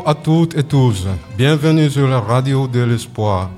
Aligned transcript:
Bonjour 0.00 0.08
à 0.08 0.14
toutes 0.14 0.56
et 0.56 0.62
tous. 0.62 1.06
Bienvenue 1.36 1.90
sur 1.90 2.08
la 2.08 2.20
radio 2.20 2.66
de 2.66 2.80
l'espoir. 2.80 3.50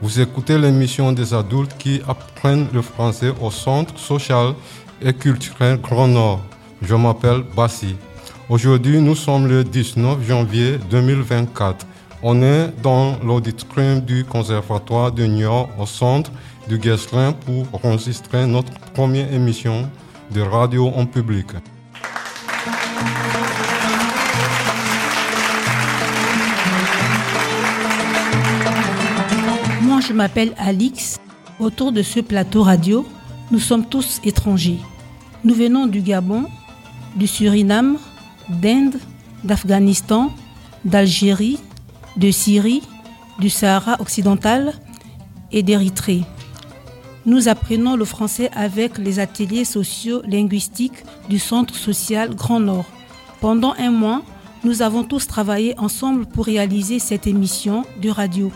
Vous 0.00 0.18
écoutez 0.18 0.56
l'émission 0.56 1.12
des 1.12 1.34
adultes 1.34 1.76
qui 1.76 2.00
apprennent 2.08 2.68
le 2.72 2.80
français 2.80 3.30
au 3.38 3.50
Centre 3.50 3.98
social 3.98 4.54
et 5.02 5.12
culturel 5.12 5.78
Grand 5.78 6.08
Nord. 6.08 6.40
Je 6.80 6.94
m'appelle 6.94 7.42
Bassi. 7.54 7.96
Aujourd'hui, 8.48 8.98
nous 8.98 9.14
sommes 9.14 9.46
le 9.46 9.62
19 9.62 10.26
janvier 10.26 10.78
2024. 10.90 11.86
On 12.22 12.42
est 12.42 12.72
dans 12.82 13.18
l'auditorium 13.22 14.00
du 14.00 14.24
Conservatoire 14.24 15.12
de 15.12 15.26
Niort 15.26 15.68
au 15.78 15.84
centre 15.84 16.32
du 16.66 16.78
Guesselin 16.78 17.32
pour 17.32 17.66
enregistrer 17.74 18.46
notre 18.46 18.72
première 18.94 19.30
émission 19.34 19.86
de 20.30 20.40
radio 20.40 20.86
en 20.96 21.04
public. 21.04 21.48
Je 30.10 30.14
m'appelle 30.16 30.54
Alix. 30.58 31.20
Autour 31.60 31.92
de 31.92 32.02
ce 32.02 32.18
plateau 32.18 32.64
radio, 32.64 33.06
nous 33.52 33.60
sommes 33.60 33.86
tous 33.86 34.20
étrangers. 34.24 34.80
Nous 35.44 35.54
venons 35.54 35.86
du 35.86 36.00
Gabon, 36.00 36.46
du 37.14 37.28
Suriname, 37.28 37.96
d'Inde, 38.48 38.96
d'Afghanistan, 39.44 40.32
d'Algérie, 40.84 41.60
de 42.16 42.32
Syrie, 42.32 42.82
du 43.38 43.48
Sahara 43.50 44.00
occidental 44.00 44.72
et 45.52 45.62
d'Érythrée. 45.62 46.24
Nous 47.24 47.46
apprenons 47.46 47.94
le 47.94 48.04
français 48.04 48.50
avec 48.52 48.98
les 48.98 49.20
ateliers 49.20 49.64
sociaux 49.64 50.22
linguistiques 50.26 51.04
du 51.28 51.38
Centre 51.38 51.76
social 51.76 52.34
Grand 52.34 52.58
Nord. 52.58 52.86
Pendant 53.40 53.74
un 53.78 53.92
mois, 53.92 54.22
nous 54.64 54.82
avons 54.82 55.04
tous 55.04 55.28
travaillé 55.28 55.78
ensemble 55.78 56.26
pour 56.26 56.46
réaliser 56.46 56.98
cette 56.98 57.28
émission 57.28 57.84
de 58.02 58.10
radio, 58.10 58.50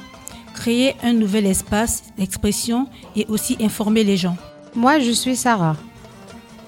créer 0.54 0.96
un 1.02 1.12
nouvel 1.12 1.44
espace 1.44 2.04
d'expression 2.16 2.86
et 3.14 3.26
aussi 3.28 3.58
informer 3.60 4.04
les 4.04 4.16
gens. 4.16 4.36
Moi, 4.74 4.98
je 5.00 5.10
suis 5.10 5.36
Sarah. 5.36 5.76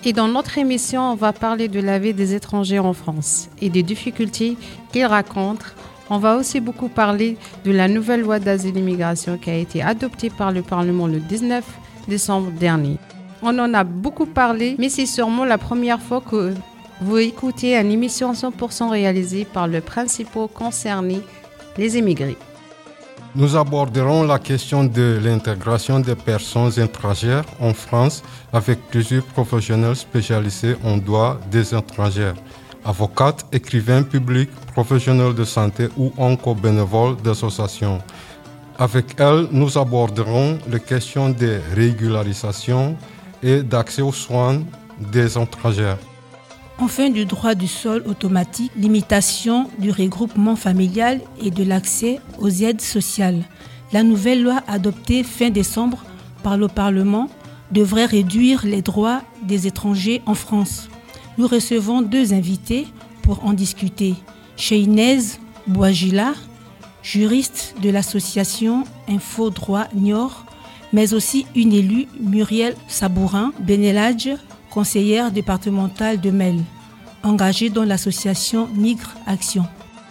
Et 0.04 0.12
dans 0.12 0.28
notre 0.28 0.58
émission, 0.58 1.12
on 1.12 1.14
va 1.14 1.32
parler 1.32 1.68
de 1.68 1.80
la 1.80 1.98
vie 1.98 2.14
des 2.14 2.34
étrangers 2.34 2.78
en 2.78 2.92
France 2.92 3.48
et 3.60 3.70
des 3.70 3.82
difficultés 3.82 4.56
qu'ils 4.92 5.06
rencontrent. 5.06 5.74
On 6.10 6.18
va 6.18 6.36
aussi 6.36 6.60
beaucoup 6.60 6.88
parler 6.88 7.36
de 7.64 7.72
la 7.72 7.88
nouvelle 7.88 8.20
loi 8.20 8.38
d'asile 8.38 8.76
et 8.76 8.80
immigration 8.80 9.38
qui 9.38 9.50
a 9.50 9.56
été 9.56 9.82
adoptée 9.82 10.30
par 10.30 10.52
le 10.52 10.62
Parlement 10.62 11.08
le 11.08 11.18
19 11.18 11.64
décembre 12.06 12.52
dernier. 12.52 12.98
On 13.42 13.58
en 13.58 13.74
a 13.74 13.82
beaucoup 13.82 14.26
parlé, 14.26 14.76
mais 14.78 14.88
c'est 14.88 15.06
sûrement 15.06 15.44
la 15.44 15.58
première 15.58 16.00
fois 16.00 16.20
que 16.20 16.54
vous 17.00 17.18
écoutez 17.18 17.76
une 17.76 17.90
émission 17.90 18.32
100% 18.32 18.88
réalisée 18.88 19.44
par 19.44 19.66
le 19.66 19.80
principal 19.80 20.48
concerné, 20.48 21.20
les 21.76 21.96
émigrés. 21.96 22.38
Nous 23.38 23.54
aborderons 23.54 24.22
la 24.22 24.38
question 24.38 24.84
de 24.84 25.20
l'intégration 25.22 26.00
des 26.00 26.14
personnes 26.14 26.72
étrangères 26.80 27.44
en 27.60 27.74
France 27.74 28.22
avec 28.50 28.78
plusieurs 28.88 29.24
professionnels 29.24 29.94
spécialisés 29.94 30.74
en 30.82 30.96
droit 30.96 31.38
des 31.50 31.74
étrangères, 31.74 32.34
avocates, 32.82 33.44
écrivains 33.52 34.04
publics, 34.04 34.48
professionnels 34.72 35.34
de 35.34 35.44
santé 35.44 35.88
ou 35.98 36.14
encore 36.16 36.54
bénévoles 36.54 37.16
d'associations. 37.16 38.00
Avec 38.78 39.20
elles, 39.20 39.48
nous 39.52 39.76
aborderons 39.76 40.58
les 40.70 40.80
questions 40.80 41.28
de 41.28 41.60
régularisation 41.74 42.96
et 43.42 43.62
d'accès 43.62 44.00
aux 44.00 44.12
soins 44.12 44.62
des 44.98 45.36
étrangères. 45.36 45.98
Enfin, 46.78 47.08
du 47.08 47.24
droit 47.24 47.54
du 47.54 47.68
sol 47.68 48.02
automatique, 48.06 48.70
limitation 48.76 49.70
du 49.78 49.90
regroupement 49.90 50.56
familial 50.56 51.20
et 51.42 51.50
de 51.50 51.64
l'accès 51.64 52.20
aux 52.38 52.50
aides 52.50 52.82
sociales. 52.82 53.44
La 53.92 54.02
nouvelle 54.02 54.42
loi 54.42 54.62
adoptée 54.68 55.22
fin 55.22 55.48
décembre 55.48 56.04
par 56.42 56.58
le 56.58 56.68
Parlement 56.68 57.30
devrait 57.70 58.04
réduire 58.04 58.66
les 58.66 58.82
droits 58.82 59.22
des 59.42 59.66
étrangers 59.66 60.20
en 60.26 60.34
France. 60.34 60.88
Nous 61.38 61.46
recevons 61.46 62.02
deux 62.02 62.34
invités 62.34 62.86
pour 63.22 63.44
en 63.46 63.54
discuter. 63.54 64.14
Cheynez 64.56 65.18
Boisgila, 65.66 66.34
juriste 67.02 67.74
de 67.82 67.88
l'association 67.88 68.84
Info 69.08 69.48
Droit 69.48 69.88
Niort, 69.94 70.44
mais 70.92 71.14
aussi 71.14 71.46
une 71.54 71.72
élue, 71.72 72.06
Muriel 72.20 72.74
Sabourin, 72.86 73.52
Beneladje, 73.60 74.36
conseillère 74.76 75.32
départementale 75.32 76.20
de 76.20 76.30
Mel, 76.30 76.58
engagée 77.22 77.70
dans 77.70 77.84
l'association 77.84 78.68
Migre 78.74 79.14
Action. 79.26 79.64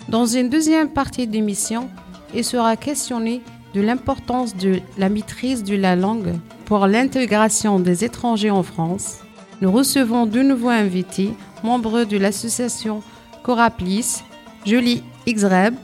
Dans 0.09 0.26
une 0.26 0.50
deuxième 0.50 0.90
partie 0.90 1.28
d'émission, 1.28 1.88
il 2.34 2.44
sera 2.44 2.76
questionné 2.76 3.44
de 3.76 3.81
l'importance 3.81 4.56
de 4.56 4.80
la 4.98 5.09
maîtrise 5.09 5.64
de 5.64 5.76
la 5.76 5.96
langue 5.96 6.34
pour 6.66 6.88
l'intégration 6.88 7.80
des 7.80 8.03
étrangers 8.03 8.50
en 8.50 8.64
France. 8.64 9.20
Nous 9.62 9.72
recevons 9.72 10.26
de 10.26 10.42
nouveaux 10.42 10.70
invités, 10.70 11.36
membres 11.64 12.03
de 12.03 12.18
l'association 12.18 13.03
Coraplis, 13.44 14.24
Julie 14.66 15.03
Xreb, 15.28 15.76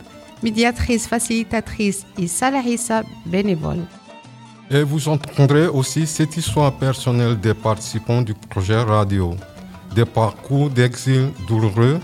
médiatrice 0.41 1.05
facilitatrice 1.05 2.07
et 2.17 2.25
salariée 2.25 2.79
bénévole. 3.27 3.85
Et 4.73 4.83
vous 4.83 5.09
entendrez 5.09 5.67
aussi 5.67 6.07
cette 6.07 6.37
histoire 6.37 6.71
personnelle 6.71 7.37
des 7.37 7.53
participants 7.53 8.21
du 8.21 8.33
projet 8.33 8.81
radio, 8.81 9.35
des 9.93 10.05
parcours 10.05 10.69
d'exil 10.69 11.31
douloureux 11.45 11.99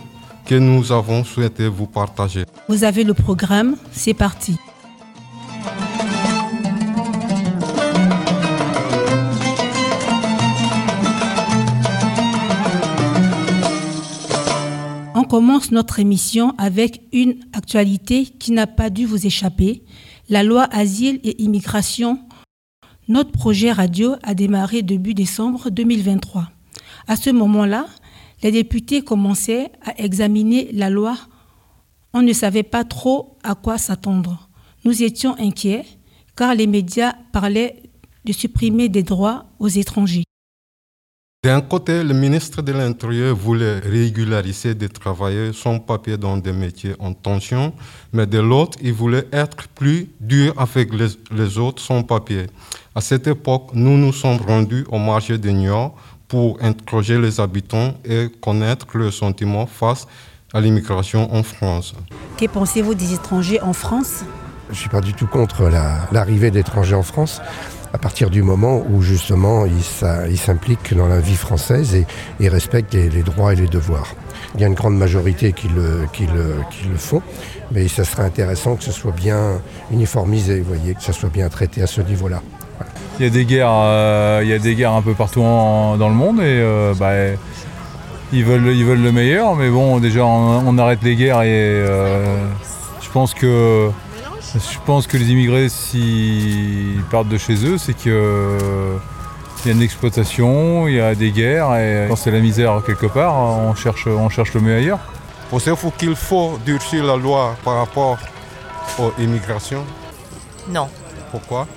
que 0.46 0.56
nous 0.56 0.92
avons 0.92 1.24
souhaité 1.24 1.70
vous 1.70 1.88
partager. 1.88 2.44
Vous 2.68 2.84
avez 2.84 3.06
le 3.06 3.14
programme, 3.14 3.78
c'est 3.94 4.14
parti. 4.14 4.58
On 15.16 15.24
commence 15.24 15.72
notre 15.72 16.00
émission 16.00 16.54
avec 16.58 17.02
une 17.14 17.38
actualité 17.54 18.26
qui 18.26 18.52
n'a 18.52 18.68
pas 18.68 18.90
dû 18.90 19.06
vous 19.06 19.26
échapper, 19.26 19.84
la 20.30 20.44
loi 20.44 20.68
Asile 20.72 21.22
et 21.24 21.42
Immigration 21.42 22.20
notre 23.08 23.32
projet 23.32 23.72
radio 23.72 24.16
a 24.24 24.34
démarré 24.34 24.82
début 24.82 25.14
décembre 25.14 25.70
2023. 25.70 26.50
À 27.08 27.16
ce 27.16 27.30
moment-là, 27.30 27.86
les 28.44 28.52
députés 28.52 29.02
commençaient 29.02 29.72
à 29.86 29.98
examiner 30.02 30.70
la 30.74 30.90
loi. 30.90 31.18
On 32.14 32.22
ne 32.22 32.34
savait 32.34 32.64
pas 32.64 32.84
trop 32.84 33.38
à 33.44 33.56
quoi 33.56 33.78
s'attendre. 33.78 34.50
Nous 34.84 35.04
étions 35.04 35.36
inquiets 35.40 35.86
car 36.36 36.54
les 36.54 36.68
médias 36.68 37.14
parlaient 37.32 37.82
de 38.26 38.34
supprimer 38.34 38.90
des 38.90 39.04
droits 39.04 39.46
aux 39.60 39.70
étrangers. 39.70 40.26
D'un 41.44 41.62
côté, 41.62 42.04
le 42.04 42.16
ministre 42.16 42.64
de 42.64 42.72
l'Intérieur 42.72 43.36
voulait 43.36 43.78
régulariser 43.78 44.74
des 44.74 44.90
travailleurs 44.90 45.54
sans 45.54 45.78
papier 45.78 46.18
dans 46.18 46.36
des 46.36 46.52
métiers 46.52 46.96
en 46.98 47.14
tension, 47.14 47.74
mais 48.12 48.26
de 48.26 48.40
l'autre, 48.40 48.80
il 48.82 48.92
voulait 48.92 49.28
être 49.32 49.68
plus 49.68 50.10
dur 50.20 50.56
avec 50.58 50.92
les, 50.92 51.10
les 51.32 51.58
autres 51.60 51.82
sans 51.82 52.02
papier. 52.02 52.48
À 52.96 53.02
cette 53.02 53.28
époque, 53.28 53.70
nous 53.74 53.98
nous 53.98 54.14
sommes 54.14 54.38
rendus 54.38 54.84
au 54.90 54.98
marché 54.98 55.38
de 55.38 55.50
Niort 55.52 55.96
pour 56.28 56.58
interroger 56.60 57.20
les 57.20 57.40
habitants 57.40 57.94
et 58.04 58.30
connaître 58.42 58.88
leurs 58.98 59.14
sentiments 59.14 59.68
face 59.68 60.08
à 60.54 60.60
l'immigration 60.60 61.32
en 61.32 61.44
France. 61.44 61.94
Que 62.36 62.48
pensez-vous 62.48 62.96
des 62.96 63.14
étrangers 63.14 63.62
en 63.62 63.74
France? 63.74 64.24
Je 64.70 64.74
ne 64.74 64.78
suis 64.80 64.90
pas 64.90 65.02
du 65.02 65.14
tout 65.14 65.28
contre 65.28 65.70
l'arrivée 66.12 66.52
d'étrangers 66.52 66.96
en 66.96 67.04
France 67.04 67.42
à 67.94 67.98
partir 67.98 68.30
du 68.30 68.44
moment 68.44 68.84
où 68.90 69.02
justement 69.02 69.66
ils 69.66 70.38
s'impliquent 70.38 70.96
dans 70.96 71.08
la 71.08 71.20
vie 71.20 71.36
française 71.36 71.96
et, 71.96 72.06
et 72.40 72.50
respectent 72.50 72.94
les, 72.94 73.24
droits 73.24 73.54
et 73.54 73.56
les 73.56 73.68
devoirs. 73.68 74.16
Il 74.56 74.62
y 74.62 74.64
a 74.64 74.68
une 74.68 74.74
grande 74.74 74.98
majorité 74.98 75.54
qui 75.54 75.68
le, 75.68 76.08
font, 76.98 77.22
mais 77.72 77.88
ça 77.88 78.04
serait 78.04 78.24
intéressant 78.24 78.76
que 78.76 78.84
ce 78.84 78.92
soit 78.92 79.12
bien 79.12 79.62
uniformisé, 79.92 80.62
voyez, 80.62 80.96
que 80.96 81.04
ça 81.04 81.14
soit 81.14 81.30
bien 81.30 81.50
traité 81.50 81.82
à 81.82 81.88
ce 81.88 82.02
niveau-là. 82.02 82.42
Il 83.20 83.26
y 83.26 83.28
a 83.28 83.32
des 83.32 83.46
guerres, 83.46 83.72
euh, 83.72 84.42
il 84.44 84.50
y 84.50 84.54
a 84.54 84.60
des 84.60 84.76
guerres 84.76 84.94
un 84.94 85.02
peu 85.02 85.14
partout 85.14 85.42
dans 85.42 86.10
le 86.10 86.16
monde 86.16 86.40
et 86.40 86.44
euh, 86.44 86.94
bah, 86.94 87.14
ils, 88.32 88.44
veulent, 88.44 88.62
le 88.62 89.12
meilleur, 89.12 89.56
mais 89.56 89.70
bon, 89.70 90.00
déjà 90.00 90.24
on, 90.26 90.68
on 90.68 90.78
arrête 90.78 91.00
les 91.02 91.16
guerres 91.16 91.42
et 91.42 91.50
euh, 91.50 92.36
je 93.02 93.10
pense 93.10 93.34
que 93.34 93.90
je 94.56 94.80
pense 94.86 95.08
que 95.08 95.18
les 95.18 95.32
immigrés, 95.32 95.70
s'ils 95.70 97.04
partent 97.12 97.28
de 97.28 97.38
chez 97.38 97.66
eux, 97.66 97.78
c'est 97.78 97.94
qu'il 97.94 98.12
y 98.12 99.70
a 99.70 99.72
une 99.72 99.82
exploitation, 99.82 100.88
il 100.88 100.96
y 100.96 101.02
a 101.02 101.16
des 101.16 101.32
guerres, 101.32 101.76
et 101.76 102.06
quand 102.08 102.16
c'est 102.16 102.32
la 102.32 102.40
misère 102.40 102.82
quelque 102.86 103.08
part, 103.08 103.36
on 103.36 103.76
cherche, 103.76 104.08
on 104.08 104.30
cherche 104.30 104.54
le 104.54 104.62
mieux 104.62 104.76
ailleurs. 104.76 105.00
Pensez-vous 105.50 105.92
qu'il 105.92 106.16
faut 106.16 106.60
durcir 106.66 107.04
la 107.06 107.16
loi 107.16 107.56
par 107.64 107.78
rapport 107.78 108.18
aux 109.00 109.12
immigrations 109.20 109.84
Non. 110.70 110.90
Pourquoi? 111.32 111.68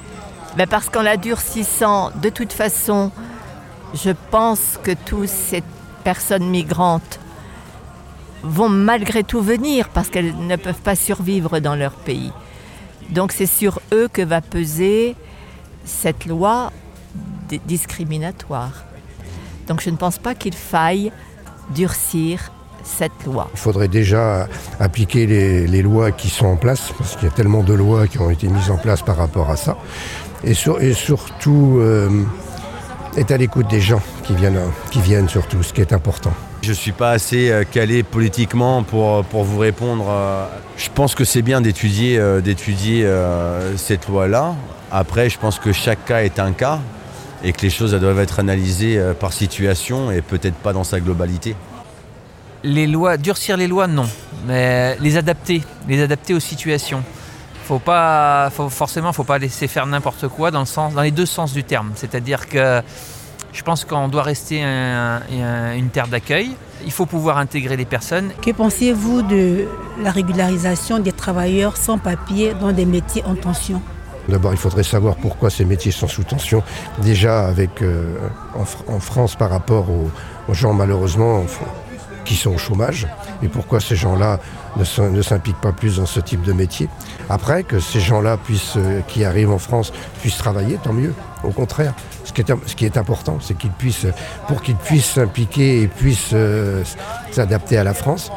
Ben 0.56 0.66
Parce 0.66 0.88
qu'en 0.88 1.02
la 1.02 1.16
durcissant, 1.16 2.10
de 2.20 2.28
toute 2.28 2.52
façon, 2.52 3.10
je 3.94 4.10
pense 4.30 4.78
que 4.82 4.92
toutes 4.92 5.28
ces 5.28 5.62
personnes 6.04 6.48
migrantes 6.48 7.20
vont 8.42 8.68
malgré 8.68 9.22
tout 9.22 9.40
venir 9.40 9.88
parce 9.88 10.08
qu'elles 10.08 10.34
ne 10.36 10.56
peuvent 10.56 10.80
pas 10.80 10.96
survivre 10.96 11.60
dans 11.60 11.74
leur 11.76 11.92
pays. 11.92 12.32
Donc 13.12 13.32
c'est 13.32 13.46
sur 13.46 13.80
eux 13.92 14.08
que 14.12 14.22
va 14.22 14.40
peser 14.40 15.16
cette 15.84 16.26
loi 16.26 16.72
discriminatoire. 17.66 18.84
Donc 19.66 19.80
je 19.80 19.90
ne 19.90 19.96
pense 19.96 20.18
pas 20.18 20.34
qu'il 20.34 20.54
faille 20.54 21.12
durcir 21.74 22.52
cette 22.84 23.24
loi. 23.26 23.48
Il 23.52 23.58
faudrait 23.58 23.88
déjà 23.88 24.48
appliquer 24.78 25.26
les, 25.26 25.82
lois 25.82 26.12
qui 26.12 26.28
sont 26.28 26.46
en 26.46 26.56
place, 26.56 26.92
parce 26.96 27.16
qu'il 27.16 27.28
y 27.28 27.30
a 27.30 27.34
tellement 27.34 27.62
de 27.62 27.74
lois 27.74 28.06
qui 28.06 28.18
ont 28.18 28.30
été 28.30 28.48
mises 28.48 28.70
en 28.70 28.78
place 28.78 29.02
par 29.02 29.16
rapport 29.16 29.50
à 29.50 29.56
ça. 29.56 29.76
Et, 30.44 30.54
surtout, 30.54 31.78
euh, 31.78 32.24
être 33.16 33.30
à 33.30 33.36
l'écoute 33.36 33.68
des 33.68 33.80
gens 33.80 34.00
qui 34.24 34.34
viennent, 34.34 34.60
qui 34.90 35.00
viennent 35.00 35.28
surtout, 35.28 35.62
ce 35.62 35.72
qui 35.72 35.82
est 35.82 35.92
important. 35.92 36.32
Je 36.62 36.70
ne 36.70 36.74
suis 36.74 36.92
pas 36.92 37.12
assez 37.12 37.50
euh, 37.50 37.64
calé 37.64 38.02
politiquement 38.02 38.82
pour, 38.82 39.24
pour 39.24 39.44
vous 39.44 39.58
répondre. 39.58 40.06
Euh. 40.08 40.46
Je 40.76 40.88
pense 40.94 41.14
que 41.14 41.24
c'est 41.24 41.42
bien 41.42 41.60
d'étudier 41.60 42.20
d'étudier 42.42 43.06
cette 43.76 44.08
loi-là. 44.08 44.54
Après, 44.90 45.28
je 45.28 45.38
pense 45.38 45.58
que 45.58 45.72
chaque 45.72 46.04
cas 46.04 46.22
est 46.22 46.38
un 46.38 46.52
cas 46.52 46.80
et 47.44 47.52
que 47.52 47.62
les 47.62 47.70
choses 47.70 47.92
doivent 47.92 48.20
être 48.20 48.40
analysées 48.40 48.98
par 49.20 49.32
situation 49.32 50.10
et 50.10 50.22
peut-être 50.22 50.56
pas 50.56 50.72
dans 50.72 50.84
sa 50.84 51.00
globalité 51.00 51.54
les 52.62 52.86
lois, 52.86 53.16
durcir 53.16 53.56
les 53.56 53.66
lois, 53.66 53.86
non, 53.86 54.08
mais 54.46 54.96
les 55.00 55.16
adapter, 55.16 55.62
les 55.88 56.02
adapter 56.02 56.34
aux 56.34 56.40
situations. 56.40 57.02
Faut 57.64 57.78
pas, 57.78 58.50
faut, 58.50 58.68
forcément, 58.68 59.12
faut 59.12 59.24
pas 59.24 59.38
laisser 59.38 59.68
faire 59.68 59.86
n'importe 59.86 60.28
quoi 60.28 60.50
dans 60.50 60.60
le 60.60 60.66
sens, 60.66 60.94
dans 60.94 61.02
les 61.02 61.10
deux 61.10 61.26
sens 61.26 61.52
du 61.52 61.64
terme. 61.64 61.92
C'est-à-dire 61.94 62.48
que 62.48 62.82
je 63.52 63.62
pense 63.62 63.84
qu'on 63.84 64.08
doit 64.08 64.22
rester 64.22 64.62
une 64.62 65.88
terre 65.90 66.08
d'accueil. 66.08 66.50
Il 66.84 66.92
faut 66.92 67.06
pouvoir 67.06 67.38
intégrer 67.38 67.76
les 67.76 67.84
personnes. 67.84 68.30
Que 68.42 68.52
pensez-vous 68.52 69.22
de 69.22 69.66
la 70.02 70.10
régularisation 70.10 70.98
des 70.98 71.12
travailleurs 71.12 71.76
sans 71.76 71.98
papier 71.98 72.54
dans 72.54 72.72
des 72.72 72.86
métiers 72.86 73.22
en 73.24 73.34
tension 73.34 73.82
D'abord, 74.28 74.52
il 74.52 74.58
faudrait 74.58 74.84
savoir 74.84 75.16
pourquoi 75.16 75.50
ces 75.50 75.64
métiers 75.64 75.92
sont 75.92 76.06
sous 76.06 76.22
tension. 76.22 76.62
Déjà, 77.02 77.46
avec, 77.46 77.82
euh, 77.82 78.16
en, 78.86 79.00
France, 79.00 79.34
par 79.34 79.50
rapport 79.50 79.90
aux, 79.90 80.10
aux 80.48 80.54
gens, 80.54 80.72
malheureusement, 80.72 81.44
qui 82.24 82.36
sont 82.36 82.50
au 82.50 82.58
chômage 82.58 83.08
et 83.42 83.48
pourquoi 83.48 83.80
ces 83.80 83.96
gens-là 83.96 84.38
ne 84.76 85.22
s'impliquent 85.22 85.60
pas 85.60 85.72
plus 85.72 85.96
dans 85.96 86.06
ce 86.06 86.20
type 86.20 86.42
de 86.42 86.52
métier. 86.52 86.88
Après, 87.28 87.64
que 87.64 87.80
ces 87.80 87.98
gens-là 87.98 88.36
puissent, 88.36 88.74
euh, 88.76 89.00
qui 89.08 89.24
arrivent 89.24 89.50
en 89.50 89.58
France 89.58 89.92
puissent 90.20 90.38
travailler, 90.38 90.78
tant 90.82 90.92
mieux. 90.92 91.14
Au 91.42 91.50
contraire, 91.50 91.94
ce 92.30 92.34
qui 92.34 92.40
est, 92.42 92.54
ce 92.66 92.76
qui 92.76 92.84
est 92.84 92.96
important, 92.96 93.38
c'est 93.40 93.56
qu'ils 93.56 93.72
puissent, 93.72 94.06
pour 94.46 94.62
qu'ils 94.62 94.76
puissent 94.76 95.12
s'impliquer 95.12 95.82
et 95.82 95.88
puissent 95.88 96.30
euh, 96.32 96.84
s'adapter 97.32 97.76
à 97.76 97.84
la 97.84 97.92
France, 97.92 98.30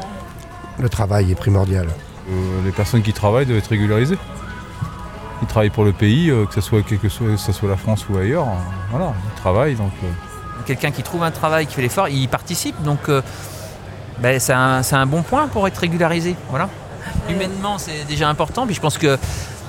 le 0.80 0.88
travail 0.88 1.30
est 1.30 1.36
primordial. 1.36 1.86
Euh, 1.86 2.64
les 2.64 2.72
personnes 2.72 3.02
qui 3.02 3.12
travaillent 3.12 3.46
doivent 3.46 3.58
être 3.58 3.68
régularisées. 3.68 4.18
Ils 5.42 5.46
travaillent 5.46 5.70
pour 5.70 5.84
le 5.84 5.92
pays, 5.92 6.32
que 6.48 6.54
ce 6.54 6.60
soit, 6.60 6.82
que 6.82 7.08
ce 7.08 7.52
soit 7.52 7.68
la 7.68 7.76
France 7.76 8.06
ou 8.08 8.16
ailleurs. 8.16 8.46
voilà, 8.90 9.12
ils 9.32 9.40
travaillent. 9.40 9.74
Donc, 9.74 9.92
Quelqu'un 10.64 10.90
qui 10.90 11.02
trouve 11.02 11.22
un 11.22 11.30
travail, 11.30 11.66
qui 11.66 11.74
fait 11.74 11.82
l'effort, 11.82 12.08
il 12.08 12.28
participe. 12.28 12.80
Donc 12.82 13.10
ben, 14.20 14.40
c'est 14.40 14.52
un, 14.52 15.06
bon 15.06 15.22
point 15.22 15.48
pour 15.48 15.66
être 15.68 15.78
régularisé. 15.78 16.34
Voilà. 16.48 16.70
Humainement, 17.28 17.78
c'est 17.78 18.04
déjà 18.06 18.28
important. 18.28 18.64
Puis 18.64 18.74
je 18.74 18.80
pense 18.80 18.96
que 18.96 19.18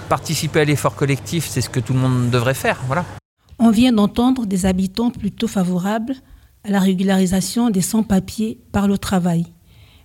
participer 0.07 0.61
à 0.61 0.65
l'effort 0.65 0.95
collectif, 0.95 1.47
c'est 1.49 1.61
ce 1.61 1.69
que 1.69 1.79
tout 1.79 1.93
le 1.93 1.99
monde 1.99 2.29
devrait 2.29 2.53
faire. 2.53 2.77
Voilà. 2.87 3.03
On 3.57 3.69
vient 3.69 3.93
d'entendre 3.93 4.45
des 4.45 4.65
habitants 4.65 5.11
plutôt 5.11 5.47
favorables 5.47 6.15
à 6.63 6.71
la 6.71 6.79
régularisation 6.79 7.69
des 7.69 7.81
sans-papiers 7.81 8.59
par 8.71 8.87
le 8.87 8.97
travail. 8.97 9.45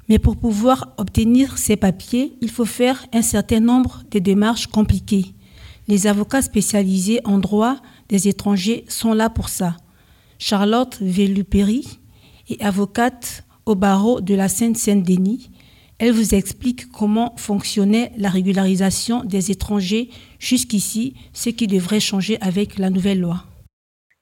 Mais 0.08 0.18
pour 0.18 0.36
pouvoir 0.36 0.94
obtenir 0.98 1.56
ces 1.58 1.76
papiers, 1.76 2.36
il 2.40 2.50
faut 2.50 2.64
faire 2.64 3.06
un 3.12 3.22
certain 3.22 3.60
nombre 3.60 4.02
de 4.10 4.18
démarches 4.18 4.66
compliquées. 4.66 5.34
Les 5.88 6.06
avocats 6.06 6.42
spécialisés 6.42 7.20
en 7.24 7.38
droit 7.38 7.76
des 8.08 8.28
étrangers 8.28 8.84
sont 8.88 9.12
là 9.12 9.30
pour 9.30 9.48
ça. 9.48 9.76
Charlotte 10.38 10.98
Vellupéry 11.00 11.98
est 12.48 12.62
avocate 12.62 13.44
au 13.66 13.74
barreau 13.74 14.20
de 14.20 14.34
la 14.34 14.48
Seine-Saint-Denis. 14.48 15.50
Elle 16.02 16.12
vous 16.12 16.34
explique 16.34 16.90
comment 16.90 17.34
fonctionnait 17.36 18.12
la 18.16 18.30
régularisation 18.30 19.22
des 19.22 19.50
étrangers 19.50 20.08
jusqu'ici, 20.38 21.14
ce 21.34 21.50
qui 21.50 21.66
devrait 21.66 22.00
changer 22.00 22.38
avec 22.40 22.78
la 22.78 22.88
nouvelle 22.88 23.20
loi. 23.20 23.44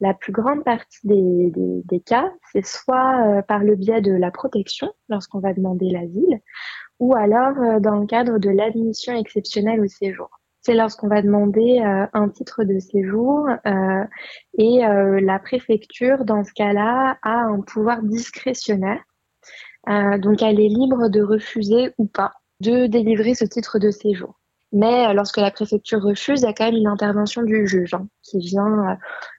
La 0.00 0.12
plus 0.12 0.32
grande 0.32 0.64
partie 0.64 0.98
des, 1.04 2.00
cas, 2.04 2.32
c'est 2.52 2.66
soit 2.66 3.22
euh, 3.24 3.42
par 3.42 3.60
le 3.60 3.76
biais 3.76 4.00
de 4.00 4.10
la 4.10 4.32
protection 4.32 4.92
lorsqu'on 5.08 5.38
va 5.38 5.54
demander 5.54 5.88
l'asile, 5.88 6.40
ou 6.98 7.14
alors 7.14 7.56
euh, 7.58 7.78
dans 7.78 8.00
le 8.00 8.06
cadre 8.06 8.38
de 8.38 8.50
l'admission 8.50 9.16
exceptionnelle 9.16 9.80
au 9.80 9.88
séjour 9.88 10.28
c'est 10.60 10.74
lorsqu'on 10.74 11.06
va 11.06 11.22
demander 11.22 11.80
euh, 11.80 12.06
un 12.12 12.28
titre 12.28 12.64
de 12.64 12.80
séjour 12.80 13.48
et 14.58 14.80
la 14.80 15.38
préfecture, 15.38 16.24
dans 16.24 16.42
ce 16.44 16.52
cas-là, 16.52 17.16
a 17.22 17.44
un 17.44 17.60
pouvoir 17.60 18.02
discrétionnaire 18.02 19.00
donc 20.18 20.42
elle 20.42 20.60
est 20.60 20.68
libre 20.68 21.08
de 21.08 21.22
refuser 21.22 21.92
ou 21.98 22.06
pas 22.06 22.32
de 22.60 22.86
délivrer 22.86 23.34
ce 23.34 23.44
titre 23.44 23.78
de 23.78 23.90
séjour. 23.90 24.38
Mais 24.72 25.08
euh, 25.08 25.12
lorsque 25.14 25.38
la 25.38 25.50
préfecture 25.50 26.02
refuse, 26.02 26.42
il 26.42 26.44
y 26.44 26.48
a 26.48 26.52
quand 26.52 26.66
même 26.66 26.76
une 26.76 26.88
intervention 26.88 27.42
du 27.42 27.66
juge 27.66 27.94
hein, 27.94 28.06
qui 28.22 28.38
vient 28.38 28.98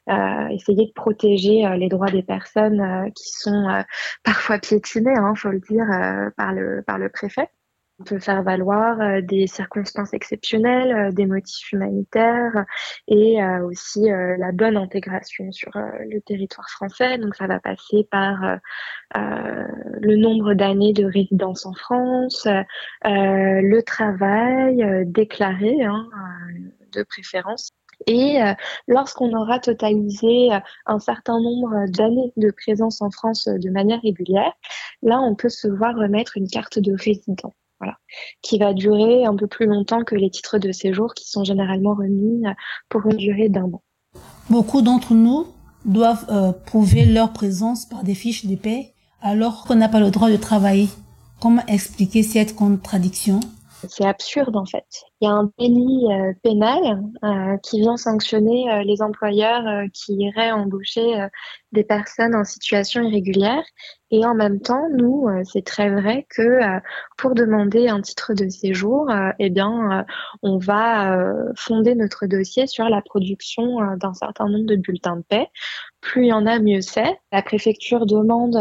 euh, 0.09 0.47
essayer 0.47 0.87
de 0.87 0.91
protéger 0.93 1.69
les 1.77 1.87
droits 1.87 2.09
des 2.09 2.23
personnes 2.23 3.11
qui 3.13 3.29
sont 3.31 3.83
parfois 4.23 4.57
piétinés, 4.57 5.13
il 5.15 5.19
hein, 5.19 5.35
faut 5.35 5.49
le 5.49 5.59
dire, 5.59 5.85
par, 6.35 6.53
le, 6.53 6.83
par 6.85 6.97
le 6.97 7.09
préfet. 7.09 7.47
On 7.99 8.05
peut 8.05 8.19
faire 8.19 8.43
valoir 8.43 9.01
euh, 9.01 9.21
des 9.21 9.45
circonstances 9.45 10.13
exceptionnelles, 10.13 10.95
euh, 10.95 11.11
des 11.11 11.25
motifs 11.25 11.73
humanitaires 11.73 12.65
et 13.09 13.43
euh, 13.43 13.65
aussi 13.65 14.07
la 14.09 14.51
bonne 14.53 14.77
intégration 14.77 15.51
sur 15.51 15.71
le 15.75 16.19
territoire 16.21 16.69
français. 16.69 17.17
Donc 17.17 17.35
ça 17.35 17.47
va 17.47 17.59
passer 17.59 18.07
par 18.09 18.57
le 19.15 20.15
nombre 20.15 20.53
d'années 20.53 20.93
de 20.93 21.05
résidence 21.05 21.65
en 21.65 21.73
France, 21.73 22.47
le 23.03 23.81
travail 23.81 25.05
déclaré 25.05 25.83
hein, 25.83 26.07
de 26.93 27.03
préférence. 27.03 27.71
Et 28.07 28.39
lorsqu'on 28.87 29.33
aura 29.33 29.59
totalisé 29.59 30.49
un 30.85 30.99
certain 30.99 31.39
nombre 31.39 31.89
d'années 31.89 32.31
de 32.37 32.51
présence 32.51 33.01
en 33.01 33.11
France 33.11 33.47
de 33.47 33.69
manière 33.69 34.01
régulière, 34.01 34.53
là, 35.01 35.19
on 35.19 35.35
peut 35.35 35.49
se 35.49 35.67
voir 35.67 35.95
remettre 35.95 36.37
une 36.37 36.47
carte 36.47 36.79
de 36.79 36.93
résident 36.93 37.53
voilà, 37.79 37.97
qui 38.41 38.57
va 38.57 38.73
durer 38.73 39.25
un 39.25 39.35
peu 39.35 39.47
plus 39.47 39.65
longtemps 39.65 40.03
que 40.03 40.15
les 40.15 40.29
titres 40.29 40.57
de 40.57 40.71
séjour 40.71 41.13
qui 41.13 41.29
sont 41.29 41.43
généralement 41.43 41.93
remis 41.93 42.43
pour 42.89 43.05
une 43.07 43.17
durée 43.17 43.49
d'un 43.49 43.65
an. 43.65 43.81
Beaucoup 44.49 44.81
d'entre 44.81 45.13
nous 45.13 45.47
doivent 45.85 46.25
euh, 46.29 46.51
prouver 46.51 47.05
leur 47.05 47.31
présence 47.31 47.85
par 47.85 48.03
des 48.03 48.15
fiches 48.15 48.45
de 48.45 48.57
alors 49.21 49.65
qu'on 49.65 49.75
n'a 49.75 49.89
pas 49.89 49.99
le 49.99 50.11
droit 50.11 50.29
de 50.29 50.37
travailler. 50.37 50.89
Comment 51.39 51.65
expliquer 51.67 52.23
cette 52.23 52.55
contradiction? 52.55 53.39
C'est 53.87 54.05
absurde 54.05 54.55
en 54.55 54.65
fait. 54.65 54.85
Il 55.21 55.25
y 55.25 55.27
a 55.27 55.33
un 55.33 55.51
délit 55.57 56.05
euh, 56.11 56.33
pénal 56.43 57.03
euh, 57.23 57.57
qui 57.63 57.79
vient 57.79 57.97
sanctionner 57.97 58.71
euh, 58.71 58.83
les 58.83 59.01
employeurs 59.01 59.63
qui 59.93 60.13
iraient 60.13 60.51
embaucher 60.51 61.27
des 61.71 61.83
personnes 61.83 62.35
en 62.35 62.43
situation 62.43 63.01
irrégulière. 63.03 63.63
Et 64.11 64.25
en 64.25 64.33
même 64.33 64.59
temps, 64.59 64.87
nous, 64.91 65.27
c'est 65.43 65.63
très 65.63 65.89
vrai 65.89 66.25
que 66.35 66.59
pour 67.17 67.35
demander 67.35 67.89
un 67.89 68.01
titre 68.01 68.33
de 68.33 68.49
séjour, 68.49 69.07
eh 69.37 69.49
bien, 69.51 70.05
on 70.41 70.57
va 70.57 71.15
fonder 71.55 71.93
notre 71.93 72.25
dossier 72.25 72.65
sur 72.65 72.89
la 72.89 73.03
production 73.03 73.95
d'un 73.97 74.15
certain 74.15 74.47
nombre 74.49 74.65
de 74.65 74.77
bulletins 74.77 75.17
de 75.17 75.21
paix. 75.21 75.47
Plus 76.01 76.23
il 76.23 76.29
y 76.29 76.33
en 76.33 76.47
a, 76.47 76.57
mieux 76.59 76.81
c'est. 76.81 77.19
La 77.31 77.43
préfecture 77.43 78.07
demande 78.07 78.57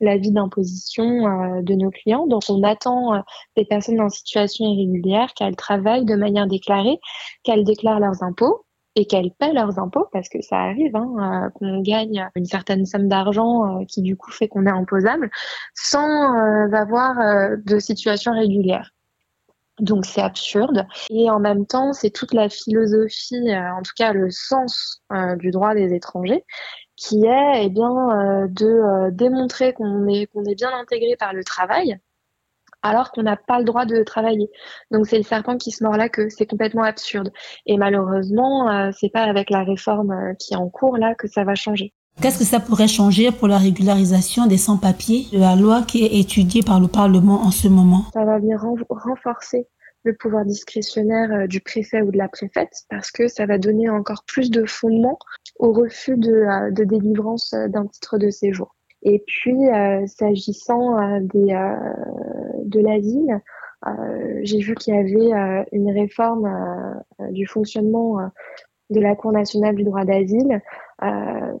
l'avis 0.00 0.30
d'imposition 0.30 1.04
euh, 1.26 1.62
de 1.62 1.74
nos 1.74 1.90
clients. 1.90 2.26
Donc, 2.26 2.42
on 2.48 2.62
attend 2.62 3.14
euh, 3.14 3.20
des 3.56 3.64
personnes 3.64 4.00
en 4.00 4.08
situation 4.08 4.64
irrégulière 4.66 5.32
qu'elles 5.34 5.56
travaillent 5.56 6.04
de 6.04 6.16
manière 6.16 6.46
déclarée, 6.46 6.98
qu'elles 7.44 7.64
déclarent 7.64 8.00
leurs 8.00 8.22
impôts 8.22 8.64
et 8.94 9.06
qu'elles 9.06 9.30
paient 9.38 9.52
leurs 9.52 9.78
impôts 9.78 10.06
parce 10.12 10.28
que 10.28 10.40
ça 10.40 10.56
arrive 10.56 10.96
hein, 10.96 11.46
euh, 11.46 11.50
qu'on 11.50 11.82
gagne 11.82 12.28
une 12.34 12.46
certaine 12.46 12.86
somme 12.86 13.08
d'argent 13.08 13.84
qui 13.86 14.00
du 14.00 14.16
coup 14.16 14.30
fait 14.30 14.48
qu'on 14.48 14.64
est 14.66 14.70
imposable 14.70 15.30
sans 15.74 16.72
avoir 16.72 17.16
de 17.58 17.78
situation 17.78 18.32
régulière. 18.32 18.92
Donc 19.80 20.06
c'est 20.06 20.22
absurde 20.22 20.86
et 21.10 21.28
en 21.28 21.38
même 21.38 21.66
temps 21.66 21.92
c'est 21.92 22.08
toute 22.08 22.32
la 22.32 22.48
philosophie, 22.48 23.54
en 23.54 23.82
tout 23.82 23.92
cas 23.94 24.14
le 24.14 24.30
sens 24.30 25.02
du 25.36 25.50
droit 25.50 25.74
des 25.74 25.92
étrangers 25.92 26.42
qui 26.96 27.24
est 27.24 27.64
eh 27.64 27.68
bien 27.68 27.90
euh, 27.90 28.48
de 28.48 28.66
euh, 28.66 29.10
démontrer 29.10 29.72
qu'on 29.74 30.06
est 30.08 30.26
qu'on 30.26 30.44
est 30.44 30.54
bien 30.54 30.70
intégré 30.72 31.16
par 31.18 31.32
le 31.32 31.44
travail 31.44 31.98
alors 32.82 33.10
qu'on 33.10 33.22
n'a 33.22 33.36
pas 33.36 33.58
le 33.58 33.64
droit 33.64 33.84
de 33.84 34.02
travailler. 34.04 34.48
Donc 34.90 35.06
c'est 35.06 35.16
le 35.16 35.24
serpent 35.24 35.56
qui 35.56 35.72
se 35.72 35.82
mord 35.82 35.96
là 35.96 36.08
que 36.08 36.28
c'est 36.28 36.46
complètement 36.46 36.84
absurde. 36.84 37.32
Et 37.66 37.78
malheureusement, 37.78 38.70
euh, 38.70 38.90
c'est 38.96 39.08
pas 39.08 39.22
avec 39.22 39.50
la 39.50 39.64
réforme 39.64 40.34
qui 40.38 40.54
est 40.54 40.56
en 40.56 40.68
cours 40.68 40.96
là 40.96 41.14
que 41.14 41.26
ça 41.26 41.42
va 41.42 41.54
changer. 41.54 41.92
Qu'est-ce 42.20 42.38
que 42.38 42.44
ça 42.44 42.60
pourrait 42.60 42.88
changer 42.88 43.30
pour 43.30 43.46
la 43.46 43.58
régularisation 43.58 44.46
des 44.46 44.56
sans-papiers 44.56 45.26
de 45.32 45.38
la 45.38 45.54
loi 45.54 45.82
qui 45.82 46.04
est 46.04 46.18
étudiée 46.18 46.62
par 46.62 46.80
le 46.80 46.88
Parlement 46.88 47.42
en 47.42 47.50
ce 47.50 47.68
moment? 47.68 48.04
Ça 48.14 48.24
va 48.24 48.38
venir 48.38 48.58
renforcer 48.88 49.68
le 50.06 50.14
pouvoir 50.14 50.44
discrétionnaire 50.44 51.32
euh, 51.32 51.46
du 51.46 51.60
préfet 51.60 52.00
ou 52.00 52.10
de 52.10 52.16
la 52.16 52.28
préfète 52.28 52.84
parce 52.88 53.10
que 53.10 53.28
ça 53.28 53.44
va 53.44 53.58
donner 53.58 53.90
encore 53.90 54.24
plus 54.26 54.50
de 54.50 54.64
fondement 54.64 55.18
au 55.58 55.72
refus 55.72 56.16
de, 56.16 56.32
euh, 56.32 56.70
délivrance 56.70 57.52
euh, 57.52 57.68
d'un 57.68 57.86
titre 57.86 58.16
de 58.16 58.30
séjour. 58.30 58.74
Et 59.02 59.22
puis, 59.24 59.54
s'agissant 60.06 61.20
des, 61.20 61.54
de 62.64 62.80
l'asile, 62.80 63.40
j'ai 64.42 64.58
vu 64.58 64.74
qu'il 64.74 64.94
y 64.94 64.98
avait 64.98 65.66
une 65.70 65.92
réforme 65.92 66.50
du 67.30 67.46
fonctionnement 67.46 68.18
de 68.90 69.00
la 69.00 69.14
Cour 69.14 69.30
nationale 69.30 69.76
du 69.76 69.84
droit 69.84 70.04
d'asile. 70.04 70.60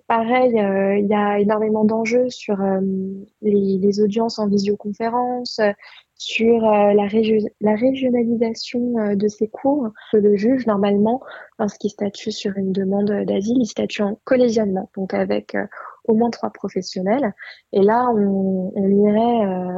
pareil, 0.08 0.54
il 0.54 1.06
y 1.06 1.14
a 1.14 1.38
énormément 1.38 1.84
d'enjeux 1.84 2.30
sur 2.30 2.56
les, 3.42 4.00
audiences 4.00 4.40
en 4.40 4.48
visioconférence, 4.48 5.60
sur 6.18 6.64
euh, 6.64 6.92
la, 6.94 7.08
la, 7.60 7.74
régionalisation 7.74 8.98
euh, 8.98 9.14
de 9.14 9.28
ces 9.28 9.48
cours. 9.48 9.90
Le 10.12 10.36
juge, 10.36 10.66
normalement, 10.66 11.22
lorsqu'il 11.58 11.90
statue 11.90 12.32
sur 12.32 12.56
une 12.56 12.72
demande 12.72 13.10
d'asile, 13.24 13.58
il 13.60 13.66
statue 13.66 14.02
en 14.02 14.18
collégialement, 14.24 14.90
donc 14.96 15.12
avec 15.12 15.54
euh, 15.54 15.66
au 16.04 16.14
moins 16.14 16.30
trois 16.30 16.50
professionnels. 16.50 17.34
Et 17.72 17.82
là, 17.82 18.08
on, 18.14 18.72
on 18.74 18.88
irait 18.88 19.72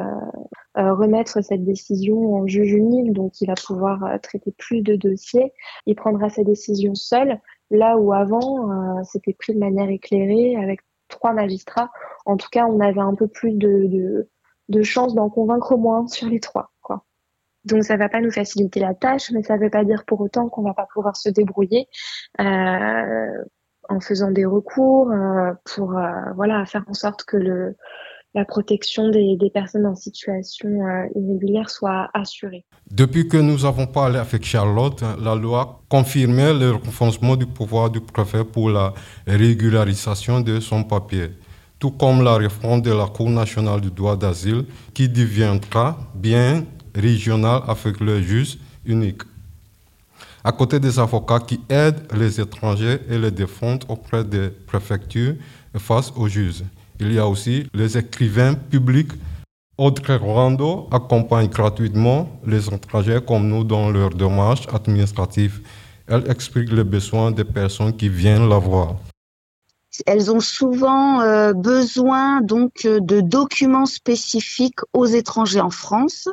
remettre 0.74 1.42
cette 1.42 1.64
décision 1.64 2.34
en 2.34 2.46
juge 2.46 2.72
unique, 2.72 3.12
donc 3.12 3.40
il 3.40 3.46
va 3.46 3.54
pouvoir 3.54 4.20
traiter 4.22 4.52
plus 4.56 4.82
de 4.82 4.94
dossiers. 4.94 5.52
Il 5.86 5.96
prendra 5.96 6.28
sa 6.28 6.44
décision 6.44 6.94
seul, 6.94 7.40
là 7.70 7.96
où 7.96 8.12
avant, 8.12 9.02
c'était 9.04 9.32
pris 9.32 9.54
de 9.54 9.58
manière 9.58 9.88
éclairée 9.88 10.54
avec 10.56 10.80
trois 11.08 11.32
magistrats. 11.32 11.90
En 12.26 12.36
tout 12.36 12.48
cas, 12.52 12.66
on 12.66 12.78
avait 12.78 13.00
un 13.00 13.14
peu 13.14 13.26
plus 13.26 13.54
de, 13.54 13.86
de 13.86 14.28
de 14.68 14.82
chance 14.82 15.14
d'en 15.14 15.30
convaincre 15.30 15.72
au 15.72 15.78
moins 15.78 16.06
sur 16.06 16.28
les 16.28 16.40
trois. 16.40 16.72
Quoi. 16.82 17.04
Donc 17.64 17.84
ça 17.84 17.96
va 17.96 18.08
pas 18.08 18.20
nous 18.20 18.30
faciliter 18.30 18.80
la 18.80 18.94
tâche, 18.94 19.30
mais 19.32 19.42
ça 19.42 19.56
veut 19.56 19.70
pas 19.70 19.84
dire 19.84 20.04
pour 20.06 20.20
autant 20.20 20.48
qu'on 20.48 20.62
va 20.62 20.74
pas 20.74 20.86
pouvoir 20.92 21.16
se 21.16 21.28
débrouiller 21.28 21.88
euh, 22.40 23.44
en 23.88 24.00
faisant 24.00 24.30
des 24.30 24.44
recours 24.44 25.10
euh, 25.10 25.52
pour 25.64 25.96
euh, 25.96 26.10
voilà 26.36 26.64
faire 26.66 26.84
en 26.88 26.94
sorte 26.94 27.24
que 27.24 27.36
le 27.36 27.76
la 28.34 28.44
protection 28.44 29.08
des, 29.08 29.36
des 29.40 29.48
personnes 29.48 29.86
en 29.86 29.94
situation 29.94 30.68
irrégulière 31.14 31.70
soit 31.70 32.10
assurée. 32.12 32.66
Depuis 32.90 33.26
que 33.26 33.38
nous 33.38 33.64
avons 33.64 33.86
parlé 33.86 34.18
avec 34.18 34.44
Charlotte, 34.44 35.02
la 35.18 35.34
loi 35.34 35.80
confirmait 35.88 36.52
le 36.52 36.72
renforcement 36.72 37.36
du 37.36 37.46
pouvoir 37.46 37.88
du 37.88 38.02
préfet 38.02 38.44
pour 38.44 38.68
la 38.68 38.92
régularisation 39.26 40.42
de 40.42 40.60
son 40.60 40.84
papier 40.84 41.30
tout 41.78 41.90
comme 41.92 42.22
la 42.22 42.36
réforme 42.36 42.82
de 42.82 42.92
la 42.92 43.06
Cour 43.06 43.30
nationale 43.30 43.80
du 43.80 43.90
droit 43.90 44.16
d'asile 44.16 44.64
qui 44.94 45.08
deviendra 45.08 45.98
bien 46.14 46.64
régionale 46.94 47.62
avec 47.68 48.00
le 48.00 48.20
juge 48.20 48.58
unique. 48.84 49.22
À 50.42 50.52
côté 50.52 50.80
des 50.80 50.98
avocats 50.98 51.40
qui 51.40 51.60
aident 51.68 52.06
les 52.16 52.40
étrangers 52.40 52.98
et 53.08 53.18
les 53.18 53.30
défendent 53.30 53.84
auprès 53.88 54.24
des 54.24 54.48
préfectures 54.48 55.34
et 55.74 55.78
face 55.78 56.12
aux 56.16 56.28
juges, 56.28 56.64
il 57.00 57.12
y 57.12 57.18
a 57.18 57.26
aussi 57.26 57.66
les 57.74 57.96
écrivains 57.96 58.54
publics. 58.54 59.12
Audrey 59.76 60.16
Rando 60.16 60.88
accompagne 60.90 61.48
gratuitement 61.48 62.40
les 62.44 62.66
étrangers 62.66 63.20
comme 63.24 63.48
nous 63.48 63.62
dans 63.62 63.90
leurs 63.90 64.10
démarches 64.10 64.66
administratives. 64.72 65.60
Elle 66.08 66.28
explique 66.28 66.72
les 66.72 66.82
besoins 66.82 67.30
des 67.30 67.44
personnes 67.44 67.96
qui 67.96 68.08
viennent 68.08 68.48
la 68.48 68.58
voir 68.58 68.96
elles 70.06 70.30
ont 70.30 70.40
souvent 70.40 71.20
euh, 71.20 71.52
besoin 71.52 72.40
donc 72.40 72.84
euh, 72.84 73.00
de 73.00 73.20
documents 73.20 73.86
spécifiques 73.86 74.80
aux 74.92 75.06
étrangers 75.06 75.60
en 75.60 75.70
France, 75.70 76.28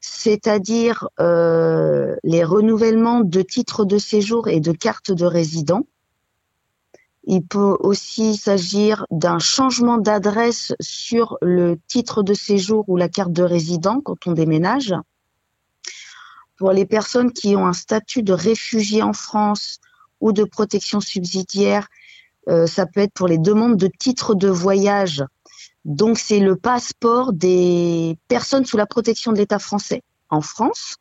c'est-à-dire 0.00 1.08
euh, 1.20 2.16
les 2.24 2.44
renouvellements 2.44 3.20
de 3.20 3.42
titres 3.42 3.84
de 3.84 3.98
séjour 3.98 4.48
et 4.48 4.60
de 4.60 4.72
cartes 4.72 5.12
de 5.12 5.24
résident. 5.24 5.86
Il 7.26 7.42
peut 7.46 7.76
aussi 7.80 8.36
s'agir 8.36 9.06
d'un 9.10 9.38
changement 9.38 9.96
d'adresse 9.96 10.74
sur 10.78 11.38
le 11.40 11.78
titre 11.86 12.22
de 12.22 12.34
séjour 12.34 12.84
ou 12.88 12.98
la 12.98 13.08
carte 13.08 13.32
de 13.32 13.42
résident 13.42 14.00
quand 14.02 14.26
on 14.26 14.32
déménage. 14.32 14.94
Pour 16.58 16.72
les 16.72 16.84
personnes 16.84 17.32
qui 17.32 17.56
ont 17.56 17.66
un 17.66 17.72
statut 17.72 18.22
de 18.22 18.34
réfugié 18.34 19.02
en 19.02 19.14
France 19.14 19.80
ou 20.20 20.32
de 20.32 20.44
protection 20.44 21.00
subsidiaire, 21.00 21.88
ça 22.66 22.86
peut 22.86 23.00
être 23.00 23.14
pour 23.14 23.28
les 23.28 23.38
demandes 23.38 23.76
de 23.76 23.88
titres 23.88 24.34
de 24.34 24.48
voyage. 24.48 25.24
Donc 25.84 26.18
c'est 26.18 26.40
le 26.40 26.56
passeport 26.56 27.32
des 27.32 28.18
personnes 28.28 28.64
sous 28.64 28.76
la 28.76 28.86
protection 28.86 29.32
de 29.32 29.38
l'État 29.38 29.58
français 29.58 30.02
en 30.30 30.40
France. 30.40 30.96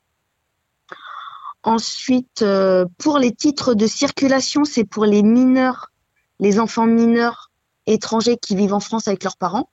Ensuite, 1.63 2.41
euh, 2.41 2.85
pour 2.97 3.17
les 3.17 3.31
titres 3.31 3.73
de 3.73 3.87
circulation, 3.87 4.65
c'est 4.65 4.83
pour 4.83 5.05
les 5.05 5.23
mineurs, 5.23 5.91
les 6.39 6.59
enfants 6.59 6.85
mineurs 6.85 7.51
étrangers 7.85 8.37
qui 8.37 8.55
vivent 8.55 8.73
en 8.73 8.81
France 8.81 9.07
avec 9.07 9.23
leurs 9.23 9.37
parents 9.37 9.69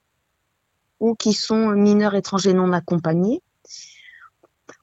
ou 1.00 1.16
qui 1.16 1.32
sont 1.32 1.70
mineurs 1.70 2.14
étrangers 2.14 2.54
non 2.54 2.72
accompagnés. 2.72 3.42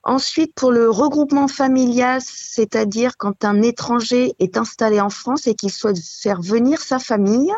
Ensuite, 0.03 0.53
pour 0.55 0.71
le 0.71 0.89
regroupement 0.89 1.47
familial, 1.47 2.21
c'est-à-dire 2.23 3.17
quand 3.17 3.43
un 3.43 3.61
étranger 3.61 4.33
est 4.39 4.57
installé 4.57 5.01
en 5.01 5.09
France 5.09 5.47
et 5.47 5.55
qu'il 5.55 5.71
souhaite 5.71 5.97
faire 5.99 6.41
venir 6.41 6.79
sa 6.79 6.99
famille. 6.99 7.51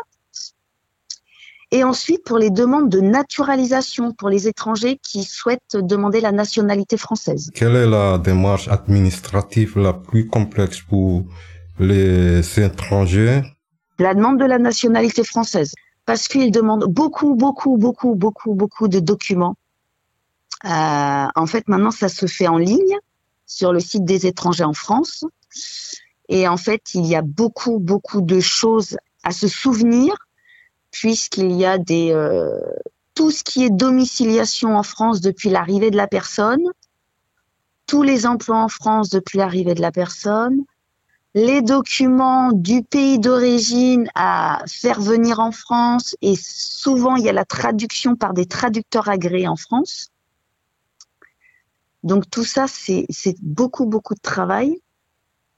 Et 1.72 1.84
ensuite, 1.84 2.24
pour 2.24 2.38
les 2.38 2.50
demandes 2.50 2.88
de 2.88 3.00
naturalisation 3.00 4.12
pour 4.12 4.28
les 4.28 4.48
étrangers 4.48 4.98
qui 5.02 5.22
souhaitent 5.22 5.76
demander 5.76 6.20
la 6.20 6.32
nationalité 6.32 6.96
française. 6.96 7.50
Quelle 7.54 7.76
est 7.76 7.86
la 7.86 8.18
démarche 8.18 8.66
administrative 8.66 9.78
la 9.78 9.92
plus 9.92 10.26
complexe 10.26 10.80
pour 10.80 11.24
les 11.78 12.40
étrangers? 12.58 13.42
La 14.00 14.14
demande 14.14 14.40
de 14.40 14.46
la 14.46 14.58
nationalité 14.58 15.22
française. 15.22 15.72
Parce 16.06 16.26
qu'ils 16.26 16.50
demandent 16.50 16.86
beaucoup, 16.88 17.36
beaucoup, 17.36 17.76
beaucoup, 17.76 18.16
beaucoup, 18.16 18.54
beaucoup 18.54 18.88
de 18.88 18.98
documents 18.98 19.54
euh, 20.64 21.26
en 21.34 21.46
fait, 21.46 21.68
maintenant, 21.68 21.90
ça 21.90 22.08
se 22.08 22.26
fait 22.26 22.48
en 22.48 22.58
ligne 22.58 22.98
sur 23.46 23.72
le 23.72 23.80
site 23.80 24.04
des 24.04 24.26
étrangers 24.26 24.64
en 24.64 24.74
France. 24.74 25.24
Et 26.28 26.46
en 26.46 26.56
fait, 26.56 26.94
il 26.94 27.06
y 27.06 27.16
a 27.16 27.22
beaucoup, 27.22 27.78
beaucoup 27.78 28.20
de 28.20 28.40
choses 28.40 28.96
à 29.24 29.32
se 29.32 29.48
souvenir, 29.48 30.14
puisqu'il 30.90 31.52
y 31.52 31.64
a 31.64 31.78
des 31.78 32.12
euh, 32.12 32.58
tout 33.14 33.30
ce 33.30 33.42
qui 33.42 33.64
est 33.64 33.70
domiciliation 33.70 34.76
en 34.76 34.82
France 34.82 35.20
depuis 35.20 35.50
l'arrivée 35.50 35.90
de 35.90 35.96
la 35.96 36.06
personne, 36.06 36.62
tous 37.86 38.02
les 38.02 38.26
emplois 38.26 38.58
en 38.58 38.68
France 38.68 39.10
depuis 39.10 39.38
l'arrivée 39.38 39.74
de 39.74 39.82
la 39.82 39.90
personne, 39.90 40.62
les 41.34 41.62
documents 41.62 42.52
du 42.52 42.82
pays 42.82 43.18
d'origine 43.18 44.08
à 44.14 44.62
faire 44.66 45.00
venir 45.00 45.40
en 45.40 45.52
France, 45.52 46.16
et 46.22 46.34
souvent 46.36 47.16
il 47.16 47.24
y 47.24 47.28
a 47.28 47.32
la 47.32 47.44
traduction 47.44 48.16
par 48.16 48.34
des 48.34 48.46
traducteurs 48.46 49.08
agréés 49.08 49.48
en 49.48 49.56
France. 49.56 50.09
Donc 52.02 52.30
tout 52.30 52.44
ça, 52.44 52.66
c'est 52.68 53.06
beaucoup, 53.42 53.86
beaucoup 53.86 54.14
de 54.14 54.20
travail. 54.20 54.80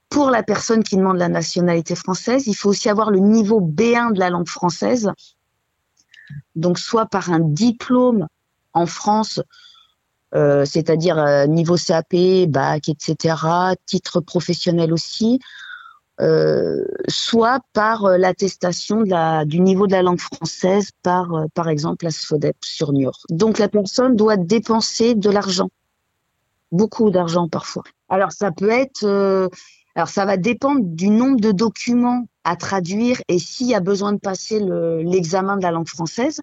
Pour 0.08 0.30
la 0.30 0.42
personne 0.42 0.82
qui 0.82 0.96
demande 0.96 1.16
la 1.16 1.28
nationalité 1.28 1.94
française, 1.94 2.46
il 2.46 2.54
faut 2.54 2.70
aussi 2.70 2.88
avoir 2.90 3.10
le 3.10 3.18
niveau 3.18 3.60
B1 3.60 4.12
de 4.12 4.18
la 4.18 4.30
langue 4.30 4.48
française. 4.48 5.10
Donc 6.54 6.78
soit 6.78 7.06
par 7.06 7.30
un 7.30 7.40
diplôme 7.40 8.26
en 8.74 8.86
France, 8.86 9.40
euh, 10.34 10.64
c'est-à-dire 10.64 11.18
euh, 11.18 11.46
niveau 11.46 11.76
CAP, 11.76 12.14
bac, 12.48 12.88
etc., 12.88 13.36
titre 13.86 14.20
professionnel 14.20 14.92
aussi, 14.92 15.40
euh, 16.20 16.84
soit 17.08 17.60
par 17.72 18.18
l'attestation 18.18 19.02
du 19.44 19.60
niveau 19.60 19.86
de 19.86 19.92
la 19.92 20.02
langue 20.02 20.20
française 20.20 20.90
par, 21.02 21.46
par 21.54 21.68
exemple, 21.68 22.04
la 22.04 22.10
SFODEP 22.10 22.56
sur 22.62 22.92
Niort. 22.92 23.20
Donc 23.30 23.58
la 23.58 23.68
personne 23.68 24.16
doit 24.16 24.36
dépenser 24.36 25.14
de 25.14 25.30
l'argent 25.30 25.70
beaucoup 26.72 27.10
d'argent 27.10 27.48
parfois. 27.48 27.84
Alors 28.08 28.32
ça 28.32 28.50
peut 28.50 28.70
être, 28.70 29.04
euh, 29.04 29.48
alors 29.94 30.08
ça 30.08 30.24
va 30.24 30.36
dépendre 30.36 30.80
du 30.82 31.10
nombre 31.10 31.40
de 31.40 31.52
documents 31.52 32.24
à 32.44 32.56
traduire 32.56 33.20
et 33.28 33.38
s'il 33.38 33.68
y 33.68 33.74
a 33.74 33.80
besoin 33.80 34.12
de 34.12 34.18
passer 34.18 34.58
l'examen 35.04 35.56
de 35.56 35.62
la 35.62 35.70
langue 35.70 35.88
française. 35.88 36.40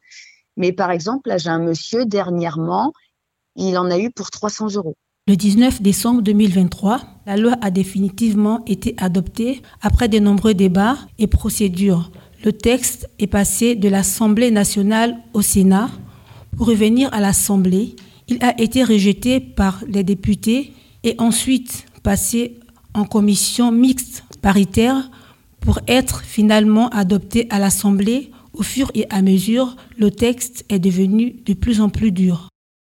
Mais 0.55 0.71
par 0.71 0.91
exemple, 0.91 1.29
là 1.29 1.37
j'ai 1.37 1.49
un 1.49 1.59
monsieur 1.59 2.05
dernièrement, 2.05 2.93
il 3.55 3.77
en 3.77 3.91
a 3.91 3.99
eu 3.99 4.11
pour 4.11 4.29
300 4.29 4.75
euros. 4.75 4.95
Le 5.27 5.35
19 5.35 5.81
décembre 5.81 6.21
2023, 6.21 7.01
la 7.27 7.37
loi 7.37 7.55
a 7.61 7.69
définitivement 7.69 8.63
été 8.65 8.95
adoptée 8.97 9.61
après 9.81 10.07
de 10.07 10.17
nombreux 10.17 10.53
débats 10.55 10.97
et 11.19 11.27
procédures. 11.27 12.11
Le 12.43 12.53
texte 12.53 13.09
est 13.19 13.27
passé 13.27 13.75
de 13.75 13.89
l'Assemblée 13.89 14.49
nationale 14.49 15.17
au 15.33 15.41
Sénat 15.41 15.89
pour 16.57 16.67
revenir 16.67 17.13
à 17.13 17.19
l'Assemblée 17.19 17.95
il 18.29 18.43
a 18.43 18.59
été 18.59 18.83
rejeté 18.83 19.39
par 19.39 19.83
les 19.87 20.03
députés 20.03 20.73
et 21.03 21.15
ensuite 21.17 21.85
passé 22.03 22.59
en 22.93 23.05
commission 23.05 23.71
mixte 23.71 24.23
paritaire 24.41 25.09
pour 25.59 25.79
être 25.87 26.21
finalement 26.21 26.89
adopté 26.89 27.47
à 27.49 27.59
l'Assemblée 27.59 28.31
Au 28.53 28.63
fur 28.63 28.91
et 28.93 29.05
à 29.09 29.21
mesure, 29.21 29.75
le 29.97 30.11
texte 30.11 30.65
est 30.69 30.79
devenu 30.79 31.35
de 31.45 31.53
plus 31.53 31.79
en 31.81 31.89
plus 31.89 32.11
dur. 32.11 32.49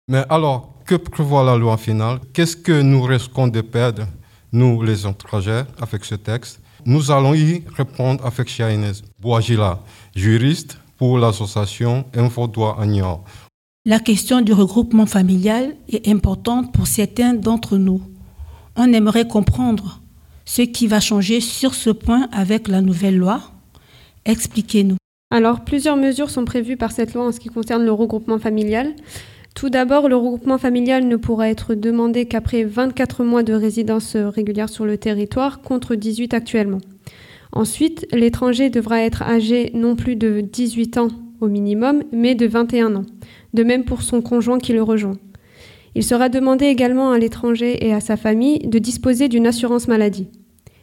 Mais 0.08 0.24
alors, 0.30 0.74
que 0.86 0.96
prévoit 0.96 1.44
la 1.44 1.56
loi 1.56 1.78
finale? 1.78 2.20
Qu'est-ce 2.34 2.56
que 2.56 2.82
nous 2.82 3.04
risquons 3.04 3.48
de 3.48 3.62
perdre, 3.62 4.08
nous 4.52 4.82
les 4.82 5.06
étrangers, 5.06 5.64
avec 5.80 6.06
ce 6.06 6.16
texte? 6.16 6.60
Nous 6.86 7.12
allons 7.12 7.36
y 7.36 7.64
répondre 7.78 8.26
avec 8.26 8.50
Bouagila, 9.20 9.80
juriste 10.16 10.80
pour 10.98 11.20
l'association 11.20 12.06
Info 12.16 12.48
Droit 12.48 12.78
Agnon. 12.80 13.22
La 13.84 13.98
question 13.98 14.42
du 14.42 14.54
regroupement 14.54 15.08
familial 15.08 15.74
est 15.90 16.08
importante 16.08 16.72
pour 16.72 16.86
certains 16.86 17.34
d'entre 17.34 17.78
nous. 17.78 18.00
On 18.76 18.94
aimerait 18.94 19.28
comprendre 19.28 20.04
ce 20.46 20.62
qui 20.62 20.86
va 20.86 21.00
changer 21.00 21.42
sur 21.42 21.74
ce 21.74 21.90
point 21.90 22.30
avec 22.32 22.68
la 22.68 22.82
nouvelle 22.82 23.18
loi. 23.18 23.42
Expliquez-nous. 24.26 24.98
Alors, 25.32 25.62
plusieurs 25.62 25.98
mesures 25.98 26.30
sont 26.30 26.46
prévues 26.46 26.78
par 26.78 26.92
cette 26.92 27.16
loi 27.16 27.26
en 27.26 27.32
ce 27.32 27.40
qui 27.40 27.50
concerne 27.50 27.84
le 27.84 27.92
regroupement 27.92 28.38
familial. 28.38 28.94
Tout 29.56 29.72
d'abord, 29.72 30.10
le 30.10 30.16
regroupement 30.16 30.60
familial 30.60 31.08
ne 31.08 31.16
pourra 31.16 31.50
être 31.50 31.74
demandé 31.74 32.28
qu'après 32.28 32.64
24 32.64 33.24
mois 33.24 33.42
de 33.42 33.54
résidence 33.54 34.16
régulière 34.16 34.70
sur 34.70 34.86
le 34.86 35.00
territoire, 35.00 35.64
contre 35.64 35.96
18 35.96 36.36
actuellement. 36.36 36.82
Ensuite, 37.52 38.06
l'étranger 38.12 38.70
devra 38.70 39.02
être 39.02 39.24
âgé 39.24 39.72
non 39.74 39.96
plus 39.96 40.16
de 40.16 40.42
18 40.42 41.00
ans 41.00 41.08
au 41.40 41.48
minimum, 41.48 42.04
mais 42.12 42.36
de 42.36 42.46
21 42.46 42.96
ans. 42.96 43.06
De 43.54 43.64
même 43.64 43.84
pour 43.84 44.02
son 44.02 44.22
conjoint 44.22 44.60
qui 44.60 44.74
le 44.74 44.84
rejoint. 44.84 45.18
Il 45.94 46.04
sera 46.04 46.30
demandé 46.30 46.66
également 46.66 47.12
à 47.12 47.18
l'étranger 47.18 47.86
et 47.86 47.94
à 47.94 48.00
sa 48.00 48.16
famille 48.16 48.60
de 48.60 48.80
disposer 48.80 49.28
d'une 49.28 49.46
assurance 49.46 49.88
maladie. 49.88 50.28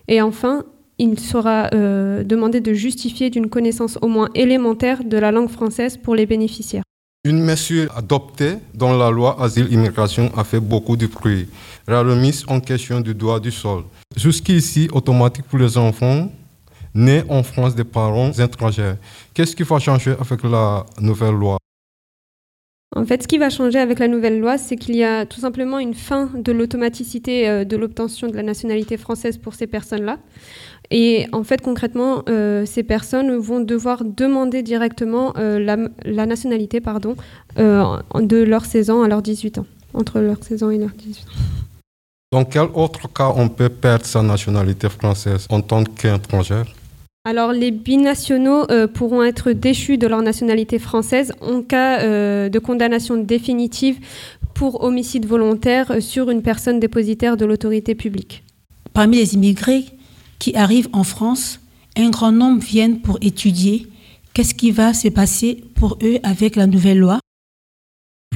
Et 0.06 0.20
enfin, 0.20 0.64
il 0.98 1.18
sera 1.18 1.70
euh, 1.72 2.25
demandé 2.25 2.60
de 2.60 2.75
justifier 2.75 3.30
d'une 3.30 3.48
connaissance 3.48 3.98
au 4.02 4.08
moins 4.08 4.28
élémentaire 4.34 5.04
de 5.04 5.16
la 5.16 5.30
langue 5.30 5.48
française 5.48 5.96
pour 5.96 6.14
les 6.14 6.26
bénéficiaires. 6.26 6.82
Une 7.25 7.40
mesure 7.40 7.96
adoptée 7.96 8.54
dans 8.75 8.96
la 8.96 9.10
loi 9.10 9.37
Asile-Immigration 9.42 10.30
a 10.37 10.44
fait 10.44 10.60
beaucoup 10.60 10.96
de 10.96 11.06
bruit. 11.06 11.48
La 11.87 12.02
remise 12.02 12.44
en 12.48 12.60
question 12.60 13.00
du 13.00 13.14
droit 13.14 13.40
du 13.40 13.50
sol. 13.50 13.84
Jusqu'ici, 14.16 14.88
automatique 14.92 15.44
pour 15.44 15.58
les 15.58 15.76
enfants 15.76 16.30
nés 16.94 17.22
en 17.28 17.42
France 17.42 17.75
des 17.75 17.84
parents 17.84 18.32
étrangers. 18.32 18.94
Qu'est-ce 19.34 19.54
qui 19.54 19.62
va 19.62 19.78
changer 19.78 20.14
avec 20.18 20.42
la 20.42 20.84
nouvelle 21.00 21.34
loi? 21.34 21.58
En 22.97 23.04
fait, 23.04 23.23
ce 23.23 23.28
qui 23.28 23.37
va 23.37 23.50
changer 23.50 23.78
avec 23.78 23.99
la 23.99 24.09
nouvelle 24.09 24.40
loi, 24.40 24.57
c'est 24.57 24.76
qu'il 24.76 24.97
y 24.97 25.04
a 25.04 25.26
tout 25.26 25.40
simplement 25.40 25.78
une 25.78 25.92
fin 25.92 26.30
de 26.35 26.52
l'automaticité 26.52 27.49
euh, 27.49 27.64
de 27.64 27.76
l'obtention 27.76 28.28
de 28.28 28.35
la 28.35 28.42
nationalité 28.42 28.97
française 28.97 29.37
pour 29.37 29.54
ces 29.54 29.66
personnes-là. 29.66 30.16
Et 30.90 31.26
en 31.33 31.45
fait, 31.45 31.61
concrètement, 31.61 32.23
euh, 32.30 32.64
ces 32.64 32.83
personnes 32.83 33.37
vont 33.37 33.61
devoir 33.61 34.04
demander 34.04 34.62
directement 34.62 35.35
euh, 35.37 35.59
la, 35.59 36.26
nationalité 36.26 36.80
pardon, 36.80 37.14
de 37.57 38.42
leurs 38.42 38.64
16 38.64 38.90
ans 38.90 39.02
à 39.02 39.09
leurs 39.09 39.23
18 39.23 39.59
ans, 39.59 39.66
entre 39.92 40.21
leurs 40.21 40.42
16 40.42 40.62
ans 40.62 40.71
et 40.71 40.78
leurs 40.78 40.88
18 40.90 41.21
ans. 41.25 41.33
Dans 42.33 42.45
quel 42.45 42.68
autre 42.75 43.12
cas 43.12 43.33
on 43.37 43.49
peut 43.49 43.68
perdre 43.68 44.07
sa 44.07 44.23
nationalité 44.23 44.88
française 44.88 45.47
en 45.50 45.61
tant 45.61 45.85
qu'étranger 45.85 46.62
alors, 47.28 47.52
les 47.52 47.72
binationaux 47.72 48.64
euh, 48.70 48.87
pourront 48.87 49.22
être 49.22 49.52
déchus 49.52 49.98
de 49.98 50.06
leur 50.06 50.22
nationalité 50.22 50.78
française 50.78 51.32
en 51.42 51.60
cas 51.60 52.00
euh, 52.00 52.48
de 52.48 52.58
condamnation 52.58 53.18
définitive 53.18 53.98
pour 54.54 54.82
homicide 54.82 55.26
volontaire 55.26 55.90
euh, 55.90 56.00
sur 56.00 56.30
une 56.30 56.40
personne 56.40 56.80
dépositaire 56.80 57.37
de 57.37 57.44
l'autorité 57.44 57.94
publique. 57.94 58.44
Parmi 58.94 59.18
les 59.18 59.34
immigrés 59.34 59.84
qui 60.38 60.56
arrivent 60.56 60.88
en 60.94 61.04
France, 61.04 61.60
un 61.99 62.08
grand 62.08 62.32
nombre 62.32 62.62
viennent 62.62 63.02
pour 63.02 63.19
étudier. 63.21 63.88
Qu'est-ce 64.32 64.54
qui 64.54 64.71
va 64.71 64.95
se 64.95 65.08
passer 65.08 65.62
pour 65.75 65.99
eux 66.02 66.16
avec 66.23 66.56
la 66.56 66.66
nouvelle 66.66 66.99
loi? 66.99 67.19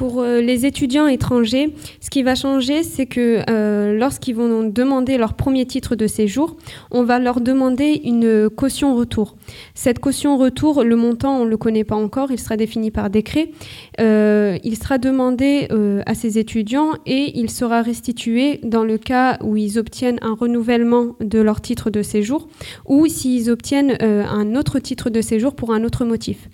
Pour 0.02 0.20
euh, 0.20 0.40
les 0.40 0.66
étudiants 0.66 1.06
étrangers, 1.06 1.76
ce 2.00 2.10
qui 2.10 2.24
va 2.24 2.34
changer, 2.34 2.82
c'est 2.82 3.06
que 3.06 3.44
euh, 3.48 3.96
lorsqu'ils 3.96 4.34
vont 4.34 4.64
demander 4.64 5.16
leur 5.16 5.34
premier 5.34 5.64
titre 5.64 5.94
de 5.94 6.08
séjour, 6.08 6.56
on 6.90 7.04
va 7.04 7.20
leur 7.20 7.40
demander 7.40 8.00
une 8.02 8.50
caution 8.50 8.96
retour. 8.96 9.36
Cette 9.74 10.00
caution 10.00 10.38
retour, 10.38 10.82
le 10.82 10.96
montant, 10.96 11.36
on 11.36 11.44
ne 11.44 11.50
le 11.50 11.56
connaît 11.56 11.84
pas 11.84 11.94
encore, 11.94 12.32
il 12.32 12.40
sera 12.40 12.56
défini 12.56 12.90
par 12.90 13.10
décret. 13.10 13.52
Euh, 14.00 14.58
il 14.64 14.76
sera 14.76 14.98
demandé 14.98 15.68
à 16.04 16.14
ces 16.14 16.36
étudiants 16.36 16.94
et 17.06 17.38
il 17.38 17.48
sera 17.48 17.80
restitué 17.80 18.58
dans 18.64 18.82
le 18.82 18.98
cas 18.98 19.38
où 19.40 19.56
ils 19.56 19.78
obtiennent 19.78 20.18
un 20.20 20.34
renouvellement 20.34 21.14
de 21.20 21.38
leur 21.38 21.60
titre 21.60 21.90
de 21.90 22.02
séjour 22.02 22.48
ou 22.86 23.06
s'ils 23.06 23.50
obtiennent 23.50 23.96
un 24.00 24.56
autre 24.56 24.80
titre 24.80 25.10
de 25.10 25.20
séjour 25.20 25.54
pour 25.54 25.72
un 25.72 25.84
autre 25.84 26.04
motif. 26.04 26.48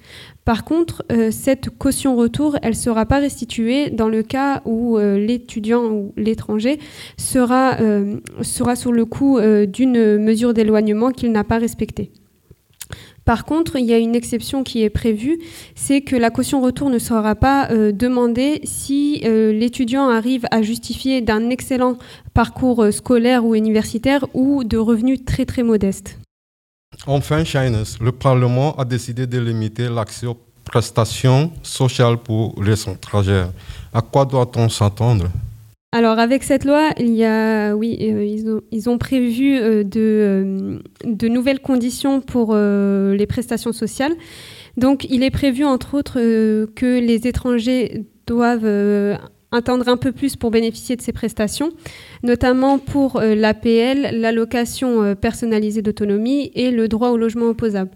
Par 0.49 0.65
contre, 0.65 1.05
euh, 1.13 1.31
cette 1.31 1.69
caution 1.69 2.17
retour, 2.17 2.57
elle 2.63 2.71
ne 2.71 2.75
sera 2.75 3.05
pas 3.05 3.19
restituée 3.19 3.91
dans 3.91 4.09
le 4.09 4.23
cas 4.23 4.63
où 4.65 4.97
euh, 4.97 5.19
l'étudiant 5.19 5.85
ou 5.85 6.15
l'étranger 6.17 6.79
sera, 7.19 7.79
euh, 7.83 8.17
sera 8.41 8.75
sur 8.75 8.91
le 8.91 9.05
coup 9.05 9.39
d'une 9.67 10.17
mesure 10.17 10.55
d'éloignement 10.55 11.11
qu'il 11.11 11.33
n'a 11.33 11.45
pas 11.45 11.59
respectée. 11.59 12.13
Par 13.27 13.45
contre, 13.45 13.77
il 13.77 13.85
y 13.85 13.93
a 13.93 13.99
une 13.99 14.15
exception 14.15 14.65
qui 14.65 14.83
est 14.83 14.89
prévue, 14.89 15.39
c'est 15.75 16.01
que 16.01 16.17
la 16.17 16.31
caution 16.31 16.63
retour 16.63 16.89
ne 16.89 16.99
sera 16.99 17.35
pas 17.35 17.69
demandée 17.93 18.63
si 18.65 19.21
l'étudiant 19.21 20.09
arrive 20.09 20.47
à 20.51 20.63
justifier 20.63 21.21
d'un 21.21 21.51
excellent 21.51 21.99
parcours 22.33 22.91
scolaire 22.91 23.45
ou 23.45 23.55
universitaire 23.55 24.25
ou 24.33 24.65
de 24.65 24.79
revenus 24.79 25.27
très 25.27 25.45
très 25.45 25.63
modestes. 25.63 26.19
Enfin, 27.07 27.43
Shyness, 27.43 27.99
le 28.01 28.13
Parlement 28.13 28.77
a 28.77 28.85
décidé 28.85 29.27
de 29.27 29.39
limiter 29.39 29.89
l'accès 29.89 30.27
aux 30.27 30.37
prestations 30.65 31.51
sociales 31.63 32.19
pour 32.19 32.63
les 32.63 32.89
étrangers. 32.89 33.47
À 33.95 34.03
quoi 34.03 34.27
doit-on 34.27 34.69
s'attendre? 34.69 35.27
Alors 35.93 36.19
avec 36.19 36.43
cette 36.43 36.67
loi, 36.67 36.91
il 36.99 37.15
y 37.15 37.25
a, 37.25 37.75
oui, 37.75 37.97
euh, 38.03 38.23
ils, 38.23 38.51
ont, 38.51 38.61
ils, 38.71 38.91
ont, 38.91 38.99
prévu 38.99 39.57
euh, 39.57 39.85
de, 39.85 40.01
euh, 40.01 40.79
de, 41.05 41.29
nouvelles 41.29 41.61
conditions 41.61 42.21
pour 42.21 42.55
les 42.55 43.27
prestations 43.27 43.73
sociales. 43.73 44.13
Donc 44.77 45.07
il 45.09 45.23
est 45.23 45.31
prévu 45.31 45.65
entre 45.65 45.95
autres 45.95 46.19
que 46.75 47.01
les 47.01 47.27
étrangers 47.27 48.05
doivent 48.27 49.19
attendre 49.51 49.89
un 49.89 49.97
peu 49.97 50.13
plus 50.13 50.37
pour 50.37 50.51
bénéficier 50.51 50.97
de 50.97 51.03
ces 51.03 51.13
prestations, 51.13 51.71
notamment 52.23 52.79
pour 52.79 53.17
euh, 53.17 53.35
l'APL, 53.35 54.11
l'allocation 54.13 55.03
euh, 55.03 55.15
personnalisée 55.15 55.83
d'autonomie 55.83 56.51
et 56.55 56.71
le 56.71 56.89
droit 56.89 57.09
au 57.11 57.17
logement 57.17 57.47
opposable. 57.47 57.91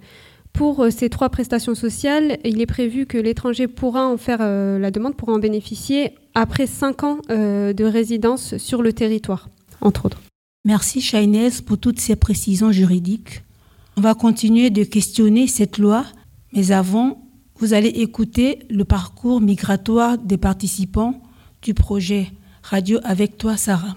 Pour 0.53 0.81
euh, 0.81 0.91
ces 0.91 1.11
trois 1.11 1.29
prestations 1.29 1.75
sociales, 1.75 2.39
il 2.45 2.61
est 2.61 2.67
prévu 2.67 3.07
que 3.07 3.19
l'étranger 3.19 3.69
pourra 3.69 4.07
en 4.07 4.17
faire 4.17 4.39
la 4.39 4.91
demande, 4.91 5.17
pourra 5.17 5.33
en 5.33 5.39
bénéficier 5.39 6.13
après 6.35 6.67
cinq 6.67 7.05
ans 7.05 7.19
de 7.29 7.85
résidence 7.85 8.57
sur 8.57 8.83
le 8.83 8.93
territoire, 8.93 9.49
entre 9.81 10.07
autres. 10.07 10.21
Merci 10.65 11.01
Chaynez 11.01 11.51
pour 11.67 11.79
toutes 11.79 12.01
ces 12.01 12.17
précisions 12.17 12.73
juridiques. 12.73 13.43
On 13.97 14.01
va 14.01 14.15
continuer 14.15 14.71
de 14.71 14.85
questionner 14.85 15.47
cette 15.47 15.79
loi, 15.79 16.05
mais 16.53 16.71
avant, 16.71 17.29
vous 17.57 17.75
allez 17.75 17.89
écouter 17.89 18.61
le 18.71 18.85
parcours 18.85 19.41
migratoire 19.41 20.19
des 20.19 20.39
participants 20.39 21.22
du 21.63 21.75
projet 21.75 22.33
Radio 22.63 22.99
avec 23.05 23.39
toi, 23.39 23.57
Sarah. 23.57 23.97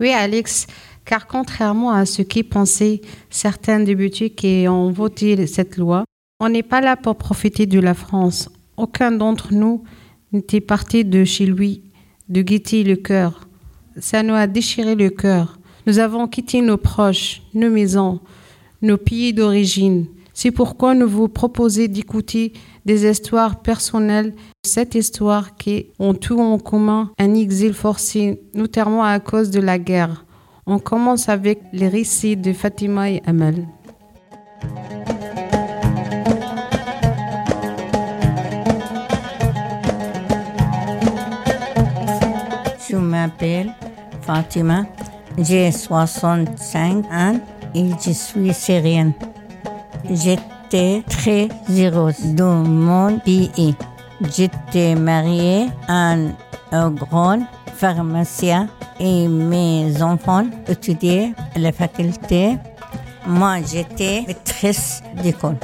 Oui, 0.00 0.10
Alex, 0.10 0.66
car 1.04 1.26
contrairement 1.26 1.92
à 1.92 2.06
ce 2.06 2.22
qui 2.22 2.42
pensaient 2.42 3.00
certains 3.30 3.80
députés 3.80 4.30
qui 4.30 4.66
ont 4.68 4.90
voté 4.90 5.46
cette 5.46 5.76
loi, 5.76 6.04
on 6.40 6.48
n'est 6.48 6.62
pas 6.62 6.80
là 6.80 6.96
pour 6.96 7.16
profiter 7.16 7.66
de 7.66 7.80
la 7.80 7.94
France. 7.94 8.48
Aucun 8.76 9.12
d'entre 9.12 9.54
nous 9.54 9.84
n'était 10.32 10.60
parti 10.60 11.04
de 11.04 11.24
chez 11.24 11.46
lui, 11.46 11.82
de 12.28 12.42
guetter 12.42 12.82
le 12.82 12.96
cœur. 12.96 13.46
Ça 13.98 14.22
nous 14.22 14.34
a 14.34 14.46
déchiré 14.46 14.94
le 14.94 15.10
cœur. 15.10 15.58
Nous 15.86 15.98
avons 15.98 16.26
quitté 16.26 16.60
nos 16.60 16.76
proches, 16.76 17.42
nos 17.54 17.70
maisons, 17.70 18.20
nos 18.82 18.96
pays 18.96 19.32
d'origine. 19.32 20.06
C'est 20.34 20.50
pourquoi 20.50 20.94
nous 20.94 21.08
vous 21.08 21.28
proposons 21.28 21.86
d'écouter 21.86 22.52
des 22.84 23.08
histoires 23.08 23.62
personnelles 23.62 24.34
cette 24.66 24.94
histoire 24.94 25.56
qui 25.56 25.86
ont 25.98 26.14
tout 26.14 26.40
en 26.40 26.58
commun 26.58 27.10
un 27.18 27.34
exil 27.34 27.72
forcé, 27.72 28.42
notamment 28.54 29.04
à 29.04 29.18
cause 29.20 29.50
de 29.50 29.60
la 29.60 29.78
guerre. 29.78 30.24
On 30.66 30.78
commence 30.78 31.28
avec 31.28 31.60
les 31.72 31.88
récits 31.88 32.36
de 32.36 32.52
Fatima 32.52 33.10
et 33.10 33.22
Amal. 33.24 33.66
Je 42.88 42.96
m'appelle 42.96 43.72
Fatima, 44.22 44.84
j'ai 45.38 45.70
65 45.70 47.04
ans 47.12 47.40
et 47.74 47.90
je 48.04 48.10
suis 48.10 48.52
syrienne. 48.52 49.12
J'étais 50.10 51.02
très 51.08 51.48
heureuse 51.70 52.34
dans 52.34 52.64
mon 52.64 53.18
pays. 53.18 53.74
J'étais 54.22 54.94
mariée 54.94 55.68
à 55.88 56.16
un 56.72 56.90
grand 56.90 57.40
pharmacien 57.74 58.68
et 58.98 59.28
mes 59.28 60.02
enfants 60.02 60.46
étudiaient 60.66 61.32
à 61.54 61.58
la 61.58 61.72
faculté. 61.72 62.56
Moi, 63.26 63.58
j'étais 63.66 64.24
maîtresse 64.26 65.02
d'école. 65.22 65.56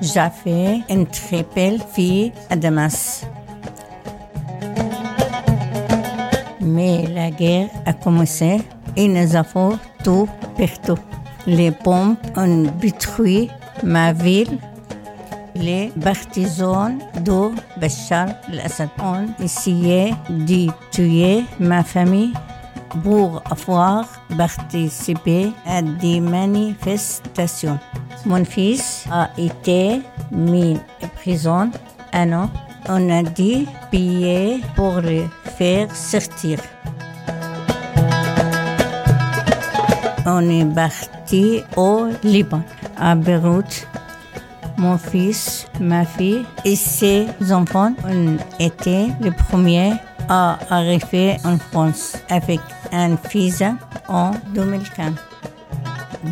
j'ai 0.00 0.28
fait 0.42 0.80
une 0.88 1.06
très 1.06 1.44
belle 1.54 1.80
fille 1.92 2.32
à 2.48 2.56
Damas. 2.56 3.26
Mais 6.60 7.06
la 7.08 7.30
guerre 7.30 7.68
a 7.84 7.92
commencé 7.92 8.60
et 8.96 9.08
nous 9.08 9.36
avons 9.36 9.78
tout 10.02 10.28
perdu. 10.56 11.00
Les 11.46 11.70
bombes 11.70 12.16
ont 12.36 12.66
détruit 12.80 13.50
ma 13.82 14.12
ville. 14.12 14.58
Les 15.60 15.90
partisans 16.00 16.98
de 17.24 17.50
Bachar 17.80 18.28
al-Assad 18.48 18.90
ont 19.02 19.26
essayé 19.42 20.14
de 20.30 20.70
tuer 20.92 21.44
ma 21.58 21.82
famille 21.82 22.32
pour 23.02 23.42
avoir 23.50 24.04
participé 24.36 25.50
à 25.66 25.82
des 25.82 26.20
manifestations. 26.20 27.78
Mon 28.24 28.44
fils 28.44 29.04
a 29.10 29.30
été 29.36 30.00
mis 30.30 30.78
en 31.02 31.08
prison 31.16 31.70
un 32.12 32.32
an. 32.32 32.50
On 32.88 33.10
a 33.10 33.22
dû 33.24 33.66
payer 33.90 34.60
pour 34.76 35.00
le 35.00 35.24
faire 35.56 35.94
sortir. 35.94 36.60
On 40.24 40.48
est 40.48 40.74
parti 40.74 41.62
au 41.76 42.06
Liban, 42.22 42.62
à 42.96 43.14
Beyrouth. 43.16 43.88
Mon 44.78 44.96
fils, 44.96 45.66
ma 45.80 46.04
fille 46.04 46.44
et 46.64 46.76
ses 46.76 47.26
enfants 47.50 47.92
ont 48.08 48.36
été 48.60 49.08
les 49.20 49.32
premiers 49.32 49.92
à 50.28 50.56
arriver 50.70 51.36
en 51.44 51.58
France 51.58 52.16
avec 52.30 52.60
un 52.92 53.16
visa 53.28 53.74
en 54.08 54.30
2015. 54.54 55.14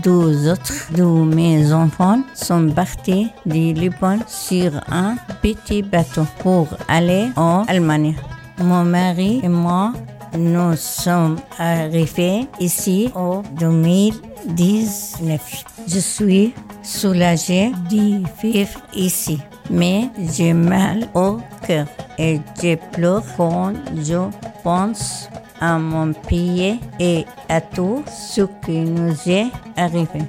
Deux 0.02 0.50
autres 0.50 0.92
de 0.94 1.02
mes 1.02 1.72
enfants 1.72 2.20
sont 2.34 2.70
partis 2.70 3.30
du 3.46 3.72
Liban 3.72 4.18
sur 4.28 4.70
un 4.90 5.16
petit 5.42 5.82
bateau 5.82 6.24
pour 6.38 6.68
aller 6.86 7.30
en 7.34 7.64
Allemagne. 7.66 8.14
Mon 8.58 8.84
mari 8.84 9.40
et 9.42 9.48
moi, 9.48 9.92
nous 10.38 10.76
sommes 10.76 11.36
arrivés 11.58 12.46
ici 12.60 13.10
en 13.14 13.42
2019. 13.58 15.64
Je 15.88 15.98
suis 15.98 16.54
soulagée 16.86 17.72
de 17.90 18.22
vivre 18.40 18.80
ici, 18.94 19.40
mais 19.68 20.08
j'ai 20.30 20.52
mal 20.52 21.08
au 21.14 21.38
cœur 21.66 21.86
et 22.16 22.40
je 22.62 22.76
pleure 22.92 23.24
quand 23.36 23.72
je 23.96 24.30
pense 24.62 25.28
à 25.60 25.78
mon 25.78 26.12
pays 26.12 26.78
et 27.00 27.26
à 27.48 27.60
tout 27.60 28.04
ce 28.06 28.42
qui 28.64 28.78
nous 28.80 29.16
est 29.26 29.50
arrivé. 29.76 30.22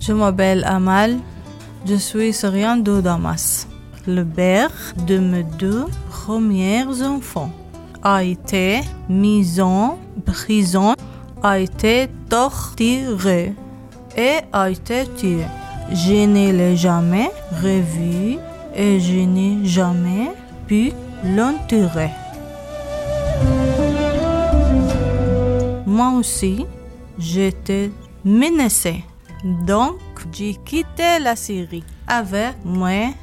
Je 0.00 0.12
m'appelle 0.14 0.64
Amal, 0.64 1.18
je 1.88 1.94
suis 1.94 2.34
syrienne 2.34 2.82
de 2.82 3.00
Damas. 3.00 3.66
Le 4.06 4.22
père 4.22 4.70
de 5.06 5.18
mes 5.18 5.42
deux 5.42 5.86
premiers 6.10 6.84
enfants 7.02 7.50
a 8.02 8.22
été 8.22 8.80
mis 9.08 9.58
en 9.60 9.98
prison, 10.26 10.94
a 11.42 11.58
été 11.58 12.08
torturé 12.28 13.54
et 14.16 14.36
a 14.52 14.68
été 14.68 15.06
tué. 15.16 15.44
Je 15.90 16.26
ne 16.26 16.52
l'ai 16.52 16.76
jamais 16.76 17.30
revu 17.62 18.38
et 18.74 19.00
je 19.00 19.20
n'ai 19.24 19.64
jamais 19.64 20.32
pu 20.66 20.92
l'enterrer. 21.24 22.10
Moi 25.86 26.10
aussi, 26.18 26.66
j'étais 27.18 27.90
menacée. 28.24 29.04
Donc, 29.66 29.94
j'ai 30.32 30.54
quitté 30.64 31.18
la 31.20 31.36
Syrie 31.36 31.84
avec 32.06 32.54
mes 32.64 33.14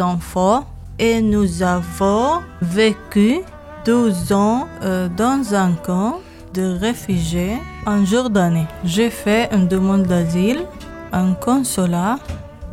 enfants 0.00 0.64
et 0.98 1.20
nous 1.20 1.62
avons 1.62 2.42
vécu 2.60 3.40
12 3.84 4.32
ans 4.32 4.68
euh, 4.82 5.08
dans 5.08 5.54
un 5.54 5.72
camp 5.72 6.20
de 6.54 6.78
réfugiés 6.78 7.56
en 7.86 8.04
Jordanie. 8.04 8.66
J'ai 8.84 9.10
fait 9.10 9.48
une 9.52 9.66
demande 9.68 10.04
d'asile 10.04 10.66
un 11.12 11.34
consulat 11.34 12.18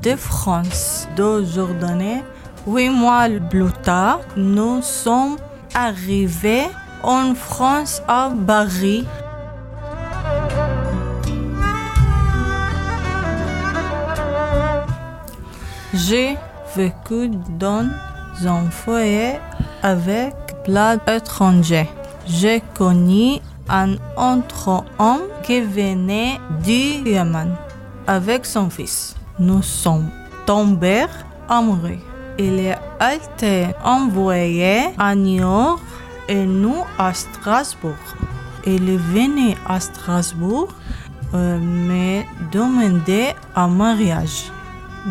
de 0.02 0.16
France 0.16 1.08
de 1.16 1.44
Jordanie. 1.44 2.22
Huit 2.68 2.90
mois 2.90 3.28
plus 3.50 3.72
tard, 3.84 4.20
nous 4.36 4.82
sommes 4.82 5.38
arrivés 5.74 6.68
en 7.04 7.34
France 7.36 8.02
à 8.08 8.32
Paris. 8.46 9.06
J'ai 16.08 16.38
vécu 16.78 17.30
dans 17.58 17.90
un 18.46 18.70
foyer 18.70 19.40
avec 19.84 20.34
plein 20.64 20.98
d'étrangers. 21.06 21.90
J'ai 22.26 22.62
connu 22.74 23.40
un 23.68 23.96
autre 24.16 24.86
homme 24.98 25.24
qui 25.44 25.60
venait 25.60 26.40
du 26.64 27.10
Yémen 27.10 27.54
avec 28.08 28.46
son 28.46 28.70
fils. 28.70 29.16
Nous 29.40 29.62
sommes 29.62 30.10
tombés 30.46 31.06
amoureux. 31.50 32.00
Il 32.38 32.74
a 33.00 33.16
été 33.16 33.68
envoyé 33.84 34.94
à 34.98 35.14
New 35.16 35.40
York 35.42 35.82
et 36.30 36.46
nous 36.46 36.86
à 36.98 37.14
Strasbourg. 37.14 38.06
Il 38.66 38.90
est 38.90 38.98
venu 38.98 39.56
à 39.68 39.80
Strasbourg 39.82 40.70
euh, 41.34 41.60
me 41.60 42.24
demander 42.52 43.34
un 43.56 43.68
mariage. 43.68 44.52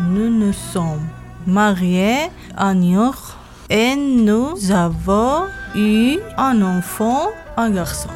Nous 0.07 0.29
nous 0.29 0.53
sommes 0.53 1.07
mariés 1.45 2.31
à 2.55 2.73
York 2.73 3.35
et 3.69 3.95
nous 3.95 4.71
avons 4.71 5.45
eu 5.75 6.17
un 6.37 6.61
enfant, 6.61 7.27
un 7.57 7.69
garçon. 7.69 8.09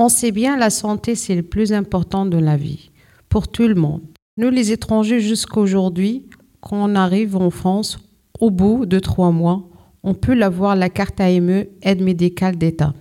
On 0.00 0.08
sait 0.08 0.30
bien 0.30 0.56
la 0.56 0.70
santé, 0.70 1.16
c'est 1.16 1.34
le 1.34 1.42
plus 1.42 1.72
important 1.72 2.24
de 2.24 2.38
la 2.38 2.56
vie, 2.56 2.92
pour 3.28 3.48
tout 3.48 3.66
le 3.66 3.74
monde. 3.74 4.02
Nous, 4.36 4.48
les 4.48 4.70
étrangers, 4.70 5.18
jusqu'à 5.18 5.58
aujourd'hui, 5.58 6.24
quand 6.60 6.76
on 6.76 6.94
arrive 6.94 7.34
en 7.34 7.50
France, 7.50 7.98
au 8.38 8.50
bout 8.52 8.86
de 8.86 9.00
trois 9.00 9.32
mois, 9.32 9.68
on 10.04 10.14
peut 10.14 10.40
avoir 10.40 10.76
la 10.76 10.88
carte 10.88 11.20
AME, 11.20 11.64
aide 11.82 12.00
médicale 12.00 12.56
d'État. 12.56 12.94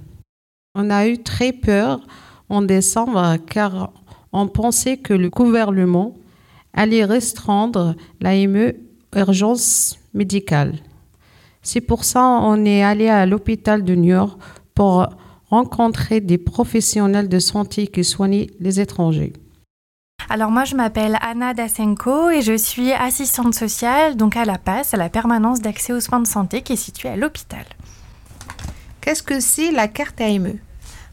On 0.74 0.90
a 0.90 1.08
eu 1.08 1.22
très 1.22 1.54
peur 1.54 2.00
en 2.50 2.64
décembre 2.64 3.38
car 3.46 3.94
on 4.34 4.48
pensait 4.48 4.98
que 4.98 5.14
le 5.14 5.30
gouvernement 5.30 6.16
allait 6.74 7.06
restreindre 7.06 7.96
l'AME 8.22 8.74
urgence 9.16 10.00
médicale. 10.16 10.74
C'est 11.62 11.82
pour 11.82 12.04
ça 12.04 12.40
qu'on 12.42 12.66
est 12.66 12.82
allé 12.82 13.08
à 13.08 13.28
l'hôpital 13.28 13.84
de 13.84 13.94
New 13.94 14.16
York 14.16 14.40
pour 14.74 15.08
rencontrer 15.50 16.22
des 16.22 16.38
professionnels 16.38 17.30
de 17.30 17.40
santé 17.40 17.88
qui 17.88 18.04
soignent 18.04 18.48
les 18.60 18.80
étrangers. 18.80 19.34
Alors 20.30 20.52
moi 20.52 20.66
je 20.66 20.76
m'appelle 20.76 21.18
Anna 21.22 21.54
Dasenko 21.54 22.30
et 22.32 22.42
je 22.42 22.58
suis 22.58 22.92
assistante 22.92 23.54
sociale 23.54 24.18
donc 24.18 24.36
à 24.36 24.44
la 24.44 24.58
PASS, 24.58 24.94
à 24.94 24.98
la 24.98 25.10
permanence 25.10 25.62
d'accès 25.62 25.94
aux 25.94 26.02
soins 26.02 26.20
de 26.20 26.28
santé 26.28 26.62
qui 26.62 26.74
est 26.74 26.76
située 26.76 27.10
à 27.10 27.16
l'hôpital. 27.16 27.66
Qu'est-ce 29.00 29.24
que 29.24 29.40
c'est 29.40 29.72
la 29.72 29.88
carte 29.88 30.20
AME 30.20 30.60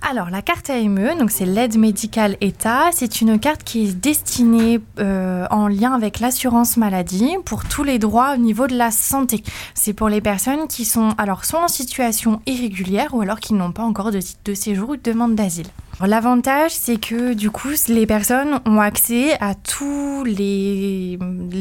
alors, 0.06 0.28
la 0.28 0.42
carte 0.42 0.68
AME, 0.68 1.16
donc 1.18 1.30
c'est 1.30 1.46
l'aide 1.46 1.78
médicale 1.78 2.36
État, 2.42 2.90
c'est 2.92 3.22
une 3.22 3.38
carte 3.38 3.64
qui 3.64 3.86
est 3.86 3.94
destinée 3.94 4.78
euh, 4.98 5.46
en 5.50 5.66
lien 5.66 5.94
avec 5.94 6.20
l'assurance 6.20 6.76
maladie 6.76 7.36
pour 7.46 7.64
tous 7.64 7.84
les 7.84 7.98
droits 7.98 8.34
au 8.34 8.36
niveau 8.36 8.66
de 8.66 8.76
la 8.76 8.90
santé. 8.90 9.42
C'est 9.72 9.94
pour 9.94 10.10
les 10.10 10.20
personnes 10.20 10.68
qui 10.68 10.84
sont 10.84 11.14
alors 11.16 11.46
soit 11.46 11.64
en 11.64 11.68
situation 11.68 12.42
irrégulière 12.44 13.14
ou 13.14 13.22
alors 13.22 13.40
qui 13.40 13.54
n'ont 13.54 13.72
pas 13.72 13.82
encore 13.82 14.10
de 14.10 14.20
titre 14.20 14.40
de 14.44 14.52
séjour 14.52 14.90
ou 14.90 14.96
de 14.96 15.02
demande 15.02 15.36
d'asile. 15.36 15.68
L'avantage, 16.00 16.72
c'est 16.72 16.96
que 16.96 17.34
du 17.34 17.50
coup, 17.50 17.68
les 17.88 18.06
personnes 18.06 18.60
ont 18.66 18.80
accès 18.80 19.40
à 19.40 19.54
tous 19.54 20.24
les, 20.24 21.18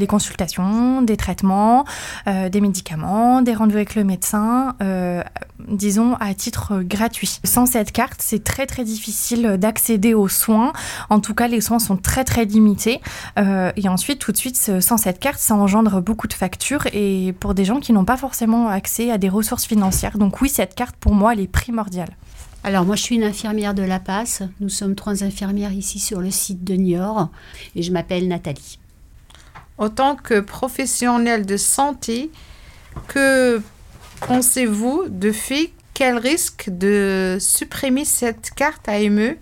consultations, 0.10 1.02
des 1.02 1.18
traitements, 1.18 1.86
euh, 2.28 2.50
des 2.50 2.60
médicaments, 2.60 3.42
des 3.42 3.54
rendez-vous 3.54 3.78
avec 3.78 3.96
le 3.96 4.04
médecin, 4.04 4.76
euh, 4.82 5.24
disons 5.68 6.16
à 6.20 6.34
titre 6.34 6.82
gratuit. 6.82 7.40
Sans 7.44 7.66
cette 7.66 7.92
carte, 7.92 8.22
c'est 8.22 8.44
très 8.44 8.66
très 8.66 8.84
difficile 8.84 9.58
d'accéder 9.58 10.14
aux 10.14 10.28
soins. 10.28 10.74
En 11.10 11.20
tout 11.20 11.36
cas, 11.36 11.48
les 11.48 11.62
soins 11.62 11.80
sont 11.80 11.98
très 11.98 12.24
très 12.24 12.46
limités. 12.46 13.02
Euh, 13.38 13.72
et 13.78 13.88
ensuite, 13.88 14.20
tout 14.20 14.32
de 14.32 14.38
suite, 14.38 14.58
sans 14.58 14.98
cette 14.98 15.20
carte, 15.20 15.40
ça 15.40 15.56
engendre 15.56 16.02
beaucoup 16.02 16.28
de 16.28 16.34
factures 16.34 16.88
et 16.92 17.34
pour 17.40 17.54
des 17.54 17.66
gens 17.66 17.80
qui 17.80 17.94
n'ont 17.94 18.06
pas 18.06 18.18
forcément 18.18 18.68
accès 18.68 19.12
à 19.12 19.18
des 19.18 19.30
ressources 19.30 19.66
financières. 19.66 20.18
Donc 20.18 20.42
oui, 20.42 20.50
cette 20.50 20.76
carte, 20.76 20.96
pour 20.96 21.14
moi, 21.14 21.34
elle 21.34 21.40
est 21.40 21.48
primordiale. 21.48 22.10
Alors 22.66 22.86
moi 22.86 22.96
je 22.96 23.04
suis 23.04 23.16
une 23.16 23.26
infirmière 23.26 23.74
de 23.74 23.84
La 23.84 24.00
Passe. 24.00 24.42
Nous 24.62 24.70
sommes 24.70 24.96
trois 24.96 25.24
infirmières 25.26 25.74
ici 25.74 26.00
sur 26.00 26.22
le 26.22 26.32
site 26.32 26.64
de 26.64 26.76
Niort 26.76 27.30
et 27.76 27.82
je 27.82 27.92
m'appelle 27.92 28.30
Nathalie. 28.30 28.80
En 29.78 29.90
tant 29.90 30.16
que 30.16 30.40
professionnelle 30.40 31.46
de 31.46 31.58
santé, 31.58 32.32
que 33.08 33.62
pensez-vous 34.22 35.06
de 35.10 35.34
fait 35.34 35.74
quel 35.94 36.18
risque 36.18 36.70
de 36.70 37.38
supprimer 37.42 38.06
cette 38.06 38.52
carte 38.52 38.88
AME 38.88 39.36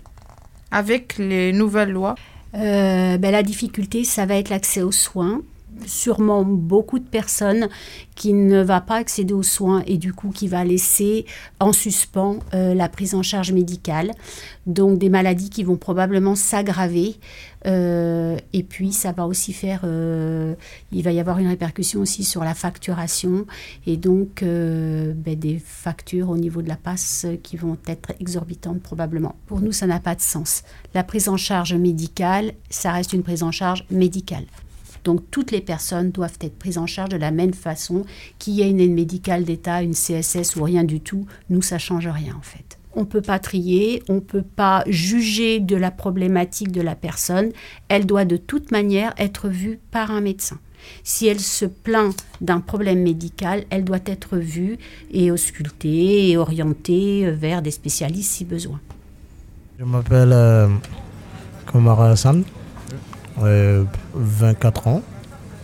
avec 0.72 1.16
les 1.18 1.52
nouvelles 1.52 1.92
lois? 1.92 2.16
Euh, 2.54 3.18
ben, 3.18 3.30
La 3.30 3.44
difficulté, 3.44 4.02
ça 4.02 4.26
va 4.26 4.34
être 4.34 4.48
l'accès 4.48 4.82
aux 4.82 4.92
soins 4.92 5.42
sûrement 5.86 6.44
beaucoup 6.44 6.98
de 6.98 7.04
personnes 7.04 7.68
qui 8.14 8.32
ne 8.32 8.62
va 8.62 8.80
pas 8.80 8.96
accéder 8.96 9.34
aux 9.34 9.42
soins 9.42 9.82
et 9.86 9.96
du 9.98 10.12
coup 10.12 10.30
qui 10.30 10.48
va 10.48 10.64
laisser 10.64 11.26
en 11.60 11.72
suspens 11.72 12.38
euh, 12.54 12.74
la 12.74 12.88
prise 12.88 13.14
en 13.14 13.22
charge 13.22 13.52
médicale. 13.52 14.12
Donc 14.66 14.98
des 14.98 15.08
maladies 15.08 15.50
qui 15.50 15.64
vont 15.64 15.76
probablement 15.76 16.34
s'aggraver. 16.34 17.16
Euh, 17.64 18.36
et 18.52 18.64
puis 18.64 18.92
ça 18.92 19.12
va 19.12 19.26
aussi 19.26 19.52
faire, 19.52 19.82
euh, 19.84 20.54
il 20.90 21.02
va 21.04 21.12
y 21.12 21.20
avoir 21.20 21.38
une 21.38 21.46
répercussion 21.46 22.00
aussi 22.00 22.24
sur 22.24 22.42
la 22.42 22.54
facturation 22.54 23.46
et 23.86 23.96
donc 23.96 24.42
ben, 24.42 25.14
des 25.36 25.62
factures 25.64 26.30
au 26.30 26.36
niveau 26.36 26.60
de 26.60 26.68
la 26.68 26.76
passe 26.76 27.26
qui 27.42 27.56
vont 27.56 27.76
être 27.86 28.12
exorbitantes 28.20 28.82
probablement. 28.82 29.36
Pour 29.46 29.60
nous, 29.60 29.72
ça 29.72 29.86
n'a 29.86 30.00
pas 30.00 30.14
de 30.14 30.20
sens. 30.20 30.64
La 30.94 31.04
prise 31.04 31.28
en 31.28 31.36
charge 31.36 31.74
médicale, 31.74 32.52
ça 32.68 32.92
reste 32.92 33.12
une 33.12 33.22
prise 33.22 33.42
en 33.42 33.52
charge 33.52 33.84
médicale. 33.90 34.44
Donc 35.04 35.20
toutes 35.30 35.50
les 35.50 35.60
personnes 35.60 36.10
doivent 36.10 36.38
être 36.40 36.58
prises 36.58 36.78
en 36.78 36.86
charge 36.86 37.10
de 37.10 37.16
la 37.16 37.30
même 37.30 37.54
façon, 37.54 38.04
qu'il 38.38 38.54
y 38.54 38.62
ait 38.62 38.70
une 38.70 38.80
aide 38.80 38.92
médicale 38.92 39.44
d'État, 39.44 39.82
une 39.82 39.94
CSS 39.94 40.56
ou 40.56 40.62
rien 40.62 40.84
du 40.84 41.00
tout. 41.00 41.26
Nous, 41.50 41.62
ça 41.62 41.78
change 41.78 42.08
rien 42.08 42.34
en 42.36 42.42
fait. 42.42 42.78
On 42.94 43.00
ne 43.00 43.06
peut 43.06 43.22
pas 43.22 43.38
trier, 43.38 44.02
on 44.08 44.14
ne 44.14 44.20
peut 44.20 44.42
pas 44.42 44.84
juger 44.86 45.60
de 45.60 45.76
la 45.76 45.90
problématique 45.90 46.72
de 46.72 46.82
la 46.82 46.94
personne. 46.94 47.50
Elle 47.88 48.04
doit 48.04 48.26
de 48.26 48.36
toute 48.36 48.70
manière 48.70 49.14
être 49.16 49.48
vue 49.48 49.80
par 49.90 50.10
un 50.10 50.20
médecin. 50.20 50.58
Si 51.04 51.26
elle 51.26 51.40
se 51.40 51.64
plaint 51.64 52.14
d'un 52.40 52.60
problème 52.60 53.02
médical, 53.02 53.64
elle 53.70 53.84
doit 53.84 54.00
être 54.04 54.36
vue 54.36 54.78
et 55.10 55.30
auscultée 55.30 56.30
et 56.30 56.36
orientée 56.36 57.30
vers 57.30 57.62
des 57.62 57.70
spécialistes 57.70 58.32
si 58.32 58.44
besoin. 58.44 58.80
Je 59.78 59.84
m'appelle 59.84 60.32
euh, 60.32 60.68
Komara 61.66 62.10
Hassan. 62.10 62.44
24 63.38 64.88
ans. 64.88 65.02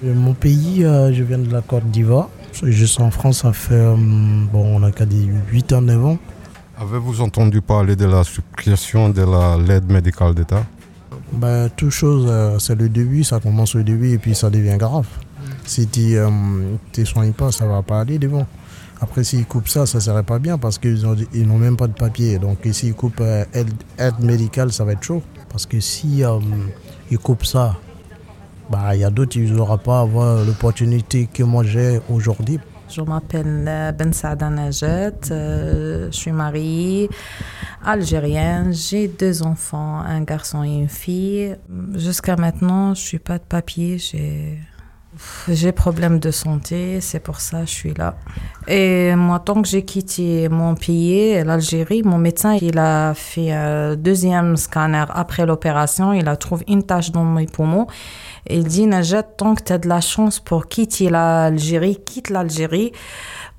mon 0.03 0.35
pays, 0.35 0.85
euh, 0.85 1.13
je 1.13 1.23
viens 1.23 1.39
de 1.39 1.53
la 1.53 1.61
Côte 1.61 1.91
d'Ivoire. 1.91 2.29
Je 2.63 2.85
suis 2.85 3.03
en 3.03 3.11
France, 3.11 3.43
ça 3.43 3.53
fait, 3.53 3.75
euh, 3.75 3.95
bon, 3.97 4.81
on 4.81 4.83
a 4.83 4.91
qu'à 4.91 5.05
dire 5.05 5.29
8 5.51 5.73
ans, 5.73 5.83
9 5.83 6.05
ans. 6.05 6.19
Avez-vous 6.81 7.21
entendu 7.21 7.61
parler 7.61 7.97
de 7.97 8.07
la 8.07 8.25
suppression 8.25 9.11
de 9.11 9.23
l'aide 9.67 9.91
médicale 9.91 10.35
d'État? 10.35 10.65
Ben, 11.33 11.69
Tout 11.77 11.91
chose, 11.91 12.27
euh, 12.29 12.59
c'est 12.59 12.77
le 12.77 12.89
début, 12.89 13.25
ça 13.25 13.41
commence 13.41 13.75
au 13.75 13.83
début 13.83 14.13
et 14.13 14.19
puis 14.19 14.35
ça 14.35 14.49
devient 14.51 14.77
grave. 14.77 15.07
Si 15.65 15.87
tu 15.87 16.15
ne 16.15 16.77
te 16.93 17.05
soignes 17.05 17.33
pas, 17.33 17.53
ça 17.53 17.67
va 17.67 17.83
pas 17.83 18.01
aller 18.01 18.19
devant. 18.19 18.47
Après, 19.01 19.23
s'ils 19.23 19.45
coupent 19.45 19.69
ça, 19.69 19.87
ça 19.87 20.01
serait 20.01 20.23
pas 20.23 20.39
bien 20.39 20.57
parce 20.59 20.79
qu'ils 20.79 21.03
n'ont 21.03 21.59
même 21.59 21.77
pas 21.77 21.87
de 21.87 21.93
papier. 21.93 22.39
Donc, 22.39 22.59
s'ils 22.73 22.95
coupent 22.95 23.21
aide, 23.53 23.71
aide, 23.99 24.19
médicale, 24.21 24.73
ça 24.73 24.85
va 24.85 24.93
être 24.93 25.03
chaud. 25.03 25.23
Parce 25.59 25.67
que 25.67 25.81
si 25.81 26.23
ils 27.11 27.19
coupent 27.19 27.45
ça, 27.45 27.75
bah, 28.71 28.95
il 28.95 29.01
y 29.01 29.05
a 29.05 29.11
d'autres 29.11 29.33
qui 29.33 29.41
n'auront 29.41 29.77
pas 29.77 30.03
avoir 30.03 30.45
l'opportunité 30.45 31.27
que 31.27 31.43
moi 31.43 31.65
j'ai 31.65 32.01
aujourd'hui. 32.09 32.61
Je 32.89 33.01
m'appelle 33.01 33.65
euh, 33.67 33.91
Ben 33.91 34.13
Saada 34.13 34.51
Najet, 34.51 35.15
euh, 35.33 36.07
je 36.13 36.17
suis 36.17 36.31
mariée, 36.31 37.11
algérienne, 37.85 38.73
j'ai 38.73 39.09
deux 39.09 39.43
enfants, 39.43 39.99
un 39.99 40.23
garçon 40.23 40.63
et 40.63 40.69
une 40.69 40.89
fille. 40.89 41.57
Jusqu'à 41.95 42.37
maintenant, 42.37 42.95
je 42.95 43.01
suis 43.01 43.19
pas 43.19 43.39
de 43.39 43.45
papier, 43.45 43.99
j'ai 45.49 45.73
problème 45.73 46.19
de 46.19 46.31
santé, 46.31 47.01
c'est 47.01 47.21
pour 47.21 47.41
ça 47.41 47.61
que 47.61 47.67
je 47.67 47.71
suis 47.71 47.95
là. 47.95 48.17
Et 48.67 49.15
moi, 49.15 49.41
tant 49.41 49.63
que 49.63 49.69
j'ai 49.69 49.85
quitté 49.85 50.49
mon 50.49 50.75
pays, 50.75 51.43
l'Algérie, 51.43 52.03
mon 52.03 52.19
médecin, 52.19 52.57
il 52.61 52.79
a 52.79 53.15
fait 53.15 53.53
un 53.53 53.97
deuxième 53.97 54.57
scanner 54.57 55.05
après 55.09 55.47
l'opération. 55.47 56.13
Il 56.13 56.29
a 56.29 56.37
trouvé 56.37 56.65
une 56.69 56.83
tache 56.83 57.11
dans 57.11 57.25
mes 57.25 57.47
poumons. 57.47 57.87
Il 58.49 58.65
dit, 58.65 58.87
Najat, 58.87 59.23
tant 59.23 59.55
que 59.55 59.63
tu 59.63 59.73
as 59.73 59.79
de 59.79 59.89
la 59.89 60.01
chance 60.01 60.41
pour 60.41 60.69
quitter 60.69 61.11
l'Algérie, 61.11 61.99
quitte 62.05 62.31
l'Algérie 62.31 62.93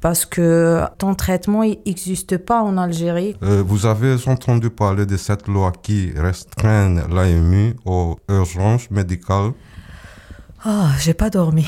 parce 0.02 0.26
que 0.26 0.82
ton 0.98 1.14
traitement 1.14 1.64
n'existe 1.64 2.38
pas 2.38 2.62
en 2.62 2.78
Algérie. 2.78 3.36
Euh, 3.44 3.64
vous 3.66 3.86
avez 3.86 4.16
entendu 4.28 4.70
parler 4.70 5.06
de 5.06 5.18
cette 5.18 5.48
loi 5.48 5.74
qui 5.82 6.12
restreint 6.16 7.08
l'AMU 7.10 7.76
aux 7.86 8.18
urgences 8.30 8.90
médicales? 8.92 9.52
Oh, 10.66 10.88
j'ai 11.00 11.14
pas 11.14 11.30
dormi. 11.30 11.66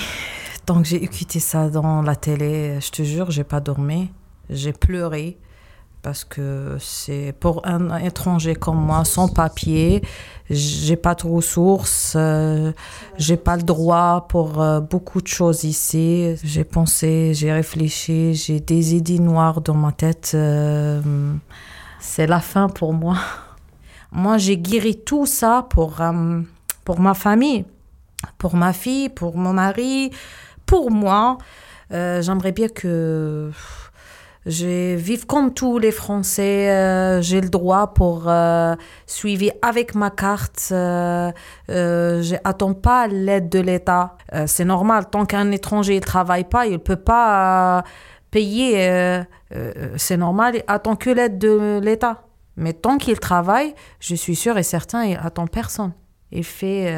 Que 0.66 0.84
j'ai 0.84 1.04
écouté 1.04 1.40
ça 1.40 1.70
dans 1.70 2.02
la 2.02 2.16
télé, 2.16 2.80
je 2.82 2.92
te 2.92 3.04
jure, 3.04 3.32
j'ai 3.32 3.44
pas 3.44 3.60
dormi. 3.60 4.10
J'ai 4.50 4.74
pleuré 4.74 5.38
parce 6.02 6.26
que 6.26 6.78
c'est 6.80 7.34
pour 7.40 7.66
un 7.66 7.98
étranger 7.98 8.56
comme 8.56 8.78
moi, 8.78 9.06
sans 9.06 9.28
papier, 9.28 10.02
j'ai 10.50 10.96
pas 10.96 11.16
de 11.16 11.28
ressources, 11.28 12.14
euh, 12.16 12.74
j'ai 13.18 13.38
pas 13.38 13.56
le 13.56 13.64
droit 13.64 14.26
pour 14.28 14.62
euh, 14.62 14.80
beaucoup 14.80 15.22
de 15.22 15.28
choses 15.28 15.64
ici. 15.64 16.36
J'ai 16.44 16.64
pensé, 16.64 17.34
j'ai 17.34 17.52
réfléchi, 17.52 18.34
j'ai 18.34 18.60
des 18.60 18.96
idées 18.96 19.20
noires 19.20 19.62
dans 19.62 19.76
ma 19.76 19.92
tête. 19.92 20.32
Euh, 20.34 21.02
c'est 22.00 22.28
la 22.28 22.40
fin 22.40 22.68
pour 22.68 22.94
moi. 22.94 23.18
Moi, 24.12 24.38
j'ai 24.38 24.58
guéri 24.58 24.98
tout 24.98 25.26
ça 25.26 25.66
pour, 25.70 26.02
pour 26.84 27.00
ma 27.00 27.14
famille 27.14 27.66
pour 28.38 28.56
ma 28.56 28.74
fille, 28.74 29.10
pour 29.10 29.38
mon 29.38 29.54
mari, 29.54 30.12
pour 30.66 30.92
moi. 30.92 31.38
Euh, 31.92 32.22
j'aimerais 32.22 32.52
bien 32.52 32.70
que 32.70 33.52
je 34.46 34.96
vive 34.96 35.28
comme 35.28 35.54
tous 35.54 35.78
les 35.78 35.92
Français. 35.92 36.72
Euh, 36.72 37.22
j'ai 37.22 37.42
le 37.42 37.50
droit 37.50 37.94
pour 37.94 38.24
euh, 38.28 38.76
suivre 39.06 39.52
avec 39.62 39.94
ma 39.94 40.10
carte. 40.10 40.70
Euh, 40.72 41.32
je 41.68 42.36
n'attends 42.44 42.74
pas 42.74 43.08
l'aide 43.08 43.50
de 43.50 43.60
l'État. 43.60 44.18
c'est 44.48 44.66
normal. 44.66 45.06
Tant 45.12 45.26
qu'un 45.26 45.52
étranger 45.52 45.96
ne 45.96 46.00
travaille 46.00 46.46
pas, 46.46 46.66
il 46.66 46.74
ne 46.74 46.78
peut 46.78 46.96
pas 46.96 47.84
payer. 48.32 49.24
c'est 49.98 50.18
normal. 50.18 50.56
Il 50.56 50.64
attend 50.68 50.96
que 50.96 51.10
l'aide 51.12 51.38
de 51.38 51.80
l'État. 51.84 52.24
Mais 52.58 52.74
tant 52.74 52.98
qu'il 52.98 53.20
travaille, 53.20 53.74
je 54.00 54.16
suis 54.16 54.36
sûre 54.36 54.58
et 54.58 54.64
certain, 54.64 55.06
il 55.06 55.18
attend 55.22 55.48
personne. 55.48 55.94
Il 56.32 56.44
fait 56.44 56.92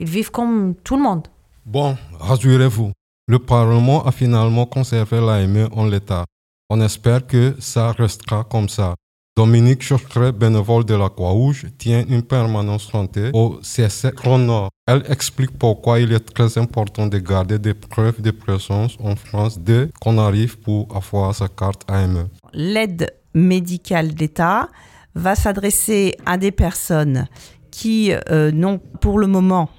ils 0.00 0.08
vivent 0.08 0.30
comme 0.30 0.74
tout 0.82 0.96
le 0.96 1.02
monde. 1.02 1.28
Bon, 1.64 1.96
rassurez-vous. 2.18 2.92
Le 3.28 3.38
Parlement 3.38 4.04
a 4.04 4.10
finalement 4.10 4.66
conservé 4.66 5.20
l'AME 5.20 5.68
en 5.72 5.86
l'état. 5.86 6.24
On 6.70 6.80
espère 6.80 7.26
que 7.26 7.54
ça 7.60 7.92
restera 7.92 8.42
comme 8.44 8.68
ça. 8.68 8.94
Dominique 9.36 9.82
Chaucret, 9.82 10.32
bénévole 10.32 10.84
de 10.84 10.94
la 10.94 11.08
Croix-Rouge, 11.08 11.66
tient 11.78 12.04
une 12.08 12.22
permanence 12.22 12.90
santé 12.90 13.30
au 13.32 13.60
CSC 13.62 14.12
Grand 14.14 14.38
Nord. 14.38 14.70
Elle 14.86 15.04
explique 15.08 15.56
pourquoi 15.56 16.00
il 16.00 16.12
est 16.12 16.34
très 16.34 16.58
important 16.58 17.06
de 17.06 17.18
garder 17.18 17.58
des 17.58 17.74
preuves 17.74 18.20
de 18.20 18.32
présence 18.32 18.96
en 19.02 19.14
France 19.14 19.58
dès 19.58 19.88
qu'on 20.00 20.18
arrive 20.18 20.58
pour 20.58 20.88
avoir 20.96 21.34
sa 21.34 21.48
carte 21.48 21.84
AME. 21.88 22.28
L'aide 22.52 23.14
médicale 23.32 24.14
d'État 24.14 24.68
va 25.14 25.36
s'adresser 25.36 26.16
à 26.26 26.36
des 26.36 26.50
personnes 26.50 27.28
qui 27.70 28.12
euh, 28.30 28.50
n'ont 28.50 28.78
pour 29.00 29.18
le 29.18 29.26
moment 29.26 29.70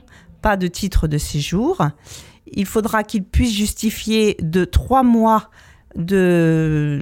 pas 0.42 0.58
de 0.58 0.68
titre 0.68 1.08
de 1.08 1.18
séjour. 1.18 1.88
Il 2.48 2.66
faudra 2.66 3.04
qu'il 3.04 3.24
puisse 3.24 3.54
justifier 3.54 4.36
de 4.42 4.66
trois 4.66 5.04
mois 5.04 5.50
de, 5.96 7.00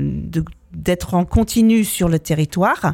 d'être 0.74 1.14
en 1.14 1.26
continu 1.26 1.84
sur 1.84 2.10
le 2.10 2.20
territoire. 2.20 2.94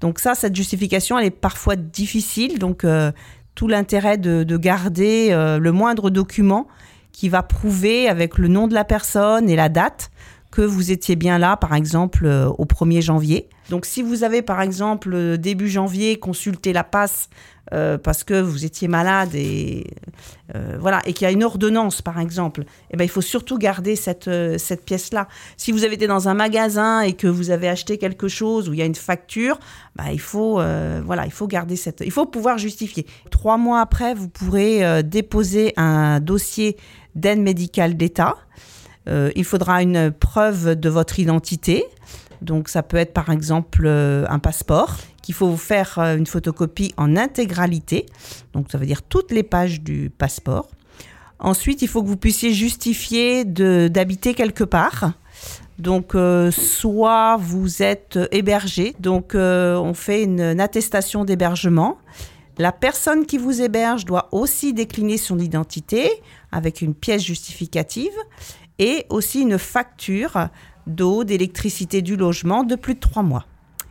Donc 0.00 0.18
ça, 0.18 0.34
cette 0.34 0.54
justification, 0.56 1.18
elle 1.18 1.26
est 1.26 1.30
parfois 1.30 1.76
difficile. 1.76 2.58
Donc 2.58 2.84
euh, 2.84 3.12
tout 3.54 3.68
l'intérêt 3.68 4.16
de, 4.18 4.56
garder 4.56 5.28
euh, 5.30 5.58
le 5.58 5.72
moindre 5.72 6.10
document 6.10 6.66
qui 7.12 7.28
va 7.28 7.42
prouver 7.42 8.08
avec 8.08 8.38
le 8.38 8.48
nom 8.48 8.68
de 8.68 8.74
la 8.74 8.84
personne 8.84 9.50
et 9.50 9.56
la 9.56 9.68
date 9.68 10.10
que 10.50 10.62
vous 10.62 10.90
étiez 10.90 11.16
bien 11.16 11.38
là, 11.38 11.56
par 11.56 11.74
exemple, 11.74 12.26
euh, 12.26 12.48
au 12.58 12.64
1er 12.64 13.00
janvier. 13.00 13.48
Donc 13.68 13.86
si 13.86 14.02
vous 14.02 14.24
avez, 14.24 14.42
par 14.42 14.60
exemple, 14.60 15.10
euh, 15.14 15.36
début 15.36 15.68
janvier, 15.68 16.18
consulté 16.18 16.72
la 16.72 16.82
passe 16.82 17.28
euh, 17.72 17.98
parce 17.98 18.24
que 18.24 18.40
vous 18.40 18.64
étiez 18.64 18.88
malade 18.88 19.30
et 19.34 19.86
voilà 20.80 21.00
et 21.06 21.12
qu'il 21.12 21.24
y 21.24 21.28
a 21.28 21.30
une 21.30 21.44
ordonnance 21.44 22.02
par 22.02 22.18
exemple, 22.18 22.64
eh 22.90 22.96
ben 22.96 23.04
il 23.04 23.08
faut 23.08 23.20
surtout 23.20 23.56
garder 23.56 23.94
cette 23.94 24.28
cette 24.58 24.84
pièce 24.84 25.12
là. 25.12 25.28
Si 25.56 25.70
vous 25.70 25.84
avez 25.84 25.94
été 25.94 26.08
dans 26.08 26.28
un 26.28 26.34
magasin 26.34 27.02
et 27.02 27.12
que 27.12 27.28
vous 27.28 27.50
avez 27.50 27.68
acheté 27.68 27.96
quelque 27.96 28.26
chose 28.26 28.68
où 28.68 28.72
il 28.72 28.80
y 28.80 28.82
a 28.82 28.84
une 28.84 28.96
facture, 28.96 29.60
bah, 29.94 30.06
il 30.10 30.18
faut 30.18 30.54
voilà 30.54 31.24
il 31.26 31.30
faut 31.30 31.46
garder 31.46 31.76
cette 31.76 32.02
il 32.04 32.10
faut 32.10 32.26
pouvoir 32.26 32.58
justifier. 32.58 33.06
Trois 33.30 33.58
mois 33.58 33.80
après, 33.80 34.12
vous 34.12 34.28
pourrez 34.28 35.04
déposer 35.04 35.72
un 35.76 36.18
dossier 36.18 36.76
d'aide 37.14 37.40
médicale 37.40 37.96
d'État. 37.96 38.36
Euh, 39.10 39.30
il 39.34 39.44
faudra 39.44 39.82
une 39.82 40.10
preuve 40.12 40.76
de 40.76 40.88
votre 40.88 41.18
identité. 41.18 41.84
Donc 42.42 42.68
ça 42.68 42.82
peut 42.82 42.96
être 42.96 43.12
par 43.12 43.30
exemple 43.30 43.82
euh, 43.84 44.24
un 44.28 44.38
passeport 44.38 44.96
qu'il 45.22 45.34
faut 45.34 45.48
vous 45.48 45.58
faire 45.58 45.98
euh, 45.98 46.16
une 46.16 46.26
photocopie 46.26 46.94
en 46.96 47.16
intégralité. 47.16 48.06
Donc 48.54 48.66
ça 48.70 48.78
veut 48.78 48.86
dire 48.86 49.02
toutes 49.02 49.32
les 49.32 49.42
pages 49.42 49.80
du 49.80 50.10
passeport. 50.16 50.68
Ensuite, 51.38 51.82
il 51.82 51.88
faut 51.88 52.02
que 52.02 52.08
vous 52.08 52.18
puissiez 52.18 52.52
justifier 52.52 53.46
d'habiter 53.46 54.34
quelque 54.34 54.64
part. 54.64 55.12
Donc, 55.78 56.14
soit 56.50 57.38
vous 57.38 57.82
êtes 57.82 58.18
hébergé, 58.30 58.94
donc 59.00 59.30
on 59.34 59.94
fait 59.94 60.24
une, 60.24 60.42
une 60.42 60.60
attestation 60.60 61.24
d'hébergement. 61.24 61.96
La 62.58 62.72
personne 62.72 63.24
qui 63.24 63.38
vous 63.38 63.62
héberge 63.62 64.04
doit 64.04 64.28
aussi 64.32 64.74
décliner 64.74 65.16
son 65.16 65.38
identité 65.38 66.10
avec 66.52 66.82
une 66.82 66.94
pièce 66.94 67.22
justificative 67.22 68.12
et 68.80 69.06
aussi 69.10 69.42
une 69.42 69.58
facture 69.58 70.48
d'eau, 70.88 71.22
d'électricité 71.22 72.02
du 72.02 72.16
logement 72.16 72.64
de 72.64 72.74
plus 72.74 72.94
de 72.94 73.00
trois 73.00 73.22
mois. 73.22 73.44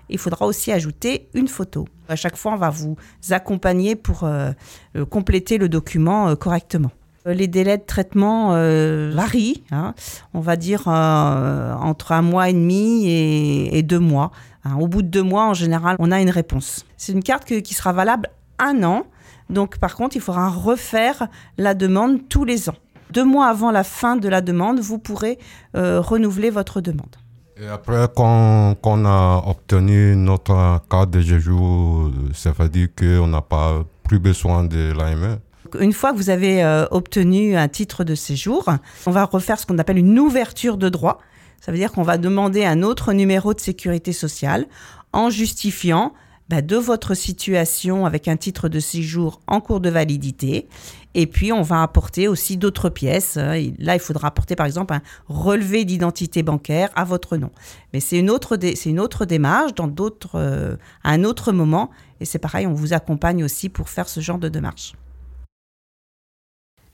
Il 0.09 0.17
faudra 0.17 0.47
aussi 0.47 0.71
ajouter 0.71 1.29
une 1.35 1.47
photo. 1.47 1.87
À 2.09 2.15
chaque 2.15 2.35
fois, 2.35 2.53
on 2.53 2.57
va 2.57 2.71
vous 2.71 2.97
accompagner 3.29 3.95
pour 3.95 4.23
euh, 4.23 4.51
euh, 4.97 5.05
compléter 5.05 5.59
le 5.59 5.69
document 5.69 6.29
euh, 6.29 6.35
correctement. 6.35 6.91
Les 7.25 7.47
délais 7.47 7.77
de 7.77 7.83
traitement 7.83 8.51
varient, 8.53 9.61
hein. 9.71 9.93
on 10.33 10.39
va 10.39 10.55
dire 10.55 10.87
entre 10.87 12.13
un 12.13 12.21
mois 12.21 12.49
et 12.49 12.53
demi 12.53 13.07
et, 13.07 13.83
deux 13.83 13.99
mois. 13.99 14.31
Hein. 14.63 14.77
Au 14.79 14.87
bout 14.87 15.01
de 15.03 15.09
deux 15.09 15.21
mois, 15.21 15.45
en 15.45 15.53
général, 15.53 15.97
on 15.99 16.11
a 16.11 16.21
une 16.21 16.29
réponse. 16.29 16.85
C'est 16.97 17.11
une 17.11 17.21
carte 17.21 17.61
qui 17.61 17.73
sera 17.73 17.91
valable 17.91 18.29
un 18.57 18.83
an. 18.83 19.05
Donc, 19.49 19.77
par 19.79 19.95
contre, 19.95 20.15
il 20.15 20.21
faudra 20.21 20.49
refaire 20.49 21.27
la 21.57 21.73
demande 21.73 22.27
tous 22.29 22.45
les 22.45 22.69
ans. 22.69 22.75
Deux 23.11 23.25
mois 23.25 23.47
avant 23.47 23.71
la 23.71 23.83
fin 23.83 24.15
de 24.15 24.29
la 24.29 24.41
demande, 24.41 24.79
vous 24.79 24.99
pourrez 24.99 25.39
euh, 25.75 25.99
renouveler 26.01 26.49
votre 26.49 26.81
demande. 26.81 27.15
Et 27.61 27.67
après, 27.67 28.07
quand, 28.15 28.75
on 28.83 29.05
a 29.05 29.43
obtenu 29.45 30.15
notre 30.15 30.81
carte 30.89 31.09
de 31.09 31.21
séjour, 31.21 32.11
ça 32.33 32.51
veut 32.51 32.69
dire 32.69 32.87
qu'on 32.97 33.27
n'a 33.27 33.41
pas 33.41 33.83
plus 34.03 34.19
besoin 34.19 34.63
de 34.63 34.93
l'AME 34.93 35.39
une 35.79 35.93
fois 35.93 36.11
que 36.11 36.17
vous 36.17 36.29
avez 36.29 36.63
euh, 36.63 36.85
obtenu 36.91 37.55
un 37.55 37.67
titre 37.67 38.03
de 38.03 38.15
séjour, 38.15 38.65
on 39.05 39.11
va 39.11 39.25
refaire 39.25 39.59
ce 39.59 39.65
qu'on 39.65 39.77
appelle 39.77 39.97
une 39.97 40.17
ouverture 40.17 40.77
de 40.77 40.89
droit. 40.89 41.19
Ça 41.61 41.71
veut 41.71 41.77
dire 41.77 41.91
qu'on 41.91 42.03
va 42.03 42.17
demander 42.17 42.65
un 42.65 42.81
autre 42.81 43.13
numéro 43.13 43.53
de 43.53 43.59
sécurité 43.59 44.13
sociale 44.13 44.65
en 45.11 45.29
justifiant 45.29 46.13
bah, 46.47 46.61
de 46.61 46.77
votre 46.77 47.13
situation 47.13 48.05
avec 48.05 48.27
un 48.27 48.37
titre 48.37 48.69
de 48.69 48.79
séjour 48.79 49.41
en 49.47 49.61
cours 49.61 49.81
de 49.81 49.89
validité 49.89 50.67
et 51.15 51.25
puis, 51.25 51.51
on 51.51 51.63
va 51.63 51.81
apporter 51.81 52.27
aussi 52.27 52.57
d'autres 52.57 52.89
pièces. 52.89 53.37
Hein. 53.37 53.71
Là, 53.79 53.95
il 53.95 53.99
faudra 53.99 54.27
apporter, 54.27 54.55
par 54.55 54.67
exemple, 54.67 54.93
un 54.93 55.01
relevé 55.27 55.83
d'identité 55.83 56.43
bancaire 56.43 56.89
à 56.95 57.03
votre 57.03 57.37
nom. 57.37 57.49
Mais 57.93 57.99
c'est 57.99 58.19
une 58.19 58.29
autre, 58.29 58.57
c'est 58.61 58.89
une 58.89 58.99
autre 58.99 59.25
démarche 59.25 59.73
dans 59.73 59.91
euh, 60.35 60.75
à 61.03 61.11
un 61.11 61.23
autre 61.23 61.51
moment. 61.51 61.89
Et 62.19 62.25
c'est 62.25 62.37
pareil, 62.37 62.67
on 62.67 62.73
vous 62.73 62.93
accompagne 62.93 63.43
aussi 63.43 63.69
pour 63.69 63.89
faire 63.89 64.07
ce 64.07 64.19
genre 64.19 64.37
de 64.37 64.49
démarche. 64.49 64.93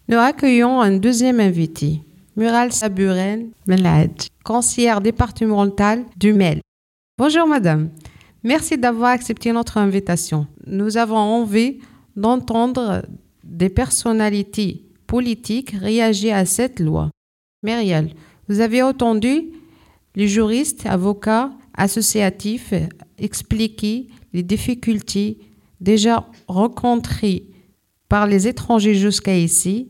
Nous 0.07 0.17
accueillons 0.17 0.81
un 0.81 0.97
deuxième 0.97 1.39
invité, 1.39 1.99
Mural 2.37 2.71
Saburen 2.71 3.49
Melad, 3.65 4.11
conseillère 4.43 5.01
départementale 5.01 6.05
du 6.15 6.31
MEL. 6.31 6.61
Bonjour 7.17 7.47
madame, 7.47 7.89
merci 8.43 8.77
d'avoir 8.77 9.09
accepté 9.09 9.51
notre 9.51 9.77
invitation. 9.77 10.45
Nous 10.67 10.97
avons 10.97 11.17
envie 11.17 11.79
d'entendre 12.15 13.01
des 13.45 13.69
personnalités 13.69 14.83
politiques 15.07 15.71
réagir 15.71 16.35
à 16.35 16.45
cette 16.45 16.79
loi. 16.79 17.11
Mériel, 17.63 18.13
vous 18.49 18.59
avez 18.59 18.81
entendu 18.81 19.51
les 20.15 20.27
juristes, 20.27 20.85
avocats, 20.85 21.51
associatifs 21.73 22.73
expliquer 23.17 24.07
les 24.33 24.43
difficultés 24.43 25.39
déjà 25.81 26.27
rencontrées 26.47 27.47
par 28.09 28.27
les 28.27 28.47
étrangers 28.47 28.95
jusqu'à 28.95 29.37
ici 29.37 29.89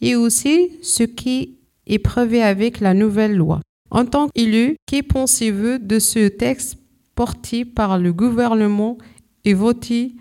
et 0.00 0.16
aussi 0.16 0.72
ce 0.82 1.02
qui 1.02 1.58
est 1.86 1.98
prévu 1.98 2.38
avec 2.38 2.80
la 2.80 2.94
nouvelle 2.94 3.36
loi. 3.36 3.60
En 3.90 4.04
tant 4.04 4.28
qu'élu, 4.28 4.76
que 4.86 5.02
pensez-vous 5.02 5.78
de 5.78 5.98
ce 5.98 6.28
texte 6.28 6.76
porté 7.14 7.64
par 7.64 7.98
le 7.98 8.12
gouvernement 8.12 8.98
et 9.44 9.54
voté 9.54 10.12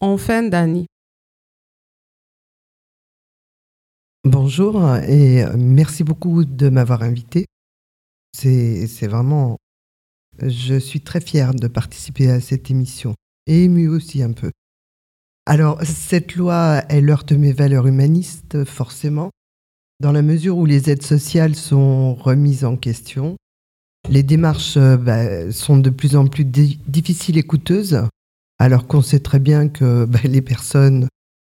en 0.00 0.16
fin 0.16 0.42
d'année? 0.42 0.86
Bonjour 4.24 4.82
et 5.06 5.44
merci 5.54 6.02
beaucoup 6.02 6.46
de 6.46 6.70
m'avoir 6.70 7.02
invité. 7.02 7.44
C'est 8.32 9.06
vraiment... 9.06 9.58
Je 10.40 10.78
suis 10.78 11.02
très 11.02 11.20
fière 11.20 11.52
de 11.52 11.68
participer 11.68 12.30
à 12.30 12.40
cette 12.40 12.70
émission 12.70 13.14
et 13.46 13.64
ému 13.64 13.86
aussi 13.86 14.22
un 14.22 14.32
peu. 14.32 14.50
Alors, 15.44 15.78
cette 15.82 16.36
loi, 16.36 16.82
elle 16.88 17.10
heurte 17.10 17.32
mes 17.32 17.52
valeurs 17.52 17.86
humanistes, 17.86 18.64
forcément, 18.64 19.28
dans 20.00 20.10
la 20.10 20.22
mesure 20.22 20.56
où 20.56 20.64
les 20.64 20.88
aides 20.88 21.02
sociales 21.02 21.54
sont 21.54 22.14
remises 22.14 22.64
en 22.64 22.78
question. 22.78 23.36
Les 24.08 24.22
démarches 24.22 24.78
bah, 24.78 25.52
sont 25.52 25.76
de 25.76 25.90
plus 25.90 26.16
en 26.16 26.28
plus 26.28 26.46
difficiles 26.46 27.36
et 27.36 27.42
coûteuses, 27.42 28.02
alors 28.58 28.86
qu'on 28.86 29.02
sait 29.02 29.20
très 29.20 29.38
bien 29.38 29.68
que 29.68 30.06
bah, 30.06 30.20
les 30.24 30.42
personnes 30.42 31.08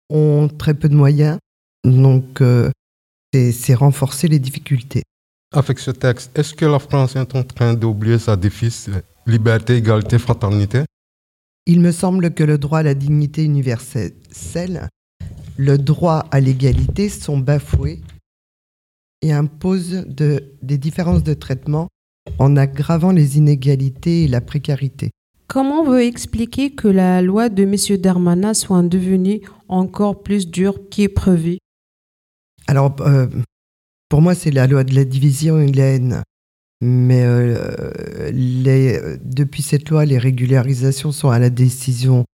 ont 0.09 0.47
très 0.47 0.75
peu 0.75 0.89
de 0.89 0.95
moyens 0.95 1.37
donc, 1.85 2.41
euh, 2.41 2.71
c'est 3.33 3.75
renforcer 3.75 4.29
les 4.29 4.39
difficultés. 4.39 5.03
Avec 5.53 5.79
ce 5.79 5.91
texte, 5.91 6.37
est-ce 6.39 6.55
que 6.55 6.65
la 6.65 6.79
France 6.79 7.17
est 7.17 7.35
en 7.35 7.43
train 7.43 7.75
d'oublier 7.75 8.19
sa 8.19 8.37
défice 8.37 8.89
liberté, 9.27 9.77
égalité, 9.77 10.19
fraternité? 10.19 10.85
Il 11.67 11.81
me 11.81 11.93
semble 11.93 12.33
que 12.33 12.45
le 12.45 12.59
droit 12.59 12.79
à 12.79 12.83
la 12.83 12.95
dignité 12.95 13.45
universelle, 13.45 14.89
le 15.57 15.79
droit 15.79 16.27
à 16.31 16.41
l'égalité 16.41 17.09
sont 17.09 17.39
bafoués 17.39 18.01
et 19.23 19.33
imposent 19.33 20.05
des 20.07 20.79
différences 20.79 21.23
de 21.23 21.35
traitement 21.35 21.89
en 22.39 22.57
aggravant 22.57 23.13
les 23.13 23.37
inégalités 23.37 24.25
et 24.25 24.29
la 24.29 24.41
précarité. 24.41 25.11
Comment 25.49 25.85
veut 25.85 26.03
expliquer 26.03 26.71
que 26.71 26.89
la 26.89 27.23
loi 27.23 27.49
de 27.49 27.65
M. 27.65 28.01
Darmanin 28.01 28.55
soit 28.55 28.83
devenue 28.83 29.41
encore 29.69 30.23
plus 30.23 30.49
dure 30.49 30.79
qu'est 30.91 31.09
prévu 31.09 31.59
alors, 32.71 32.95
euh, 33.01 33.27
pour 34.09 34.23
moi, 34.23 34.37
c'est 34.37 34.53
la 34.53 34.69
loi 34.69 34.85
de 34.85 34.95
la 34.95 35.05
division 35.05 35.59
et 35.59 35.69
de 35.69 35.77
la 35.77 35.87
haine. 35.87 36.23
Mais 36.81 37.25
euh, 37.25 39.17
depuis 39.25 39.63
cette 39.63 39.91
loi, 39.91 40.05
les 40.05 40.19
régularisations 40.19 41.11
sont 41.11 41.31
à 41.31 41.41
la 41.41 41.51
décision 41.51 42.27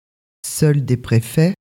seule 0.47 0.85
des 0.85 0.99
préfets. 0.99 1.55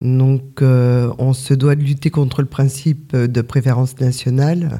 Donc, 0.00 0.62
euh, 0.62 1.12
on 1.18 1.34
se 1.34 1.52
doit 1.52 1.74
de 1.74 1.82
lutter 1.82 2.08
contre 2.08 2.40
le 2.40 2.48
principe 2.48 3.14
de 3.14 3.40
préférence 3.42 4.00
nationale 4.00 4.78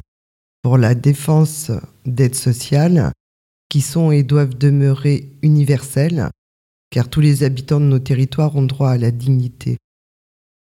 pour 0.63 0.79
la 0.79 0.95
défense 0.95 1.69
d'aides 2.07 2.33
sociales 2.33 3.11
qui 3.69 3.81
sont 3.81 4.09
et 4.09 4.23
doivent 4.23 4.57
demeurer 4.57 5.37
universelles, 5.43 6.31
car 6.89 7.09
tous 7.09 7.21
les 7.21 7.43
habitants 7.43 7.79
de 7.79 7.85
nos 7.85 7.99
territoires 7.99 8.55
ont 8.55 8.65
droit 8.65 8.89
à 8.89 8.97
la 8.97 9.11
dignité. 9.11 9.77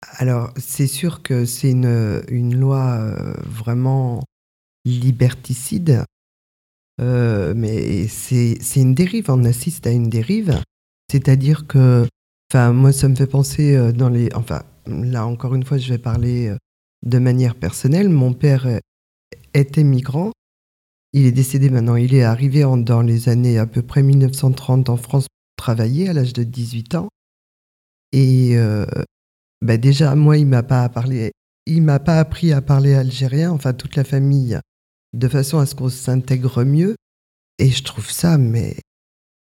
Alors, 0.01 0.53
c'est 0.57 0.87
sûr 0.87 1.23
que 1.23 1.45
c'est 1.45 1.71
une, 1.71 2.55
loi 2.55 2.97
euh, 2.99 3.33
vraiment 3.45 4.23
liberticide, 4.85 6.03
euh, 7.01 7.53
mais 7.55 8.07
c'est 8.07 8.57
une 8.75 8.93
dérive, 8.93 9.25
on 9.29 9.43
assiste 9.43 9.87
à 9.87 9.91
une 9.91 10.09
dérive. 10.09 10.61
C'est-à-dire 11.11 11.65
que, 11.67 12.07
enfin, 12.51 12.73
moi, 12.73 12.91
ça 12.93 13.07
me 13.09 13.15
fait 13.15 13.27
penser 13.27 13.75
euh, 13.75 13.91
dans 13.91 14.09
les. 14.09 14.29
Enfin, 14.35 14.63
là, 14.85 15.25
encore 15.25 15.55
une 15.55 15.63
fois, 15.63 15.77
je 15.77 15.89
vais 15.89 15.97
parler 15.97 16.55
de 17.05 17.19
manière 17.19 17.55
personnelle. 17.55 18.09
Mon 18.09 18.33
père 18.33 18.67
était 19.53 19.83
migrant. 19.83 20.31
Il 21.13 21.25
est 21.25 21.31
décédé 21.31 21.69
maintenant. 21.69 21.95
Il 21.95 22.13
est 22.13 22.23
arrivé 22.23 22.61
dans 22.61 23.01
les 23.01 23.29
années 23.29 23.57
à 23.57 23.65
peu 23.65 23.81
près 23.81 24.03
1930 24.03 24.89
en 24.89 24.97
France 24.97 25.27
pour 25.27 25.63
travailler 25.63 26.09
à 26.09 26.13
l'âge 26.13 26.33
de 26.33 26.43
18 26.43 26.95
ans. 26.95 27.09
Et 28.13 28.55
bah, 29.61 29.77
déjà, 29.77 30.15
moi, 30.15 30.37
il 30.37 30.47
m'a 30.47 30.63
pas 30.63 30.91
il 31.65 31.81
m'a 31.81 31.99
pas 31.99 32.19
appris 32.19 32.53
à 32.53 32.61
parler 32.61 32.93
algérien. 32.93 33.51
Enfin, 33.51 33.73
toute 33.73 33.95
la 33.95 34.03
famille 34.03 34.59
de 35.13 35.27
façon 35.27 35.59
à 35.59 35.65
ce 35.65 35.75
qu'on 35.75 35.89
s'intègre 35.89 36.63
mieux. 36.63 36.95
Et 37.59 37.69
je 37.69 37.83
trouve 37.83 38.09
ça, 38.09 38.37
mais 38.37 38.77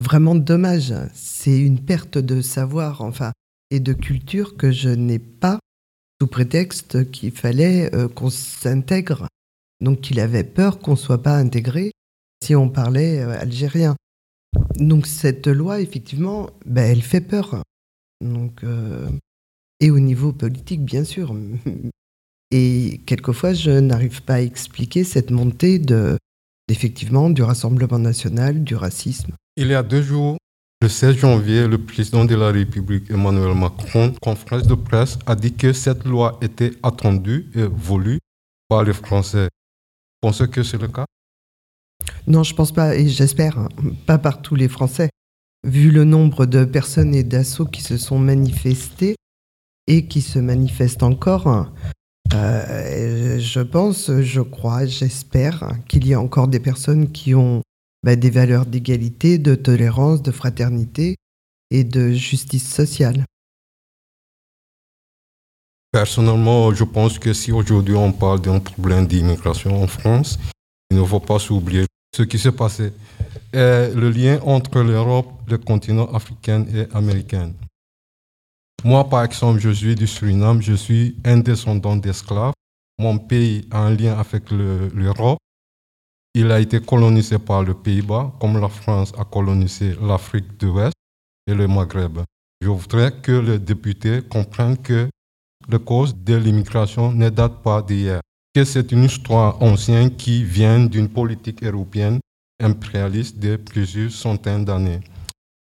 vraiment 0.03 0.35
dommage. 0.35 0.95
C'est 1.15 1.59
une 1.59 1.81
perte 1.85 2.19
de 2.19 2.43
savoir, 2.43 3.01
enfin, 3.01 3.33
et 3.71 3.81
de 3.81 3.93
culture 3.93 4.57
que 4.57 4.71
je 4.71 4.91
n'ai 4.91 5.19
pas 5.19 5.59
sous 6.21 6.29
prétexte 6.29 7.11
qu'il 7.11 7.33
fallait 7.33 7.93
euh, 7.95 8.09
qu'on 8.09 8.31
s'intègre. 8.31 9.27
Donc 9.81 10.03
qu'il 10.03 10.21
avait 10.21 10.45
peur 10.45 10.79
qu'on 10.79 10.95
soit 10.95 11.23
pas 11.23 11.37
intégré 11.37 11.91
si 12.45 12.55
on 12.55 12.69
parlait 12.69 13.21
euh, 13.21 13.41
algérien. 13.41 13.97
Donc 14.77 15.07
cette 15.07 15.47
loi, 15.47 15.81
effectivement, 15.81 16.51
ben, 16.67 16.85
elle 16.85 17.03
fait 17.03 17.21
peur. 17.21 17.63
Donc, 18.21 18.63
euh, 18.63 19.11
et 19.83 19.91
au 19.91 19.99
niveau 19.99 20.33
politique, 20.33 20.83
bien 20.83 21.05
sûr. 21.05 21.37
Et 22.55 23.01
quelquefois, 23.07 23.55
je 23.55 23.71
n'arrive 23.71 24.23
pas 24.23 24.35
à 24.35 24.41
expliquer 24.41 25.05
cette 25.05 25.31
montée 25.31 25.79
de, 25.79 26.19
effectivement, 26.69 27.31
du 27.31 27.43
Rassemblement 27.43 27.99
national, 27.99 28.63
du 28.63 28.77
racisme. 28.77 29.33
Il 29.57 29.69
y 29.69 29.75
a 29.75 29.83
deux 29.83 30.03
jours, 30.03 30.37
le 30.83 30.89
16 30.89 31.17
janvier, 31.17 31.67
le 31.67 31.79
président 31.79 32.27
de 32.27 32.35
la 32.35 32.53
République, 32.53 33.11
Emmanuel 33.11 33.55
Macron, 33.55 34.13
conférence 34.21 34.67
de 34.67 34.75
presse, 34.75 35.19
a 35.25 35.35
dit 35.35 35.55
que 35.55 35.73
cette 35.73 36.05
loi 36.05 36.39
était 36.43 36.73
attendue 36.83 37.51
et 37.55 37.65
voulue 37.65 38.19
par 38.69 38.85
les 38.85 38.93
Français. 38.93 39.49
Pensez 40.21 40.47
que 40.47 40.63
c'est 40.63 40.81
le 40.81 40.89
cas? 40.89 41.07
Non, 42.27 42.43
je 42.43 42.55
pense 42.55 42.73
pas, 42.73 42.95
et 42.95 43.09
j'espère, 43.09 43.59
hein, 43.59 43.69
pas 44.07 44.19
par 44.19 44.43
tous 44.43 44.57
les 44.57 44.69
Français. 44.69 45.09
Vu 45.65 45.91
le 45.91 46.05
nombre 46.05 46.45
de 46.45 46.67
personnes 46.67 47.15
et 47.15 47.25
d'assauts 47.25 47.65
qui 47.65 47.81
se 47.81 47.97
sont 47.97 48.19
manifestés 48.19 49.15
et 49.87 50.07
qui 50.07 50.21
se 50.21 50.39
manifestent 50.39 51.03
encore, 51.03 51.73
euh, 52.35 53.39
je 53.39 53.61
pense, 53.61 54.11
je 54.21 54.41
crois, 54.41 54.87
j'espère 54.87 55.73
qu'il 55.89 56.07
y 56.07 56.15
a 56.15 56.21
encore 56.21 56.49
des 56.49 56.61
personnes 56.61 57.11
qui 57.11 57.35
ont 57.35 57.63
bah, 58.03 58.17
des 58.17 58.31
valeurs 58.31 58.67
d'égalité, 58.67 59.39
de 59.39 59.55
tolérance, 59.55 60.23
de 60.23 60.31
fraternité 60.31 61.17
et 61.71 61.85
de 61.85 62.11
justice 62.11 62.73
sociale. 62.73 63.25
Personnellement, 65.93 66.73
je 66.73 66.85
pense 66.85 67.19
que 67.19 67.35
si 67.35 67.53
aujourd'hui 67.53 67.95
on 67.95 68.13
parle 68.13 68.41
d'un 68.41 68.61
problème 68.61 69.07
d'immigration 69.07 69.83
en 69.83 69.87
France, 69.87 70.39
il 70.91 70.97
ne 70.97 71.05
faut 71.05 71.21
pas 71.21 71.39
s'oublier 71.39 71.85
ce 72.17 72.23
qui 72.23 72.39
s'est 72.39 72.53
passé. 72.53 72.93
Et 73.53 73.91
le 73.95 74.11
lien 74.11 74.41
entre 74.43 74.81
l'Europe, 74.81 75.31
le 75.49 75.59
continent 75.59 76.07
africain 76.07 76.65
et 76.75 76.87
américain. 76.95 77.53
Moi, 78.85 79.09
par 79.09 79.25
exemple, 79.25 79.61
je 79.61 79.71
suis 79.71 79.95
du 79.95 80.07
Suriname, 80.07 80.61
je 80.61 80.75
suis 80.75 81.17
un 81.25 81.39
descendant 81.39 81.97
d'esclaves. 81.97 82.53
Mon 82.99 83.19
pays 83.19 83.67
a 83.71 83.79
un 83.79 83.95
lien 83.95 84.19
avec 84.19 84.51
l'Europe 84.51 85.39
il 86.35 86.51
a 86.51 86.61
été 86.61 86.81
colonisé 86.81 87.39
par 87.39 87.63
le 87.63 87.75
Pays-Bas, 87.75 88.33
comme 88.41 88.59
la 88.59 88.71
France 88.71 89.13
a 89.19 89.25
colonisé 89.25 89.95
l'Afrique 90.01 90.59
de 90.59 90.67
l'Ouest 90.67 90.95
et 91.47 91.53
le 91.53 91.69
Maghreb. 91.69 92.21
Je 92.63 92.69
voudrais 92.69 93.13
que 93.13 93.33
les 93.33 93.59
députés 93.59 94.23
comprennent 94.23 94.79
que 94.79 95.11
la 95.69 95.79
cause 95.79 96.15
de 96.17 96.35
l'immigration 96.35 97.13
ne 97.13 97.29
date 97.29 97.63
pas 97.63 97.83
d'hier, 97.83 98.23
que 98.55 98.65
c'est 98.65 98.93
une 98.93 99.05
histoire 99.05 99.63
ancienne 99.63 100.17
qui 100.17 100.43
vient 100.43 100.81
d'une 100.81 101.11
politique 101.11 101.63
européenne 101.63 102.19
impérialiste 102.63 103.39
de 103.39 103.57
plusieurs 103.57 104.11
centaines 104.11 104.65
d'années. 104.65 105.01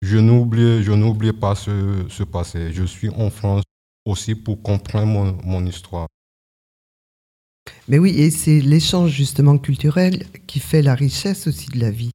Je 0.07 0.19
n'oublie, 0.19 0.85
je 0.85 0.93
n'oublie 0.93 1.33
pas 1.33 1.57
ce, 1.57 2.23
passé. 2.23 2.73
Je 2.73 2.85
suis 2.85 3.09
en 3.09 3.29
France 3.29 3.65
aussi 4.05 4.37
pour 4.37 4.63
comprendre 4.63 5.37
mon 5.45 5.67
histoire. 5.67 6.07
Mais 7.89 7.99
oui, 7.99 8.11
et 8.11 8.31
c'est 8.31 8.61
l'échange 8.61 9.11
justement 9.11 9.59
culturel 9.59 10.25
qui 10.47 10.61
fait 10.61 10.81
la 10.81 10.95
richesse 10.95 11.49
aussi 11.49 11.71
de 11.71 11.81
la 11.81 11.91
vie. 11.91 12.13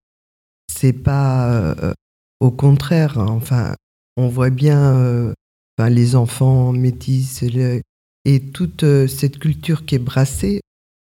C'est 0.73 0.93
pas 0.93 1.51
euh, 1.51 1.93
au 2.39 2.49
contraire, 2.49 3.17
enfin, 3.17 3.75
on 4.15 4.29
voit 4.29 4.51
bien 4.51 4.95
euh, 4.95 5.33
les 5.77 6.15
enfants 6.15 6.71
métis 6.71 7.43
et 8.23 8.39
toute 8.53 8.83
euh, 8.83 9.05
cette 9.05 9.37
culture 9.37 9.85
qui 9.85 9.95
est 9.95 9.99
brassée. 9.99 10.61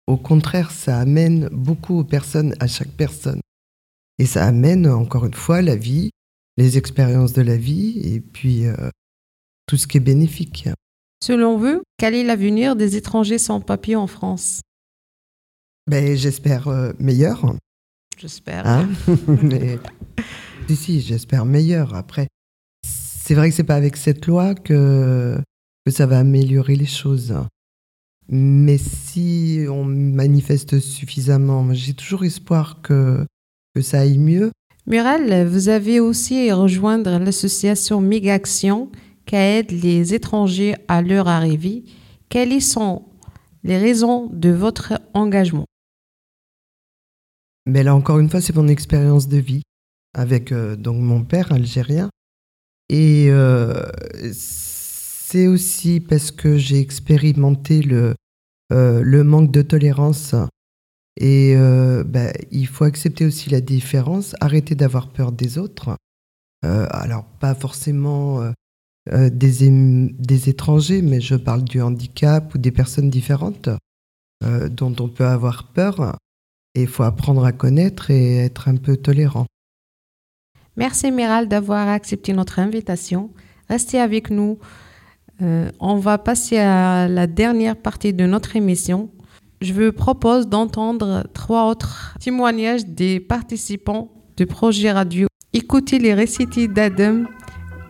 Au 0.06 0.18
contraire, 0.18 0.70
ça 0.70 0.98
amène 0.98 1.48
beaucoup 1.50 1.98
aux 1.98 2.04
personnes, 2.04 2.54
à 2.60 2.66
chaque 2.66 2.92
personne. 2.92 3.40
Et 4.18 4.26
ça 4.26 4.44
amène, 4.44 4.86
encore 4.86 5.24
une 5.24 5.32
fois, 5.32 5.62
la 5.62 5.76
vie, 5.76 6.10
les 6.56 6.78
expériences 6.78 7.32
de 7.32 7.42
la 7.42 7.56
vie 7.56 8.00
et 8.04 8.20
puis 8.20 8.64
tout 9.66 9.76
ce 9.76 9.86
qui 9.86 9.96
est 9.96 10.00
bénéfique. 10.00 10.68
Selon 11.24 11.56
vous, 11.56 11.82
quel 11.96 12.14
est 12.14 12.22
l'avenir 12.22 12.76
des 12.76 12.96
étrangers 12.96 13.38
sans 13.38 13.60
papier 13.60 13.96
en 13.96 14.06
France? 14.06 14.60
Ben, 15.86 16.16
J'espère 16.16 16.68
euh, 16.68 16.92
meilleur. 16.98 17.54
J'espère. 18.18 18.66
Hein? 18.66 18.90
Mais, 19.42 19.78
si, 20.68 20.76
si, 20.76 21.00
j'espère 21.00 21.46
meilleur. 21.46 21.94
Après, 21.94 22.28
c'est 22.82 23.34
vrai 23.34 23.48
que 23.48 23.56
c'est 23.56 23.64
pas 23.64 23.74
avec 23.76 23.96
cette 23.96 24.26
loi 24.26 24.54
que, 24.54 25.38
que 25.86 25.90
ça 25.90 26.06
va 26.06 26.18
améliorer 26.18 26.76
les 26.76 26.86
choses. 26.86 27.34
Mais 28.28 28.78
si 28.78 29.64
on 29.68 29.84
manifeste 29.84 30.78
suffisamment, 30.78 31.72
j'ai 31.72 31.94
toujours 31.94 32.24
espoir 32.24 32.82
que, 32.82 33.24
que 33.74 33.80
ça 33.80 34.00
aille 34.00 34.18
mieux. 34.18 34.52
Murel, 34.86 35.46
vous 35.48 35.70
avez 35.70 35.98
aussi 35.98 36.52
rejoindre 36.52 37.18
l'association 37.18 38.02
Migaction 38.02 38.90
qui 39.24 39.36
aide 39.36 39.70
les 39.70 40.12
étrangers 40.12 40.74
à 40.88 41.00
leur 41.00 41.26
arrivée. 41.26 41.84
Quelles 42.28 42.60
sont 42.60 43.06
les 43.62 43.78
raisons 43.78 44.28
de 44.30 44.50
votre 44.50 45.00
engagement? 45.14 45.64
Mais 47.64 47.82
là, 47.82 47.94
encore 47.94 48.18
une 48.18 48.28
fois, 48.28 48.42
c'est 48.42 48.54
mon 48.54 48.68
expérience 48.68 49.26
de 49.26 49.38
vie 49.38 49.62
avec 50.12 50.52
euh, 50.52 50.76
donc 50.76 51.00
mon 51.00 51.24
père 51.24 51.50
algérien. 51.50 52.10
Et 52.90 53.28
euh, 53.30 53.72
c'est 54.32 55.46
aussi 55.46 56.00
parce 56.00 56.30
que 56.30 56.58
j'ai 56.58 56.78
expérimenté 56.78 57.80
le, 57.80 58.14
euh, 58.72 59.00
le 59.02 59.24
manque 59.24 59.50
de 59.50 59.62
tolérance. 59.62 60.34
Et 61.20 61.54
ben, 61.54 62.32
il 62.50 62.66
faut 62.66 62.84
accepter 62.84 63.24
aussi 63.24 63.48
la 63.48 63.60
différence, 63.60 64.34
arrêter 64.40 64.74
d'avoir 64.74 65.08
peur 65.08 65.30
des 65.30 65.58
autres. 65.58 65.96
alors, 66.62 67.24
pas 67.38 67.54
forcément 67.54 68.52
euh, 69.12 69.28
des, 69.28 69.68
des, 70.18 70.48
étrangers, 70.48 71.02
mais 71.02 71.20
je 71.20 71.34
parle 71.34 71.62
du 71.62 71.82
handicap 71.82 72.54
ou 72.54 72.58
des 72.58 72.70
personnes 72.70 73.10
différentes 73.10 73.68
euh, 74.42 74.70
dont 74.70 74.96
on 74.98 75.08
peut 75.08 75.26
avoir 75.26 75.64
peur. 75.64 76.16
Et 76.74 76.82
il 76.82 76.88
faut 76.88 77.02
apprendre 77.02 77.44
à 77.44 77.52
connaître 77.52 78.10
et 78.10 78.38
être 78.38 78.66
un 78.66 78.76
peu 78.76 78.96
tolérant. 78.96 79.44
Merci 80.76 81.12
Méral 81.12 81.48
d'avoir 81.48 81.86
accepté 81.88 82.32
notre 82.32 82.58
invitation. 82.58 83.30
Restez 83.68 84.00
avec 84.00 84.30
nous. 84.30 84.58
Euh, 85.42 85.70
on 85.80 85.96
va 85.96 86.16
passer 86.16 86.56
à 86.56 87.06
la 87.06 87.26
dernière 87.26 87.76
partie 87.76 88.14
de 88.14 88.24
notre 88.24 88.56
émission. 88.56 89.10
Je 89.64 89.72
vous 89.72 89.92
propose 89.92 90.46
d'entendre 90.46 91.24
trois 91.32 91.70
autres 91.70 92.14
témoignages 92.20 92.84
des 92.84 93.18
participants 93.18 94.10
du 94.36 94.44
projet 94.44 94.92
radio. 94.92 95.26
Écoutez 95.54 95.98
les 95.98 96.12
récits 96.12 96.68
d'Adam 96.68 97.24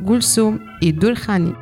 Gulsoum 0.00 0.60
et 0.80 0.92
Dulkhani. 0.92 1.52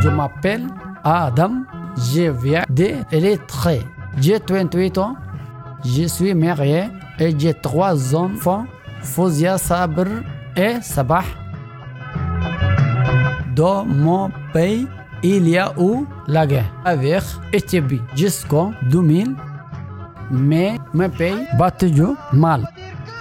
Je 0.00 0.08
m'appelle 0.10 0.68
Adam, 1.02 1.64
je 1.96 2.30
viens 2.30 2.62
d'Érythrée. 2.70 3.82
J'ai 4.20 4.38
28 4.38 4.98
ans, 4.98 5.16
je 5.84 6.04
suis 6.04 6.34
marié 6.34 6.84
et 7.18 7.36
j'ai 7.36 7.54
trois 7.54 8.14
enfants, 8.14 8.64
Fouzia, 9.02 9.58
Sabr 9.58 10.06
et 10.56 10.80
Sabah. 10.82 11.24
Dans 13.56 13.84
mon 13.84 14.30
pays, 14.52 14.86
il 15.24 15.48
y 15.48 15.58
a 15.58 15.72
eu 15.78 16.06
la 16.28 16.46
guerre 16.46 16.70
avec 16.84 17.22
Éthiopie 17.52 18.00
jusqu'en 18.14 18.72
2000, 18.90 19.34
mais 20.30 20.76
mon 20.92 21.08
pays 21.08 21.46
battu 21.58 21.90
mal 22.32 22.68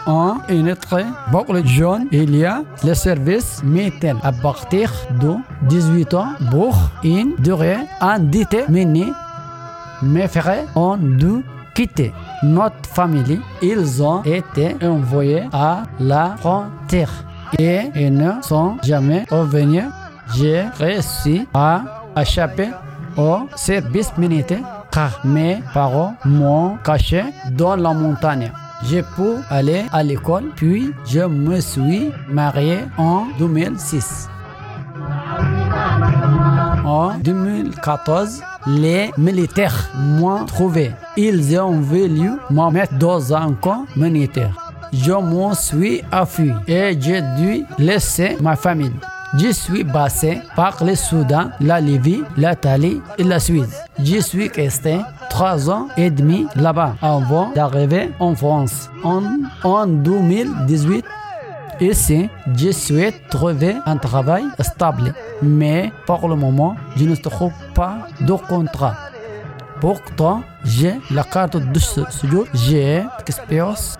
en 0.05 0.37
très 0.81 1.05
beaucoup 1.31 1.53
de 1.53 1.65
jeunes, 1.65 2.07
il 2.11 2.35
y 2.35 2.45
a 2.45 2.63
le 2.83 2.93
service 2.93 3.63
militaire 3.63 4.17
à 4.23 4.31
partir 4.31 4.91
de 5.21 5.35
18 5.69 6.13
ans 6.13 6.27
pour 6.51 6.75
une 7.03 7.35
durée 7.39 7.77
indéterminée. 8.01 9.11
Mes 10.01 10.27
frères 10.27 10.65
ont 10.75 10.97
dû 10.97 11.43
quitter 11.73 12.11
notre 12.43 12.85
famille. 12.89 13.39
Ils 13.61 14.03
ont 14.03 14.21
été 14.23 14.75
envoyés 14.83 15.43
à 15.53 15.83
la 15.99 16.35
frontière 16.37 17.11
et 17.57 17.83
ils 17.95 18.13
ne 18.13 18.41
sont 18.41 18.77
jamais 18.83 19.25
revenus. 19.29 19.85
J'ai 20.36 20.63
réussi 20.78 21.47
à 21.53 21.82
échapper 22.19 22.69
au 23.17 23.47
service 23.55 24.15
militaire 24.17 24.84
car 24.91 25.19
mes 25.24 25.61
parents 25.74 26.15
m'ont 26.26 26.78
caché 26.84 27.24
dans 27.51 27.76
la 27.76 27.93
montagne. 27.93 28.51
J'ai 28.86 29.01
pu 29.01 29.38
aller 29.49 29.86
à 29.93 30.03
l'école, 30.03 30.51
puis 30.55 30.93
je 31.05 31.21
me 31.21 31.59
suis 31.61 32.11
marié 32.30 32.80
en 32.97 33.26
2006. 33.39 34.30
En 36.86 37.17
2014, 37.19 38.43
les 38.67 39.11
militaires 39.17 39.89
m'ont 39.95 40.45
trouvé. 40.45 40.91
Ils 41.15 41.57
ont 41.59 41.80
voulu 41.80 42.32
me 42.49 42.71
mettre 42.71 42.93
dans 42.97 43.34
un 43.34 43.53
camp 43.53 43.86
militaire. 43.95 44.74
Je 44.91 45.13
m'en 45.13 45.53
suis 45.53 46.03
enfui 46.11 46.51
et 46.67 46.95
j'ai 46.99 47.21
dû 47.38 47.65
laisser 47.80 48.38
ma 48.41 48.55
famille. 48.55 48.93
Je 49.36 49.51
suis 49.51 49.84
passé 49.84 50.41
par 50.55 50.84
le 50.84 50.93
Soudan, 50.93 51.49
la 51.59 51.81
Libye, 51.81 52.23
l'Italie 52.38 53.01
et 53.17 53.23
la 53.23 53.39
Suisse. 53.39 53.81
Je 53.97 54.19
suis 54.19 54.47
resté 54.47 54.99
trois 55.29 55.71
ans 55.71 55.88
et 55.97 56.11
demi 56.11 56.45
là-bas 56.55 56.95
avant 57.01 57.49
d'arriver 57.55 58.11
en 58.19 58.36
France 58.36 58.91
en, 59.03 59.23
en 59.63 59.88
2018. 59.88 61.03
Ici, 61.81 62.29
je 62.55 62.71
souhaite 62.71 63.27
trouver 63.29 63.75
un 63.88 63.97
travail 63.97 64.43
stable, 64.59 65.15
mais 65.41 65.91
pour 66.05 66.27
le 66.27 66.36
moment, 66.36 66.75
je 66.95 67.05
ne 67.05 67.15
trouve 67.15 67.53
pas 67.73 68.07
de 68.21 68.34
contrat. 68.34 68.95
Pourtant, 69.81 70.43
j'ai 70.63 70.93
la 71.09 71.23
carte 71.23 71.57
de 71.57 71.79
séjour, 71.79 72.45
j'ai 72.53 73.03
expérience 73.19 73.97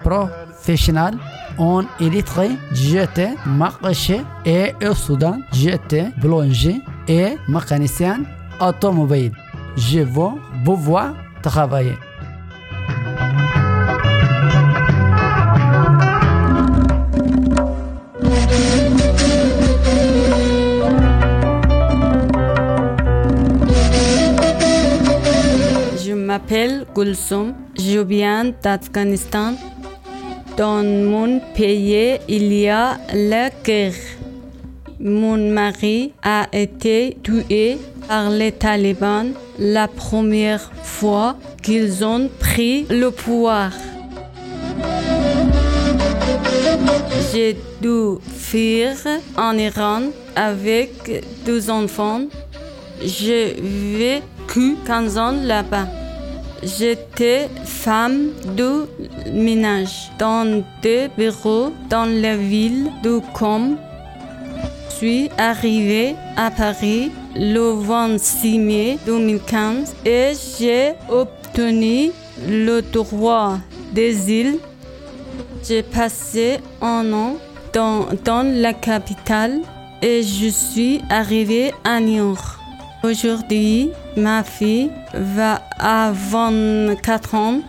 en 1.58 1.84
Érythrée, 2.00 2.52
j'étais 2.72 3.36
marché 3.46 4.22
et 4.46 4.74
au 4.86 4.94
Soudan, 4.94 5.40
j'étais 5.52 6.12
boulanger 6.18 6.82
et 7.08 7.38
mécanicien 7.48 8.22
automobile. 8.60 9.34
Je 9.76 10.00
veux 10.00 10.40
pouvoir 10.64 11.16
travailler. 11.42 11.98
Je 26.04 26.14
m'appelle 26.14 26.86
Gulsum, 26.96 27.54
je 27.78 28.00
viens 28.00 28.46
d'Afghanistan. 28.64 29.54
Dans 30.58 30.84
mon 30.84 31.40
pays, 31.56 32.20
il 32.28 32.54
y 32.54 32.70
a 32.70 32.98
la 33.14 33.50
guerre. 33.50 33.94
Mon 35.00 35.38
mari 35.52 36.14
a 36.22 36.48
été 36.54 37.18
tué 37.24 37.78
par 38.08 38.30
les 38.30 38.52
talibans 38.52 39.34
la 39.58 39.88
première 39.88 40.72
fois 40.84 41.38
qu'ils 41.64 42.06
ont 42.06 42.30
pris 42.40 42.86
le 42.90 43.10
pouvoir. 43.10 43.72
J'ai 47.32 47.58
dû 47.82 48.20
fuir 48.38 48.92
en 49.36 49.58
Iran 49.58 50.04
avec 50.36 50.92
deux 51.46 51.72
enfants. 51.72 52.22
J'ai 53.02 53.56
vécu 53.60 54.78
15 54.86 55.18
ans 55.18 55.36
là-bas. 55.44 56.03
J'étais 56.66 57.50
femme 57.66 58.30
de 58.56 58.88
ménage 59.34 60.12
dans 60.18 60.64
des 60.82 61.10
bureaux 61.18 61.74
dans 61.90 62.06
la 62.06 62.38
ville 62.38 62.90
de 63.04 63.20
Com. 63.34 63.78
Je 64.90 64.96
suis 64.96 65.30
arrivée 65.38 66.16
à 66.38 66.52
Paris 66.52 67.12
le 67.36 67.74
26 67.74 68.60
mai 68.60 68.98
2015 69.06 69.94
et 70.06 70.32
j'ai 70.58 70.94
obtenu 71.10 72.12
le 72.48 72.80
droit 72.82 73.58
d'asile. 73.92 74.58
J'ai 75.68 75.84
passé 75.84 76.60
un 76.82 77.12
an 77.12 77.36
dans, 77.74 78.08
la 78.44 78.74
capitale 78.74 79.60
et 80.02 80.24
je 80.24 80.48
suis 80.48 81.02
arrivée 81.10 81.74
à 81.84 82.00
New 82.00 82.28
York. 82.28 82.63
Aujourd'hui, 83.06 83.92
ma 84.16 84.46
fille 84.46 84.90
va 85.14 85.62
à 85.78 86.14
24 86.14 87.36
ans, 87.36 87.60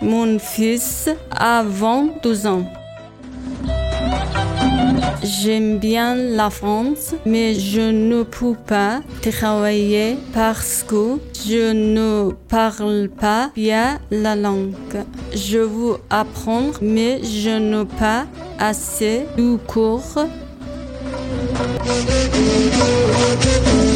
mon 0.00 0.38
fils 0.38 1.10
a 1.30 1.62
22 1.62 2.46
ans. 2.46 2.64
J'aime 5.22 5.76
bien 5.76 6.14
la 6.14 6.48
France, 6.48 7.14
mais 7.26 7.52
je 7.52 7.82
ne 7.82 8.22
peux 8.22 8.54
pas 8.54 9.02
travailler 9.20 10.16
parce 10.32 10.82
que 10.82 11.18
je 11.46 11.72
ne 11.72 12.32
parle 12.48 13.10
pas 13.10 13.50
bien 13.54 13.98
la 14.10 14.34
langue. 14.34 14.72
Je 15.34 15.58
veux 15.58 15.96
apprendre, 16.08 16.78
mais 16.80 17.22
je 17.22 17.50
n'ai 17.50 17.84
pas 17.84 18.24
assez 18.58 19.26
de 19.36 19.56
cours. 19.56 20.24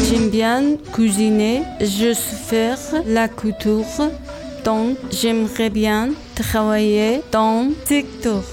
J'aime 0.09 0.29
bien 0.29 0.77
cuisiner, 0.93 1.63
je 1.81 2.13
sais 2.13 2.35
faire 2.47 2.79
la 3.07 3.27
couture, 3.27 3.85
donc 4.63 4.97
j'aimerais 5.11 5.69
bien 5.69 6.09
travailler 6.35 7.21
dans 7.31 7.69
secteur. 7.85 8.43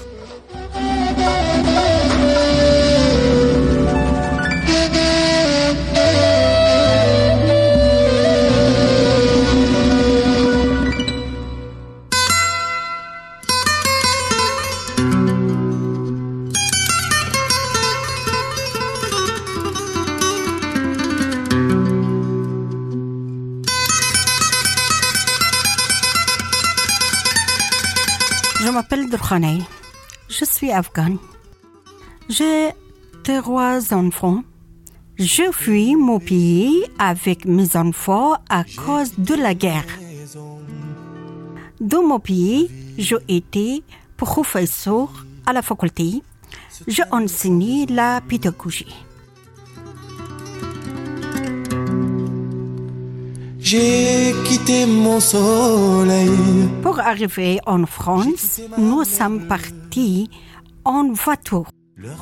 Je 30.27 30.45
suis 30.45 30.71
afghane. 30.71 31.17
J'ai 32.29 32.71
trois 33.23 33.93
enfants. 33.93 34.43
Je 35.17 35.51
fuis 35.51 35.95
mon 35.95 36.19
pays 36.19 36.83
avec 36.97 37.45
mes 37.45 37.75
enfants 37.75 38.33
à 38.49 38.63
cause 38.63 39.13
de 39.19 39.35
la 39.35 39.53
guerre. 39.53 39.85
Dans 41.79 42.01
mon 42.01 42.19
pays, 42.19 42.71
j'ai 42.97 43.17
été 43.27 43.83
professeur 44.17 45.09
à 45.45 45.53
la 45.53 45.61
faculté. 45.61 46.23
J'ai 46.87 47.03
enseigné 47.11 47.85
la 47.85 48.19
pédagogie. 48.21 48.95
J'ai 53.63 54.33
quitté 54.43 54.85
mon 54.85 55.21
soleil. 55.21 56.29
Pour 56.81 56.99
arriver 56.99 57.59
en 57.65 57.85
France, 57.85 58.59
nous 58.77 59.05
sommes 59.05 59.47
partis 59.47 60.29
en 60.83 61.13
voiture. 61.13 61.67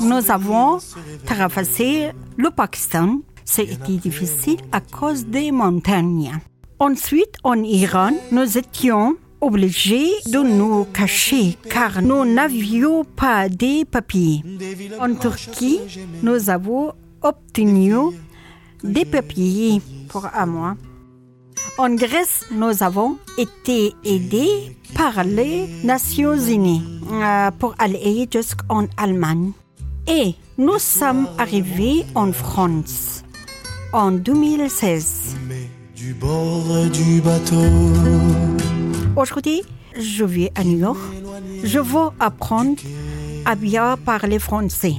Nous 0.01 0.29
avons 0.29 0.77
traversé 1.25 2.11
le 2.37 2.51
Pakistan. 2.51 3.21
C'était 3.43 3.97
difficile 3.97 4.59
à 4.71 4.81
cause 4.81 5.25
des 5.25 5.51
montagnes. 5.51 6.31
Ensuite, 6.77 7.33
en 7.43 7.55
Iran, 7.63 8.11
nous 8.31 8.59
étions 8.59 9.15
obligés 9.41 10.11
de 10.27 10.37
nous 10.37 10.85
cacher 10.85 11.57
car 11.71 12.03
nous 12.03 12.23
n'avions 12.23 13.03
pas 13.03 13.49
de 13.49 13.83
papiers. 13.83 14.43
En 14.99 15.15
Turquie, 15.15 15.79
nous 16.21 16.51
avons 16.51 16.93
obtenu 17.23 17.95
des 18.83 19.05
papiers 19.05 19.81
pour 20.07 20.27
à 20.27 20.45
moi. 20.45 20.75
En 21.77 21.95
Grèce, 21.95 22.45
nous 22.51 22.83
avons 22.83 23.17
été 23.37 23.93
aidés 24.03 24.75
par 24.93 25.23
les 25.23 25.67
Nations 25.83 26.35
Unies 26.35 26.83
euh, 27.11 27.49
pour 27.51 27.75
aller 27.79 28.27
jusqu'en 28.31 28.87
Allemagne. 28.97 29.51
Et 30.07 30.35
nous 30.57 30.79
sommes 30.79 31.27
arrivés 31.37 32.05
en 32.13 32.31
France 32.33 33.23
en 33.93 34.11
2016. 34.11 35.37
Du 35.95 36.13
bord 36.13 36.65
du 36.91 37.21
bateau. 37.21 37.55
Aujourd'hui, 39.15 39.63
je 39.97 40.25
vis 40.25 40.49
à 40.55 40.63
New 40.63 40.79
York. 40.79 40.99
Je 41.63 41.79
veux 41.79 42.09
apprendre 42.19 42.81
à 43.45 43.55
bien 43.55 43.97
parler 43.97 44.39
français. 44.39 44.95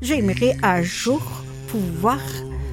J'aimerais 0.00 0.56
un 0.62 0.82
jour 0.82 1.20
pouvoir 1.68 2.20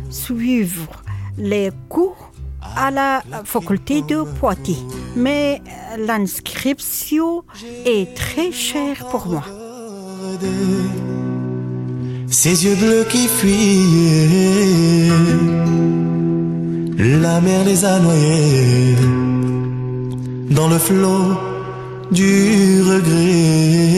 suivre 0.10 1.04
les 1.38 1.72
cours 1.90 2.32
à 2.76 2.92
la 2.92 3.24
faculté 3.44 4.02
de 4.02 4.24
Poitiers. 4.40 4.78
Mais 5.16 5.62
l'inscription 5.98 7.44
est 7.86 8.16
très 8.16 8.52
chère 8.52 9.06
pour 9.12 9.28
moi. 9.28 9.44
Ses 12.28 12.66
yeux 12.66 12.76
bleus 12.76 13.06
qui 13.10 13.28
fuyaient, 13.28 15.10
la 16.98 17.40
mer 17.42 17.64
les 17.66 17.86
a 17.86 18.00
noyés 18.00 18.96
dans 20.52 20.68
le 20.68 20.78
flot 20.78 21.38
du 22.12 22.82
regret. 22.82 23.96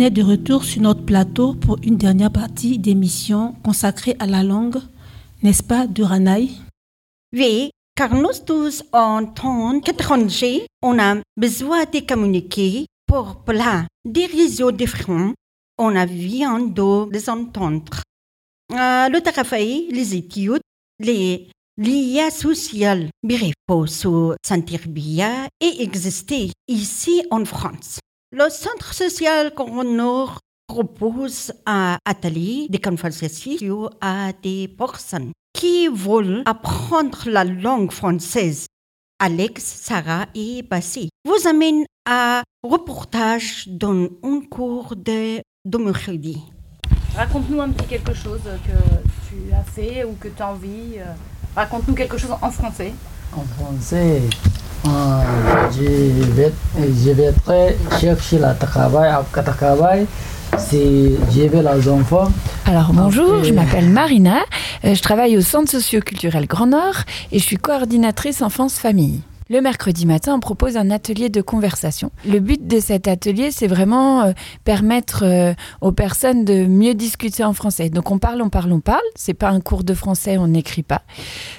En 0.00 0.04
est 0.04 0.10
de 0.10 0.22
retour 0.22 0.64
sur 0.64 0.80
notre 0.80 1.04
plateau 1.04 1.52
pour 1.52 1.76
une 1.82 1.98
dernière 1.98 2.32
partie 2.32 2.78
d'émission 2.78 3.54
consacrée 3.62 4.16
à 4.18 4.24
la 4.26 4.42
langue, 4.42 4.78
n'est-ce 5.42 5.62
pas, 5.62 5.86
Duranaï? 5.86 6.52
Oui, 7.36 7.70
car 7.94 8.14
nous 8.14 8.30
tous, 8.46 8.82
en 8.94 9.26
tant 9.26 9.78
qu'étrangers, 9.80 10.66
on 10.80 10.98
a 10.98 11.16
besoin 11.36 11.84
de 11.84 12.00
communiquer 12.00 12.86
pour 13.06 13.44
plein 13.44 13.86
des 14.06 14.24
réseaux 14.24 14.72
différents. 14.72 15.34
On 15.76 15.94
a 15.94 16.06
besoin 16.06 16.60
de 16.60 17.12
les 17.12 17.28
entendre. 17.28 18.00
Euh, 18.72 19.06
le 19.10 19.20
travail, 19.20 19.88
les 19.90 20.14
études, 20.14 20.62
les 20.98 21.50
liens 21.76 22.30
sociaux, 22.30 23.06
bref, 23.22 23.52
pour 23.66 23.86
se 23.86 24.34
sentir 24.42 24.80
bien 24.88 25.46
et 25.60 25.82
exister 25.82 26.52
ici 26.68 27.22
en 27.30 27.44
France. 27.44 27.98
Le 28.32 28.48
centre 28.48 28.94
social 28.94 29.52
Coronor 29.54 30.38
propose 30.68 31.52
un 31.66 31.98
atelier 32.04 32.68
de 32.70 32.78
conversation 32.78 33.90
à 34.00 34.32
des 34.40 34.68
personnes 34.68 35.32
qui 35.52 35.88
veulent 35.88 36.44
apprendre 36.46 37.24
la 37.26 37.42
langue 37.42 37.90
française. 37.90 38.66
Alex, 39.18 39.64
Sarah 39.64 40.26
et 40.36 40.62
Bassi 40.62 41.08
vous 41.24 41.48
amènent 41.48 41.84
à 42.08 42.44
reportage 42.62 43.66
dans 43.66 44.08
un 44.22 44.40
cours 44.48 44.94
de, 44.94 45.40
de 45.64 45.78
mercredi. 45.78 46.40
Raconte-nous 47.16 47.60
un 47.60 47.70
petit 47.70 47.88
quelque 47.88 48.14
chose 48.14 48.42
que 48.44 49.28
tu 49.28 49.52
as 49.52 49.64
fait 49.64 50.04
ou 50.04 50.12
que 50.12 50.28
tu 50.28 50.40
as 50.40 50.50
envie. 50.52 50.98
euh, 50.98 51.12
Raconte-nous 51.56 51.94
quelque 51.94 52.16
chose 52.16 52.30
en 52.30 52.50
français. 52.52 52.92
En 53.36 53.42
français, 53.42 54.22
euh, 54.86 54.90
je 55.72 56.30
vais, 56.32 56.52
je 56.78 57.10
vais 57.10 57.32
très 57.44 57.76
chercher 58.00 58.38
le 58.38 58.56
travail. 58.58 59.12
Le 59.36 59.42
travail, 59.42 60.06
c'est 60.58 61.10
je 61.32 61.42
vais 61.48 61.62
les 61.62 61.88
enfants. 61.88 62.30
Alors 62.66 62.90
bonjour, 62.92 63.34
Après- 63.34 63.48
je 63.48 63.54
m'appelle 63.54 63.88
Marina, 63.88 64.38
euh, 64.84 64.94
je 64.94 65.02
travaille 65.02 65.36
au 65.36 65.40
Centre 65.42 65.70
socio-culturel 65.70 66.46
Grand 66.46 66.66
Nord 66.66 66.96
et 67.32 67.38
je 67.38 67.44
suis 67.44 67.56
coordinatrice 67.56 68.42
enfance-famille. 68.42 69.20
Le 69.52 69.60
mercredi 69.60 70.06
matin, 70.06 70.36
on 70.36 70.38
propose 70.38 70.76
un 70.76 70.92
atelier 70.92 71.28
de 71.28 71.42
conversation. 71.42 72.12
Le 72.24 72.38
but 72.38 72.68
de 72.68 72.78
cet 72.78 73.08
atelier, 73.08 73.50
c'est 73.50 73.66
vraiment 73.66 74.22
euh, 74.22 74.32
permettre 74.62 75.24
euh, 75.24 75.54
aux 75.80 75.90
personnes 75.90 76.44
de 76.44 76.66
mieux 76.66 76.94
discuter 76.94 77.42
en 77.42 77.52
français. 77.52 77.90
Donc 77.90 78.12
on 78.12 78.20
parle, 78.20 78.42
on 78.42 78.48
parle, 78.48 78.70
on 78.70 78.78
parle. 78.78 79.02
C'est 79.16 79.34
pas 79.34 79.48
un 79.48 79.60
cours 79.60 79.82
de 79.82 79.92
français, 79.92 80.38
on 80.38 80.46
n'écrit 80.46 80.84
pas. 80.84 81.02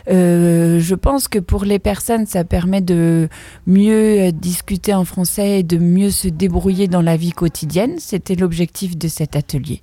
Euh, 0.10 0.80
je 0.80 0.96
pense 0.96 1.28
que 1.28 1.38
pour 1.38 1.66
les 1.66 1.80
personnes, 1.80 2.26
ça 2.28 2.46
permet 2.46 2.80
de 2.80 3.28
mieux 3.68 4.22
euh, 4.22 4.32
discuter 4.32 4.94
en 4.94 5.04
français 5.04 5.60
et 5.60 5.64
de 5.64 5.78
mieux 5.78 6.12
se 6.12 6.30
débrouiller 6.30 6.88
dans 6.88 7.02
la 7.02 7.18
vie 7.18 7.34
quotidienne. 7.34 7.96
C'était 7.98 8.36
l'objectif 8.36 8.98
de 8.98 9.10
cet 9.10 9.36
atelier. 9.36 9.82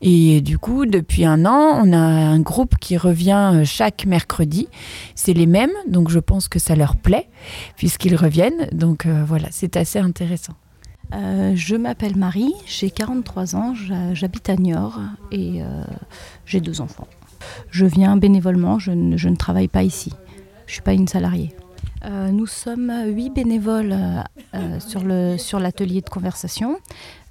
Et 0.00 0.40
du 0.40 0.56
coup, 0.56 0.86
depuis 0.86 1.26
un 1.26 1.44
an, 1.44 1.82
on 1.84 1.92
a 1.92 1.98
un 1.98 2.40
groupe 2.40 2.78
qui 2.80 2.96
revient 2.96 3.60
chaque 3.66 4.06
mercredi. 4.06 4.68
C'est 5.14 5.34
les 5.34 5.44
mêmes, 5.44 5.74
donc 5.86 6.08
je 6.08 6.18
pense 6.18 6.48
que 6.48 6.58
ça 6.58 6.74
leur 6.76 6.96
plaît, 6.96 7.28
puisqu'ils 7.76 8.16
reviennent. 8.16 8.68
Donc 8.72 9.06
euh, 9.06 9.24
voilà, 9.26 9.48
c'est 9.50 9.76
assez 9.76 9.98
intéressant. 9.98 10.54
Euh, 11.14 11.52
je 11.54 11.76
m'appelle 11.76 12.16
Marie, 12.16 12.52
j'ai 12.66 12.90
43 12.90 13.54
ans, 13.56 13.74
j'ha- 13.74 14.14
j'habite 14.14 14.48
à 14.48 14.56
Niort 14.56 14.98
et 15.30 15.62
euh, 15.62 15.84
j'ai 16.46 16.60
deux 16.60 16.80
enfants. 16.80 17.06
Je 17.70 17.84
viens 17.84 18.16
bénévolement, 18.16 18.78
je 18.78 18.92
ne, 18.92 19.16
je 19.16 19.28
ne 19.28 19.36
travaille 19.36 19.68
pas 19.68 19.82
ici. 19.82 20.10
Je 20.66 20.70
ne 20.70 20.72
suis 20.74 20.82
pas 20.82 20.94
une 20.94 21.08
salariée. 21.08 21.54
Euh, 22.04 22.30
nous 22.30 22.46
sommes 22.46 22.90
huit 23.08 23.30
bénévoles 23.30 23.94
sur 24.78 25.58
l'atelier 25.60 26.00
de 26.00 26.08
conversation, 26.08 26.78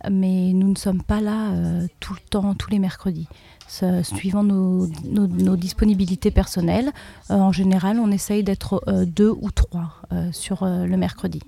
mais 0.09 0.51
nous 0.53 0.69
ne 0.69 0.75
sommes 0.77 1.01
pas 1.01 1.19
là 1.21 1.49
euh, 1.51 1.87
tout 1.99 2.13
le 2.13 2.19
temps, 2.29 2.53
tous 2.53 2.69
les 2.69 2.79
mercredis. 2.79 3.27
Ce- 3.73 4.03
suivant 4.03 4.43
nos, 4.43 4.87
nos- 5.05 5.27
nos 5.27 5.55
disponibilités 5.55 6.29
personnelles, 6.29 6.91
euh, 7.29 7.35
en 7.35 7.53
général, 7.53 7.99
on 7.99 8.11
essaye 8.11 8.43
d'être 8.43 8.83
euh, 8.89 9.05
deux 9.05 9.29
ou 9.31 9.49
trois 9.49 9.93
euh, 10.11 10.29
sur 10.33 10.63
euh, 10.63 10.85
le 10.85 10.97
mercredi. 10.97 11.39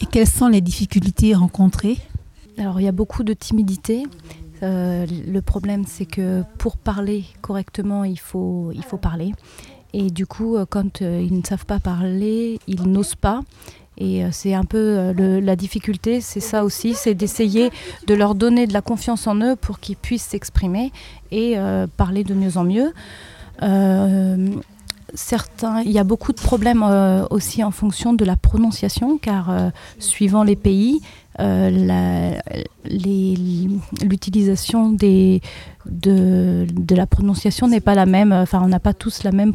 Et 0.00 0.06
quelles 0.06 0.26
sont 0.26 0.48
les 0.48 0.60
difficultés 0.60 1.34
rencontrées? 1.34 1.98
Alors 2.58 2.80
il 2.80 2.84
y 2.84 2.88
a 2.88 2.92
beaucoup 2.92 3.22
de 3.22 3.32
timidité. 3.32 4.02
Euh, 4.64 5.06
le 5.06 5.40
problème 5.40 5.84
c'est 5.86 6.04
que 6.06 6.42
pour 6.58 6.76
parler 6.76 7.24
correctement 7.42 8.02
il 8.02 8.18
faut, 8.18 8.70
il 8.74 8.82
faut 8.84 8.98
parler. 8.98 9.32
Et 9.92 10.10
du 10.10 10.26
coup 10.26 10.56
euh, 10.56 10.66
quand 10.68 11.00
euh, 11.02 11.22
ils 11.24 11.36
ne 11.36 11.44
savent 11.44 11.66
pas 11.66 11.78
parler, 11.78 12.58
ils 12.66 12.82
n'osent 12.88 13.14
pas. 13.14 13.40
Et 14.02 14.24
euh, 14.24 14.28
c'est 14.32 14.52
un 14.52 14.64
peu 14.64 14.78
euh, 14.78 15.40
la 15.40 15.54
difficulté, 15.54 16.20
c'est 16.20 16.40
ça 16.40 16.64
aussi, 16.64 16.94
c'est 16.94 17.14
d'essayer 17.14 17.70
de 18.08 18.14
leur 18.14 18.34
donner 18.34 18.66
de 18.66 18.72
la 18.72 18.82
confiance 18.82 19.28
en 19.28 19.40
eux 19.40 19.54
pour 19.54 19.78
qu'ils 19.78 19.96
puissent 19.96 20.24
s'exprimer 20.24 20.90
et 21.30 21.56
euh, 21.56 21.86
parler 21.96 22.24
de 22.24 22.34
mieux 22.34 22.56
en 22.56 22.64
mieux. 22.64 22.92
Certains, 25.14 25.82
il 25.82 25.92
y 25.92 25.98
a 25.98 26.04
beaucoup 26.04 26.32
de 26.32 26.40
problèmes 26.40 26.82
aussi 27.30 27.62
en 27.62 27.70
fonction 27.70 28.14
de 28.14 28.24
la 28.24 28.34
prononciation, 28.34 29.18
car 29.18 29.70
suivant 29.98 30.42
les 30.42 30.56
pays, 30.56 31.02
l'utilisation 34.02 34.90
des, 34.90 35.40
de, 35.86 36.66
de 36.70 36.94
la 36.94 37.06
prononciation 37.06 37.68
n'est 37.68 37.80
pas 37.80 37.94
la 37.94 38.06
même. 38.06 38.32
Enfin, 38.32 38.60
on 38.62 38.68
n'a 38.68 38.80
pas 38.80 38.94
tous 38.94 39.22
la 39.22 39.32
même 39.32 39.52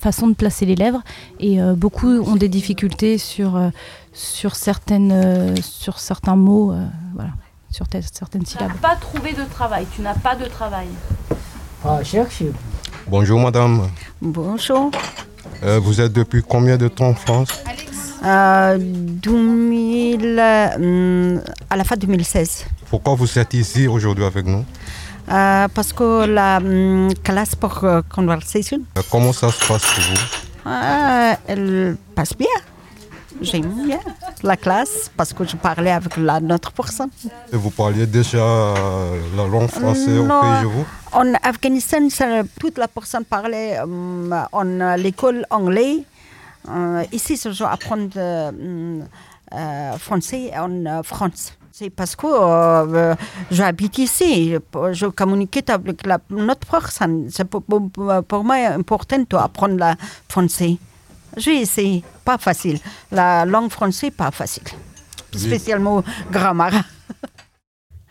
façon 0.00 0.28
de 0.28 0.34
placer 0.34 0.66
les 0.66 0.76
lèvres, 0.76 1.02
et 1.38 1.60
euh, 1.60 1.74
beaucoup 1.74 2.08
ont 2.08 2.36
des 2.36 2.48
difficultés 2.48 3.18
sur, 3.18 3.56
euh, 3.56 3.70
sur, 4.12 4.54
certaines, 4.56 5.12
euh, 5.12 5.54
sur 5.62 5.98
certains 5.98 6.36
mots, 6.36 6.72
euh, 6.72 6.84
voilà, 7.14 7.30
sur 7.70 7.86
certaines 8.12 8.44
Tu 8.44 8.54
n'as 8.56 8.64
syllabes. 8.64 8.80
pas 8.80 8.96
trouvé 8.96 9.32
de 9.32 9.44
travail, 9.44 9.86
tu 9.94 10.02
n'as 10.02 10.14
pas 10.14 10.36
de 10.36 10.44
travail. 10.46 10.88
Ah, 11.84 12.00
cherche. 12.04 12.42
Bonjour 13.10 13.40
madame. 13.40 13.88
Bonjour. 14.22 14.90
Euh, 15.64 15.80
vous 15.80 16.00
êtes 16.00 16.12
depuis 16.12 16.42
combien 16.46 16.76
de 16.76 16.86
temps 16.88 17.08
en 17.08 17.14
France? 17.14 17.48
Euh, 18.24 18.78
2000, 18.78 20.38
euh, 20.38 21.38
à 21.68 21.76
la 21.76 21.84
fin 21.84 21.96
2016. 21.96 22.66
Pourquoi 22.88 23.14
vous 23.16 23.38
êtes 23.38 23.54
ici 23.54 23.88
aujourd'hui 23.88 24.24
avec 24.24 24.46
nous? 24.46 24.64
Euh, 25.28 25.66
parce 25.74 25.92
que 25.92 26.24
la 26.26 26.58
hum, 26.58 27.08
classe 27.24 27.54
pour 27.56 27.82
euh, 27.84 28.00
conversation, 28.08 28.78
Euh, 28.96 29.02
Comment 29.10 29.32
ça 29.32 29.50
se 29.50 29.66
passe 29.66 29.82
pour 29.86 30.04
vous? 30.04 30.70
Euh, 30.70 31.32
elle 31.48 31.96
passe 32.14 32.36
bien. 32.36 32.46
J'aime 33.42 33.70
bien 33.86 33.98
la 34.42 34.56
classe 34.56 35.10
parce 35.16 35.32
que 35.32 35.44
je 35.44 35.56
parlais 35.56 35.90
avec 35.90 36.16
la 36.16 36.40
notre 36.40 36.72
personne. 36.72 37.10
Et 37.52 37.56
vous 37.56 37.70
parliez 37.70 38.06
déjà 38.06 38.38
euh, 38.38 39.18
la 39.36 39.46
langue 39.46 39.68
française 39.70 40.18
au 40.18 40.24
pays 40.24 40.62
de 40.62 40.66
vous 40.66 40.84
En 41.12 41.32
Afghanistan, 41.42 41.98
toute 42.60 42.76
la 42.78 42.88
personne 42.88 43.24
parlait 43.24 43.78
hum, 43.80 44.34
en 44.52 44.66
euh, 44.80 44.96
l'école 44.96 45.46
anglais. 45.50 46.04
Euh, 46.68 47.02
ici, 47.12 47.40
je 47.42 47.56
dois 47.58 47.70
apprendre 47.70 48.10
euh, 48.16 49.00
euh, 49.54 49.92
français 49.98 50.52
en 50.58 50.70
euh, 50.86 51.02
France. 51.02 51.54
C'est 51.72 51.88
parce 51.88 52.14
que 52.14 52.26
euh, 52.26 53.14
j'habite 53.50 53.96
ici, 53.98 54.54
je 54.92 55.06
communique 55.06 55.64
avec 55.70 56.06
la, 56.06 56.18
notre 56.28 56.66
personne. 56.66 57.28
C'est 57.30 57.44
pour, 57.44 57.62
pour- 57.62 58.22
pour 58.28 58.44
moi 58.44 58.56
important 58.76 59.24
d'apprendre 59.30 59.76
le 59.76 59.92
français. 60.28 60.76
J'ai 61.36 61.60
essayé, 61.60 62.02
pas 62.24 62.38
facile. 62.38 62.78
La 63.10 63.44
langue 63.44 63.70
française, 63.70 64.10
pas 64.10 64.30
facile. 64.30 64.64
Spécialement 65.32 66.02
grammaire. 66.30 66.84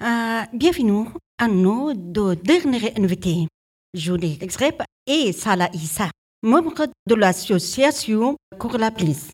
Euh, 0.01 0.43
bienvenue 0.53 1.07
à 1.37 1.49
nos 1.49 1.93
deux 1.93 2.33
derniers 2.37 2.93
invités, 2.97 3.49
Julie 3.93 4.37
Exrep 4.39 4.81
et 5.05 5.33
Salah 5.33 5.69
Issa, 5.73 6.09
membres 6.41 6.87
de 7.05 7.15
l'association 7.15 8.37
Corlaplis. 8.57 9.31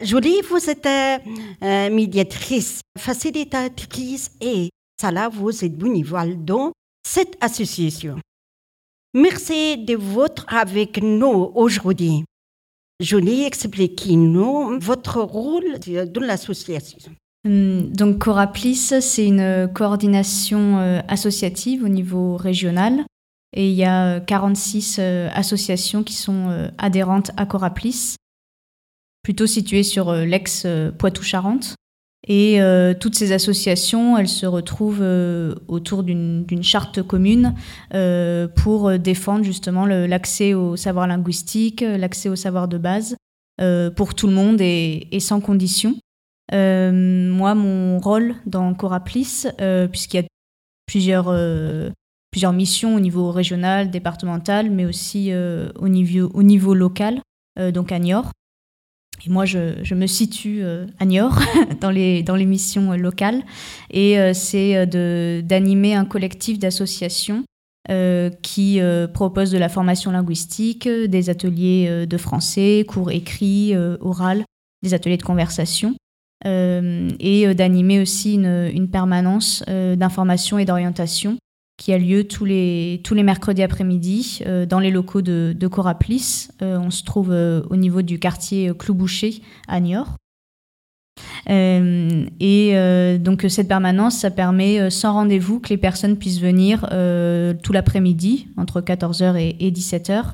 Julie, 0.00 0.40
vous 0.50 0.68
êtes 0.68 0.86
euh, 0.86 1.18
euh, 1.62 1.90
médiatrice, 1.90 2.80
facilitatrice 2.98 4.32
et 4.40 4.70
Salah, 5.00 5.28
vous 5.28 5.64
êtes 5.64 5.78
bénévole 5.78 6.44
dans 6.44 6.72
cette 7.06 7.36
association. 7.40 8.18
Merci 9.14 9.78
de 9.78 9.94
votre 9.94 10.46
avec 10.48 11.00
nous 11.00 11.52
aujourd'hui. 11.54 12.24
Julie, 13.02 13.42
expliquez-nous 13.42 14.78
votre 14.80 15.20
rôle 15.20 15.78
dans 16.12 16.22
l'association. 16.22 16.98
Hum, 17.44 17.90
Donc 17.92 18.18
Coraplis, 18.18 18.76
c'est 19.00 19.26
une 19.26 19.68
coordination 19.74 20.78
euh, 20.78 21.00
associative 21.08 21.82
au 21.82 21.88
niveau 21.88 22.36
régional. 22.36 23.04
Et 23.54 23.68
il 23.68 23.74
y 23.74 23.84
a 23.84 24.16
euh, 24.16 24.20
46 24.20 24.96
euh, 24.98 25.28
associations 25.34 26.02
qui 26.02 26.14
sont 26.14 26.48
euh, 26.48 26.68
adhérentes 26.78 27.32
à 27.36 27.44
Coraplis, 27.44 28.16
plutôt 29.22 29.46
situées 29.46 29.82
sur 29.82 30.08
euh, 30.08 30.24
l'ex-Poitou-Charentes. 30.24 31.74
Et 32.28 32.62
euh, 32.62 32.94
toutes 32.94 33.16
ces 33.16 33.32
associations, 33.32 34.16
elles 34.16 34.28
se 34.28 34.46
retrouvent 34.46 35.02
euh, 35.02 35.54
autour 35.66 36.04
d'une 36.04 36.62
charte 36.62 37.02
commune 37.02 37.54
euh, 37.94 38.46
pour 38.46 38.88
euh, 38.88 38.98
défendre 38.98 39.44
justement 39.44 39.86
l'accès 39.86 40.54
au 40.54 40.76
savoir 40.76 41.08
linguistique, 41.08 41.80
l'accès 41.80 42.28
au 42.28 42.36
savoir 42.36 42.68
de 42.68 42.78
base 42.78 43.16
euh, 43.60 43.90
pour 43.90 44.14
tout 44.14 44.28
le 44.28 44.34
monde 44.34 44.60
et, 44.60 45.08
et 45.10 45.18
sans 45.20 45.40
condition. 45.40 45.96
moi, 46.52 47.54
mon 47.54 47.98
rôle 47.98 48.36
dans 48.46 48.72
Coraplis, 48.74 49.46
puisqu'il 49.90 50.16
y 50.18 50.20
a 50.20 50.26
plusieurs, 50.86 51.34
plusieurs 52.30 52.52
missions 52.52 52.94
au 52.94 53.00
niveau 53.00 53.32
régional, 53.32 53.90
départemental, 53.90 54.70
mais 54.70 54.84
aussi 54.84 55.32
au, 55.34 55.88
niveau, 55.88 56.30
au 56.34 56.42
niveau 56.42 56.74
local, 56.74 57.20
donc 57.72 57.90
à 57.90 57.98
Niort. 57.98 58.30
Et 59.24 59.30
moi, 59.30 59.44
je, 59.44 59.94
me 59.94 60.06
situe 60.06 60.62
à 60.98 61.04
Niort, 61.04 61.38
dans 61.80 61.90
les, 61.90 62.22
dans 62.22 62.36
les 62.36 62.46
missions 62.46 62.92
locales. 62.92 63.42
Et 63.90 64.16
c'est 64.34 64.86
d'animer 64.86 65.94
un 65.94 66.04
collectif 66.04 66.58
d'associations 66.58 67.44
euh, 67.90 68.30
qui 68.42 68.80
euh, 68.80 69.08
propose 69.08 69.50
de 69.50 69.58
la 69.58 69.68
formation 69.68 70.12
linguistique, 70.12 70.88
des 70.88 71.30
ateliers 71.30 71.88
euh, 71.90 72.06
de 72.06 72.16
français, 72.16 72.84
cours 72.86 73.10
écrits, 73.10 73.74
oral, 74.00 74.44
des 74.84 74.94
ateliers 74.94 75.16
de 75.16 75.24
conversation, 75.24 75.94
et 76.44 77.54
d'animer 77.54 78.00
aussi 78.00 78.34
une, 78.34 78.88
permanence 78.90 79.64
d'information 79.68 80.58
et 80.58 80.64
d'orientation 80.64 81.38
qui 81.82 81.92
a 81.92 81.98
lieu 81.98 82.24
tous 82.24 82.44
les, 82.44 83.00
tous 83.02 83.14
les 83.14 83.24
mercredis 83.24 83.62
après-midi 83.62 84.42
dans 84.68 84.78
les 84.78 84.92
locaux 84.92 85.22
de, 85.22 85.66
Coraplis. 85.66 86.48
on 86.60 86.90
se 86.90 87.02
trouve 87.02 87.30
au 87.30 87.76
niveau 87.76 88.02
du 88.02 88.20
quartier 88.20 88.72
Clouboucher 88.78 89.42
à 89.66 89.80
Niort. 89.80 90.16
Euh, 91.50 92.24
et 92.40 92.70
euh, 92.74 93.18
donc 93.18 93.44
cette 93.48 93.68
permanence, 93.68 94.18
ça 94.18 94.30
permet 94.30 94.80
euh, 94.80 94.90
sans 94.90 95.12
rendez-vous 95.12 95.60
que 95.60 95.70
les 95.70 95.76
personnes 95.76 96.16
puissent 96.16 96.40
venir 96.40 96.80
tout 97.62 97.72
l'après-midi, 97.72 98.48
entre 98.56 98.80
14h 98.80 99.36
et, 99.36 99.70
17h. 99.70 100.26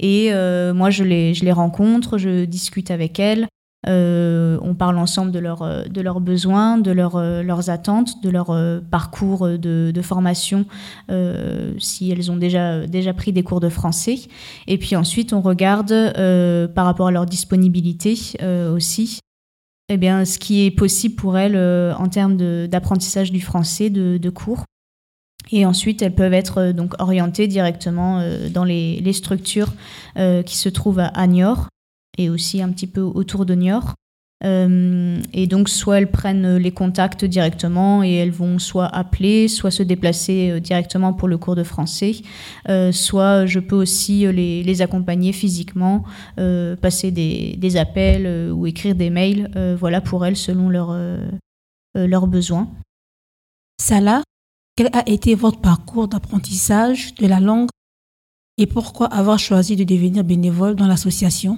Et 0.00 0.32
moi, 0.72 0.90
je 0.90 1.04
les, 1.04 1.34
je 1.34 1.44
les 1.44 1.52
rencontre, 1.52 2.18
je 2.18 2.44
discute 2.44 2.90
avec 2.90 3.18
elles. 3.18 3.46
On 3.86 4.74
parle 4.74 4.98
ensemble 4.98 5.32
de, 5.32 5.38
leur, 5.38 5.88
de 5.88 6.00
leurs 6.00 6.20
besoins, 6.20 6.78
de 6.78 6.90
leur, 6.90 7.20
leurs 7.42 7.70
attentes, 7.70 8.22
de 8.22 8.30
leur 8.30 8.56
parcours 8.90 9.46
de, 9.46 9.90
de 9.92 10.02
formation, 10.02 10.66
si 11.78 12.10
elles 12.10 12.30
ont 12.30 12.36
déjà, 12.36 12.86
déjà 12.86 13.12
pris 13.12 13.32
des 13.32 13.42
cours 13.42 13.60
de 13.60 13.68
français. 13.68 14.20
Et 14.66 14.78
puis 14.78 14.96
ensuite, 14.96 15.32
on 15.32 15.40
regarde 15.40 15.92
par 16.74 16.86
rapport 16.86 17.08
à 17.08 17.10
leur 17.10 17.26
disponibilité 17.26 18.16
aussi 18.72 19.20
eh 19.88 19.96
bien, 19.96 20.24
ce 20.24 20.38
qui 20.38 20.64
est 20.64 20.70
possible 20.70 21.14
pour 21.14 21.36
elles 21.36 21.56
euh, 21.56 21.94
en 21.96 22.08
termes 22.08 22.36
d'apprentissage 22.66 23.30
du 23.30 23.40
français, 23.40 23.90
de, 23.90 24.30
cours. 24.30 24.64
Et 25.52 25.66
ensuite, 25.66 26.00
elles 26.00 26.14
peuvent 26.14 26.32
être 26.32 26.58
euh, 26.58 26.72
donc 26.72 26.94
orientées 26.98 27.46
directement 27.48 28.18
euh, 28.20 28.48
dans 28.48 28.64
les, 28.64 29.00
les 29.00 29.12
structures 29.12 29.72
qui 30.46 30.56
se 30.56 30.68
trouvent 30.68 31.00
à 31.00 31.26
Niort 31.26 31.68
et 32.18 32.30
aussi 32.30 32.62
un 32.62 32.70
petit 32.70 32.86
peu 32.86 33.00
autour 33.00 33.46
de 33.46 33.54
Niort. 33.54 33.94
Euh, 34.44 35.22
et 35.32 35.46
donc, 35.46 35.68
soit 35.68 35.98
elles 35.98 36.10
prennent 36.10 36.56
les 36.56 36.72
contacts 36.72 37.24
directement 37.24 38.02
et 38.02 38.12
elles 38.14 38.32
vont 38.32 38.58
soit 38.58 38.86
appeler, 38.86 39.48
soit 39.48 39.70
se 39.70 39.82
déplacer 39.82 40.50
euh, 40.50 40.60
directement 40.60 41.12
pour 41.14 41.28
le 41.28 41.38
cours 41.38 41.56
de 41.56 41.62
français, 41.62 42.16
euh, 42.68 42.92
soit 42.92 43.46
je 43.46 43.58
peux 43.60 43.76
aussi 43.76 44.26
les, 44.32 44.82
accompagner 44.82 45.32
physiquement, 45.32 46.04
passer 46.36 47.10
des, 47.10 47.76
appels 47.76 48.52
ou 48.52 48.66
écrire 48.66 48.94
des 48.94 49.08
mails, 49.08 49.50
voilà, 49.78 50.00
pour 50.00 50.26
elles 50.26 50.36
selon 50.36 50.68
leurs 50.68 50.96
leurs 51.94 52.26
besoins. 52.26 52.68
Salah, 53.80 54.22
quel 54.76 54.88
a 54.92 55.08
été 55.08 55.36
votre 55.36 55.60
parcours 55.60 56.08
d'apprentissage 56.08 57.14
de 57.14 57.26
la 57.28 57.38
langue 57.38 57.68
et 58.58 58.66
pourquoi 58.66 59.06
avoir 59.06 59.38
choisi 59.38 59.76
de 59.76 59.84
devenir 59.84 60.24
bénévole 60.24 60.74
dans 60.74 60.88
l'association? 60.88 61.56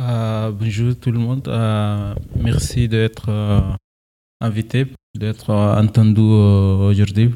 Euh, 0.00 0.50
bonjour 0.50 0.98
tout 0.98 1.12
le 1.12 1.18
monde. 1.18 1.46
Euh, 1.48 2.14
merci 2.36 2.88
d'être 2.88 3.28
euh, 3.28 3.60
invité, 4.40 4.86
d'être 5.14 5.50
entendu 5.50 6.20
aujourd'hui 6.20 7.32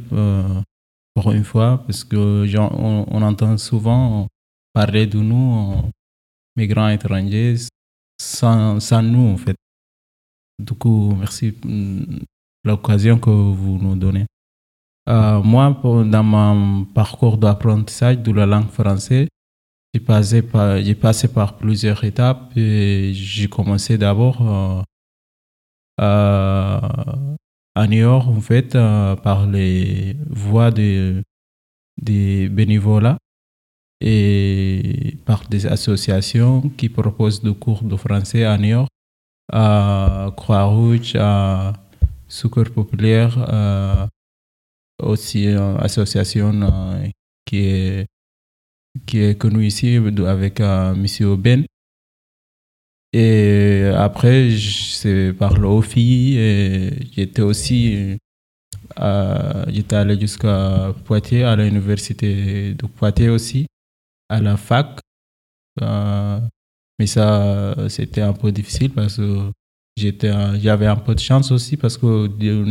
pour 1.15 1.33
une 1.33 1.45
fois, 1.45 1.83
parce 1.87 2.05
que 2.05 2.47
on, 2.59 3.23
entend 3.23 3.57
souvent 3.59 4.27
parler 4.73 5.07
de 5.07 5.19
nous, 5.19 5.83
migrants 6.57 6.89
étrangers, 6.89 7.57
sans, 8.21 8.81
sans, 8.81 9.03
nous 9.03 9.29
en 9.29 9.37
fait. 9.37 9.57
Du 10.59 10.73
coup, 10.75 11.15
merci 11.19 11.53
pour 11.53 11.71
l'occasion 12.65 13.19
que 13.19 13.31
vous 13.31 13.79
nous 13.79 13.97
donnez. 13.97 14.27
moi, 15.07 15.81
dans 15.85 16.25
mon 16.25 16.85
parcours 16.87 17.39
d'apprentissage 17.39 18.19
de 18.19 18.33
la 18.33 18.47
langue 18.47 18.71
française, 18.71 19.29
j'ai 19.99 20.05
passé 20.05 20.43
par, 20.43 20.79
j'ai 20.81 20.95
passé 20.95 21.29
par 21.29 21.57
plusieurs 21.57 22.05
étapes 22.05 22.57
et 22.57 23.13
j'ai 23.15 23.49
commencé 23.49 23.99
d'abord 23.99 24.85
euh, 26.01 27.21
à 27.75 27.87
New 27.89 27.99
York, 27.99 28.29
en 28.29 28.41
fait, 28.41 28.75
euh, 28.75 29.17
par 29.17 29.47
les 29.47 30.17
voies 30.29 30.71
des, 30.71 31.25
bénévolats 32.49 33.19
et 34.01 35.17
par 35.27 35.49
des 35.49 35.67
associations 35.67 36.71
qui 36.77 36.89
proposent 36.89 37.43
des 37.43 37.55
cours 37.55 37.83
de 37.83 37.97
français 37.97 38.45
à 38.45 38.57
New 38.57 38.69
York, 38.69 38.89
à 39.53 40.33
Croix-Rouge, 40.37 41.17
à 41.17 41.73
Secours 42.29 42.71
Populaire, 42.73 43.35
euh, 43.53 44.07
aussi 45.03 45.47
une 45.47 45.77
association 45.81 46.53
qui 47.45 47.59
est 47.59 48.07
qui 49.07 49.21
est 49.21 49.39
connu 49.39 49.67
ici 49.67 49.99
avec 50.27 50.61
euh, 50.61 50.95
Monsieur 50.95 51.37
Ben. 51.37 51.65
Et 53.13 53.91
après, 53.97 54.51
c'est 54.59 55.33
par 55.33 55.59
l'OFI 55.59 56.35
j'étais 57.13 57.41
aussi 57.43 58.19
euh, 59.01 59.65
allé 59.93 60.21
jusqu'à 60.21 60.95
Poitiers, 61.05 61.45
à 61.45 61.57
l'université 61.57 62.75
de 62.75 62.87
Poitiers 62.87 63.31
aussi, 63.31 63.67
à 64.29 64.41
la 64.41 64.57
fac. 64.57 65.01
Euh, 65.81 66.41
mais 66.99 67.07
ça, 67.07 67.89
c'était 67.89 68.21
un 68.21 68.35
peu 68.35 68.53
difficile 68.53 68.91
parce 68.93 69.17
que 69.17 69.53
j'avais 69.97 70.87
un 70.87 70.97
peu 70.97 71.15
de 71.15 71.21
chance 71.21 71.51
aussi 71.51 71.77
parce 71.77 71.97
que 71.97 72.27
de 72.27 72.65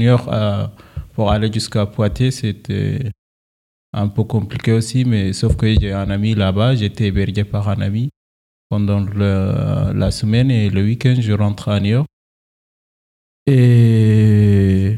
pour 1.13 1.31
aller 1.31 1.51
jusqu'à 1.51 1.85
Poitiers, 1.87 2.29
c'était 2.31 3.11
un 3.97 4.07
peu 4.07 4.23
compliqué 4.23 4.71
aussi, 4.73 5.05
mais 5.05 5.33
sauf 5.33 5.55
que 5.55 5.67
j'ai 5.79 5.91
un 5.91 6.09
ami 6.09 6.35
là-bas, 6.35 6.75
j'étais 6.75 7.07
hébergé 7.07 7.43
par 7.43 7.67
un 7.69 7.81
ami 7.81 8.09
pendant 8.69 8.99
la 9.01 10.11
semaine 10.11 10.51
et 10.51 10.69
le 10.69 10.83
week-end, 10.83 11.15
je 11.19 11.33
rentre 11.33 11.69
à 11.69 11.79
New 11.79 11.91
York. 11.91 12.07
Et 13.47 14.97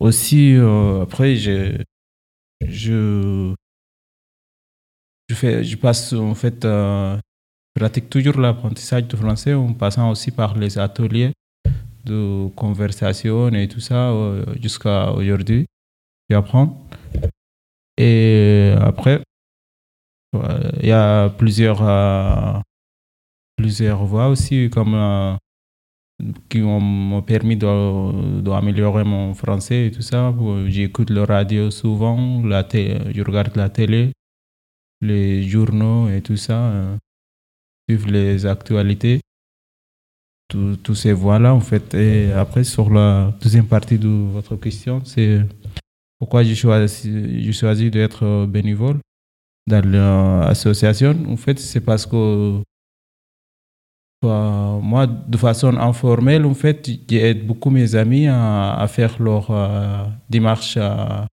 aussi, 0.00 0.56
euh, 0.56 1.02
après, 1.02 1.36
je, 1.36 1.80
je, 2.60 3.54
je, 5.28 5.34
fais, 5.34 5.62
je 5.62 5.76
passe, 5.76 6.12
en 6.12 6.34
fait, 6.34 6.64
euh, 6.64 7.16
pratique 7.74 8.10
toujours 8.10 8.38
l'apprentissage 8.40 9.04
du 9.06 9.16
français 9.16 9.54
en 9.54 9.72
passant 9.74 10.10
aussi 10.10 10.32
par 10.32 10.56
les 10.58 10.76
ateliers 10.78 11.32
de 12.04 12.48
conversation 12.56 13.48
et 13.50 13.68
tout 13.68 13.80
ça 13.80 14.10
euh, 14.10 14.44
jusqu'à 14.60 15.12
aujourd'hui. 15.12 15.66
J'apprends. 16.28 16.81
Et 17.98 18.74
après, 18.80 19.22
il 20.80 20.86
y 20.88 20.92
a 20.92 21.28
plusieurs, 21.30 21.82
euh, 21.82 22.58
plusieurs 23.56 24.12
aussi 24.12 24.70
comme, 24.70 24.94
euh, 24.94 25.36
qui 26.48 26.60
m'ont 26.60 27.22
permis 27.22 27.56
d'améliorer 27.56 29.04
mon 29.04 29.34
français 29.34 29.86
et 29.86 29.90
tout 29.90 30.02
ça. 30.02 30.34
J'écoute 30.66 31.10
le 31.10 31.24
radio 31.24 31.70
souvent, 31.70 32.42
la 32.44 32.66
je 32.72 33.22
regarde 33.22 33.56
la 33.56 33.68
télé, 33.68 34.12
les 35.00 35.42
journaux 35.42 36.08
et 36.08 36.22
tout 36.22 36.36
ça, 36.36 36.58
euh, 36.70 36.96
suivre 37.88 38.10
les 38.10 38.46
actualités. 38.46 39.20
Tous 40.48 40.94
ces 40.94 41.14
voies-là, 41.14 41.54
en 41.54 41.60
fait. 41.60 41.94
Et 41.94 42.30
après, 42.32 42.62
sur 42.62 42.90
la 42.90 43.32
deuxième 43.40 43.66
partie 43.66 43.98
de 43.98 44.08
votre 44.08 44.56
question, 44.56 45.02
c'est 45.02 45.40
pourquoi 46.22 46.44
j'ai 46.44 46.54
choisi, 46.54 47.52
choisi 47.52 47.90
d'être 47.90 48.46
bénévole 48.46 49.00
dans 49.66 49.84
l'association? 49.84 51.16
En 51.28 51.36
fait, 51.36 51.58
c'est 51.58 51.80
parce 51.80 52.06
que 52.06 52.62
moi, 54.22 55.08
de 55.08 55.36
façon 55.36 55.76
informelle, 55.76 56.46
en 56.46 56.54
fait, 56.54 56.88
j'aide 57.10 57.44
beaucoup 57.44 57.70
mes 57.70 57.96
amis 57.96 58.28
à, 58.28 58.86
faire 58.88 59.20
leurs 59.20 59.50
euh, 59.50 60.04
démarches 60.30 60.76
euh, 60.76 61.24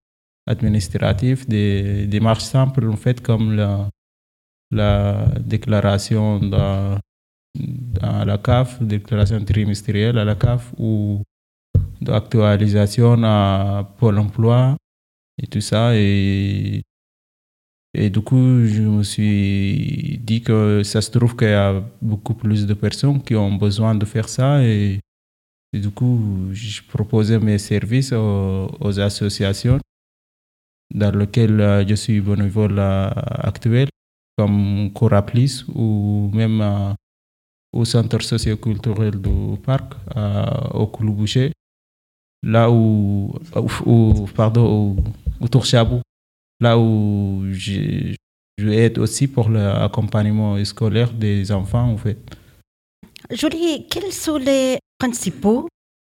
administratives, 0.48 1.48
des 1.48 2.08
démarches 2.08 2.46
simples, 2.46 2.90
en 2.90 2.98
fait, 2.98 3.22
comme 3.22 3.54
la, 3.54 3.90
la 4.72 5.28
déclaration 5.40 6.42
à 8.02 8.26
la 8.26 8.38
CAF, 8.40 8.82
déclaration 8.82 9.46
trimestrielle 9.46 10.18
à 10.18 10.26
la 10.26 10.34
CAF 10.34 10.74
ou 10.80 11.22
d'actualisation 12.02 13.24
à 13.24 13.90
Pôle 13.98 14.20
emploi 14.20 14.78
et 15.42 15.48
tout 15.48 15.62
ça. 15.62 15.96
Et 15.96 16.82
Et 17.94 18.10
du 18.10 18.22
coup, 18.22 18.66
je 18.66 18.82
me 18.84 19.04
suis 19.04 20.20
dit 20.24 20.42
que 20.44 20.84
ça 20.84 21.02
se 21.02 21.10
trouve 21.10 21.36
qu'il 21.36 21.50
y 21.50 21.54
a 21.54 21.84
beaucoup 22.02 22.36
plus 22.36 22.68
de 22.68 22.76
personnes 22.76 23.22
qui 23.24 23.36
ont 23.36 23.56
besoin 23.56 23.96
de 23.96 24.06
faire 24.06 24.30
ça. 24.30 24.64
Et, 24.64 25.00
du 25.74 25.90
coup, 25.90 26.50
je 26.54 26.82
proposais 26.84 27.40
mes 27.40 27.58
services 27.58 28.14
aux, 28.14 29.00
associations 29.00 29.80
dans 30.94 31.16
lesquelles 31.16 31.62
euh, 31.62 31.88
je 31.88 31.96
suis 31.96 32.20
bénévole 32.22 32.80
euh, 32.80 33.10
actuel, 33.50 33.90
comme 34.38 34.92
Coraplis 34.94 35.64
ou 35.76 36.32
même 36.34 36.62
euh, 36.62 36.94
au 37.74 37.86
centre 37.86 38.22
socioculturel 38.22 39.22
du 39.22 39.58
parc, 39.64 39.94
au 40.74 40.88
Kouloubouché, 40.88 41.52
là 42.44 42.72
où, 42.72 43.34
pardon, 44.36 44.96
au, 45.40 45.48
Tourchabou 45.48 46.02
là 46.60 46.78
où 46.78 47.46
je, 47.52 48.14
je 48.58 48.68
aide 48.68 48.98
aussi 48.98 49.28
pour 49.28 49.50
l'accompagnement 49.50 50.64
scolaire 50.66 51.14
des 51.14 51.52
enfants, 51.52 51.90
en 51.92 51.98
fait. 51.98 52.18
Julie, 53.32 53.88
quels 53.90 54.12
sont 54.12 54.38
les 54.38 54.80
principaux 54.98 55.68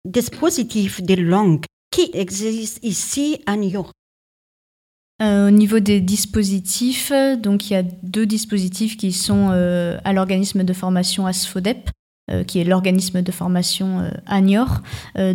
dispositifs 0.06 1.02
de 1.02 1.16
langue 1.16 1.66
qui 1.92 2.10
existent 2.14 2.80
ici 2.84 3.42
à 3.46 3.58
New 3.58 3.70
York? 3.70 3.92
Euh, 5.22 5.48
au 5.48 5.52
niveau 5.52 5.80
des 5.80 6.00
dispositifs, 6.00 7.12
donc 7.40 7.70
il 7.70 7.74
y 7.74 7.76
a 7.76 7.82
deux 7.82 8.28
dispositifs 8.28 8.98
qui 8.98 9.12
sont 9.12 9.50
euh, 9.52 9.98
à 10.04 10.14
l'organisme 10.14 10.64
de 10.64 10.74
formation 10.74 11.26
ASFODEP, 11.26 11.90
euh, 12.32 12.44
qui 12.44 12.60
est 12.60 12.64
l'organisme 12.64 13.22
de 13.22 13.32
formation 13.32 14.10
à 14.26 14.42
Niort. 14.42 14.82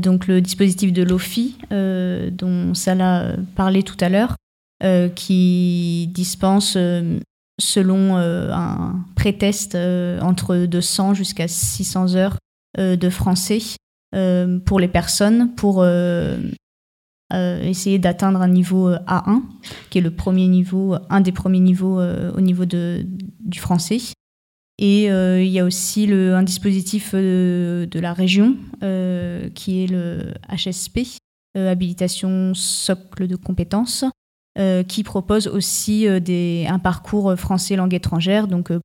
donc 0.01 0.27
le 0.27 0.41
dispositif 0.41 0.93
de 0.93 1.03
l'OFI, 1.03 1.57
dont 1.71 2.75
Salah 2.75 3.37
parlait 3.55 3.83
tout 3.83 3.97
à 4.01 4.09
l'heure, 4.09 4.37
euh, 4.83 5.09
qui 5.09 6.11
dispense 6.13 6.75
euh, 6.77 7.21
selon 7.61 8.17
euh, 8.17 8.51
un 8.53 9.05
pré-test 9.15 9.77
entre 9.77 10.67
200 10.67 11.15
jusqu'à 11.15 11.47
600 11.47 12.17
heures 12.17 12.37
de 12.79 13.11
français 13.11 13.61
pour 14.65 14.81
les 14.81 14.89
personnes 14.89 15.55
pour 15.55 15.85
essayer 17.31 17.99
d'atteindre 17.99 18.41
un 18.41 18.49
niveau 18.49 18.91
A1, 18.91 19.43
qui 19.91 19.99
est 19.99 20.01
le 20.01 20.11
premier 20.11 20.49
niveau, 20.49 20.97
un 21.11 21.21
des 21.21 21.33
premiers 21.33 21.61
niveaux 21.61 22.01
au 22.01 22.41
niveau 22.41 22.65
de, 22.65 23.07
du 23.41 23.61
français. 23.61 23.99
Et 24.85 25.05
il 25.05 25.49
y 25.49 25.61
a 25.61 25.65
aussi 25.65 26.11
un 26.13 26.43
dispositif 26.43 27.15
de 27.15 28.01
la 28.01 28.13
région 28.13 28.57
qui 29.55 29.85
est 29.85 29.87
le 29.87 30.35
HSP, 30.51 31.07
habilitation 31.55 32.53
socle 32.53 33.29
de 33.29 33.37
compétences, 33.37 34.05
euh, 34.59 34.83
qui 34.83 35.03
propose 35.03 35.49
aussi 35.49 36.07
euh, 36.07 36.21
un 36.69 36.79
parcours 36.79 37.35
français 37.39 37.75
langue 37.75 37.95
étrangère, 37.95 38.49
donc 38.49 38.71
euh, 38.71 38.81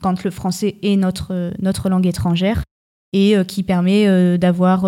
quand 0.00 0.22
le 0.22 0.30
français 0.30 0.76
est 0.80 0.94
notre, 0.94 1.88
langue 1.88 2.06
étrangère, 2.06 2.62
et 3.12 3.34
qui 3.48 3.64
permet 3.64 4.38
d'avoir 4.38 4.82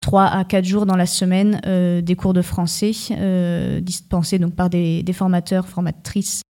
trois 0.00 0.24
à 0.24 0.44
quatre 0.44 0.64
jours 0.64 0.86
dans 0.86 0.96
la 0.96 1.06
semaine 1.06 1.60
des 2.00 2.16
cours 2.16 2.32
de 2.32 2.42
français 2.42 2.92
dispensés 3.82 4.38
donc 4.38 4.54
par 4.54 4.70
des 4.70 5.04
formateurs, 5.12 5.68
formatrices 5.68 6.42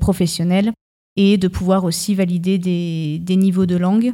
professionnels, 0.00 0.72
et 1.16 1.36
de 1.36 1.48
pouvoir 1.48 1.84
aussi 1.84 2.14
valider 2.14 2.58
des, 2.58 3.36
niveaux 3.36 3.66
de 3.66 3.76
langue. 3.76 4.12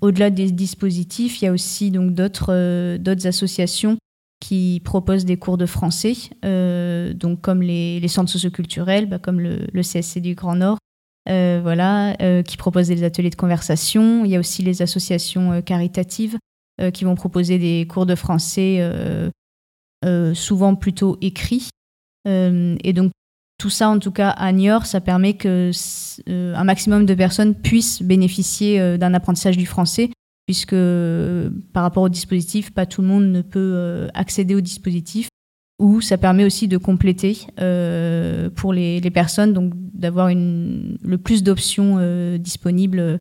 Au-delà 0.00 0.30
des 0.30 0.50
dispositifs, 0.50 1.40
il 1.40 1.46
y 1.46 1.48
a 1.48 1.52
aussi 1.52 1.90
donc 1.90 2.12
d'autres 2.12 2.96
d'autres 2.98 3.26
associations 3.26 3.98
qui 4.40 4.80
proposent 4.84 5.24
des 5.24 5.38
cours 5.38 5.56
de 5.56 5.66
français, 5.66 6.14
euh, 6.44 7.14
donc 7.14 7.40
comme 7.40 7.62
les, 7.62 8.06
centres 8.08 8.30
socioculturels, 8.30 9.06
bah, 9.06 9.18
comme 9.18 9.40
le, 9.40 9.66
le, 9.72 9.82
CSC 9.82 10.20
du 10.20 10.34
Grand 10.34 10.56
Nord, 10.56 10.78
euh, 11.28 11.60
voilà, 11.62 12.14
euh, 12.22 12.42
qui 12.42 12.56
proposent 12.56 12.88
des 12.88 13.02
ateliers 13.02 13.30
de 13.30 13.36
conversation. 13.36 14.24
Il 14.24 14.30
y 14.30 14.36
a 14.36 14.38
aussi 14.38 14.62
les 14.62 14.82
associations 14.82 15.62
caritatives 15.62 16.38
qui 16.92 17.04
vont 17.04 17.14
proposer 17.14 17.58
des 17.58 17.86
cours 17.88 18.04
de 18.04 18.14
français, 18.14 18.86
souvent 20.34 20.74
plutôt 20.74 21.16
écrits. 21.22 21.70
et 22.26 22.92
donc 22.92 23.12
tout 23.58 23.70
ça, 23.70 23.88
en 23.88 23.98
tout 23.98 24.10
cas 24.10 24.30
à 24.30 24.52
Niort, 24.52 24.86
ça 24.86 25.00
permet 25.00 25.34
que 25.34 25.70
un 26.28 26.64
maximum 26.64 27.06
de 27.06 27.14
personnes 27.14 27.54
puissent 27.54 28.02
bénéficier 28.02 28.98
d'un 28.98 29.14
apprentissage 29.14 29.56
du 29.56 29.66
français 29.66 30.10
puisque 30.46 30.76
par 31.72 31.82
rapport 31.82 32.04
au 32.04 32.08
dispositif, 32.08 32.72
pas 32.72 32.86
tout 32.86 33.02
le 33.02 33.08
monde 33.08 33.24
ne 33.24 33.42
peut 33.42 33.72
euh, 33.74 34.08
accéder 34.14 34.54
au 34.54 34.60
dispositif, 34.60 35.28
ou 35.78 36.00
ça 36.00 36.16
permet 36.16 36.44
aussi 36.44 36.68
de 36.68 36.78
compléter 36.78 37.38
euh, 37.60 38.48
pour 38.50 38.72
les, 38.72 39.00
les, 39.00 39.10
personnes, 39.10 39.52
donc 39.52 39.72
d'avoir 39.74 40.30
le 40.32 41.16
plus 41.16 41.42
d'options 41.42 41.96
euh, 41.98 42.38
disponibles 42.38 43.18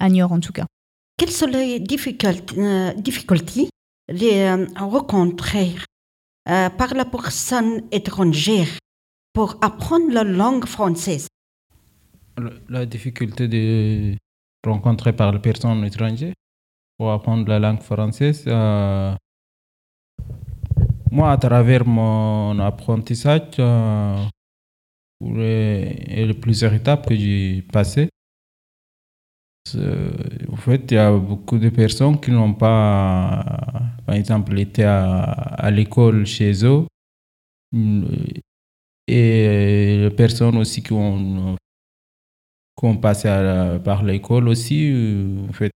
à 0.00 0.08
Niort 0.08 0.32
en 0.32 0.40
tout 0.40 0.52
cas. 0.52 0.66
Quelles 1.16 1.30
sont 1.30 1.46
les 1.46 1.78
difficultés, 1.78 3.68
les 4.08 4.66
rencontrer 4.76 5.76
par 6.44 6.92
la 6.94 7.04
personne 7.04 7.82
étrangère? 7.92 8.66
Pour 9.36 9.58
apprendre 9.60 10.10
la 10.14 10.24
langue 10.24 10.64
française 10.64 11.28
la 12.70 12.86
difficulté 12.86 13.48
de, 13.48 14.16
rencontré 14.66 15.12
par 15.12 15.30
les 15.30 15.38
personnes 15.38 15.84
étrangères 15.84 16.32
pour 16.96 17.12
apprendre 17.12 17.46
la 17.46 17.58
langue 17.58 17.82
française. 17.82 18.44
Euh, 18.46 19.14
moi, 21.10 21.32
à 21.32 21.36
travers 21.36 21.86
mon 21.86 22.58
apprentissage, 22.60 23.58
euh, 23.58 24.24
les 25.20 26.32
plusieurs 26.40 26.72
étapes 26.72 27.06
que 27.06 27.14
j'ai 27.14 27.60
passées, 27.70 28.08
en 30.50 30.56
fait, 30.56 30.90
il 30.90 30.94
y 30.94 30.98
a 30.98 31.12
beaucoup 31.12 31.58
de 31.58 31.68
personnes 31.68 32.18
qui 32.18 32.30
n'ont 32.30 32.54
pas, 32.54 33.44
par 34.06 34.14
exemple, 34.14 34.58
été 34.58 34.84
à 34.84 35.70
l'école 35.70 36.24
chez 36.24 36.64
eux. 36.64 36.86
Et 39.08 39.98
les 39.98 40.10
personnes 40.10 40.56
aussi 40.56 40.82
qui 40.82 40.92
ont 40.92 41.56
qu'on 42.76 42.96
passe 42.98 43.22
par 43.84 44.02
l'école 44.04 44.48
aussi, 44.48 44.90
euh, 44.92 45.48
en 45.48 45.52
fait. 45.52 45.72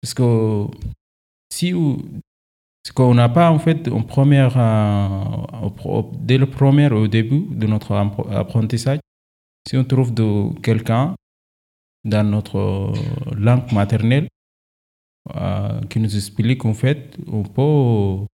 Parce 0.00 0.14
que 0.14 0.66
si 1.52 1.74
ce 2.86 2.92
qu'on 2.92 3.14
n'a 3.14 3.28
pas 3.28 3.50
en 3.50 3.58
fait 3.58 3.88
en 3.88 4.02
première, 4.02 4.56
euh, 4.56 6.02
dès 6.14 6.38
le 6.38 6.46
premier 6.48 6.90
au 6.90 7.08
début 7.08 7.44
de 7.50 7.66
notre 7.66 7.92
apprentissage, 7.94 9.00
si 9.68 9.76
on 9.76 9.84
trouve 9.84 10.14
de 10.14 10.58
quelqu'un 10.60 11.14
dans 12.04 12.24
notre 12.24 12.92
langue 13.36 13.70
maternelle 13.72 14.28
euh, 15.36 15.80
qui 15.90 16.00
nous 16.00 16.16
explique 16.16 16.64
en 16.64 16.72
fait, 16.72 17.18
on 17.26 17.42
peut 17.42 18.26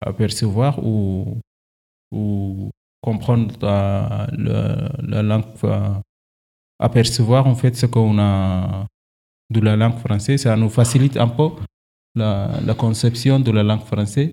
apercevoir 0.00 0.78
ou 0.84 1.40
comprendre 3.02 3.54
la, 3.62 4.28
la 5.02 5.22
langue 5.22 5.44
apercevoir 6.80 7.46
en 7.46 7.54
fait 7.54 7.76
ce 7.76 7.86
qu'on 7.86 8.18
a 8.18 8.86
de 9.50 9.60
la 9.60 9.76
langue 9.76 9.98
française. 9.98 10.42
Ça 10.42 10.56
nous 10.56 10.70
facilite 10.70 11.16
un 11.16 11.28
peu 11.28 11.50
la, 12.14 12.74
conception 12.76 13.38
de 13.38 13.50
la 13.50 13.62
langue 13.62 13.84
française. 13.84 14.30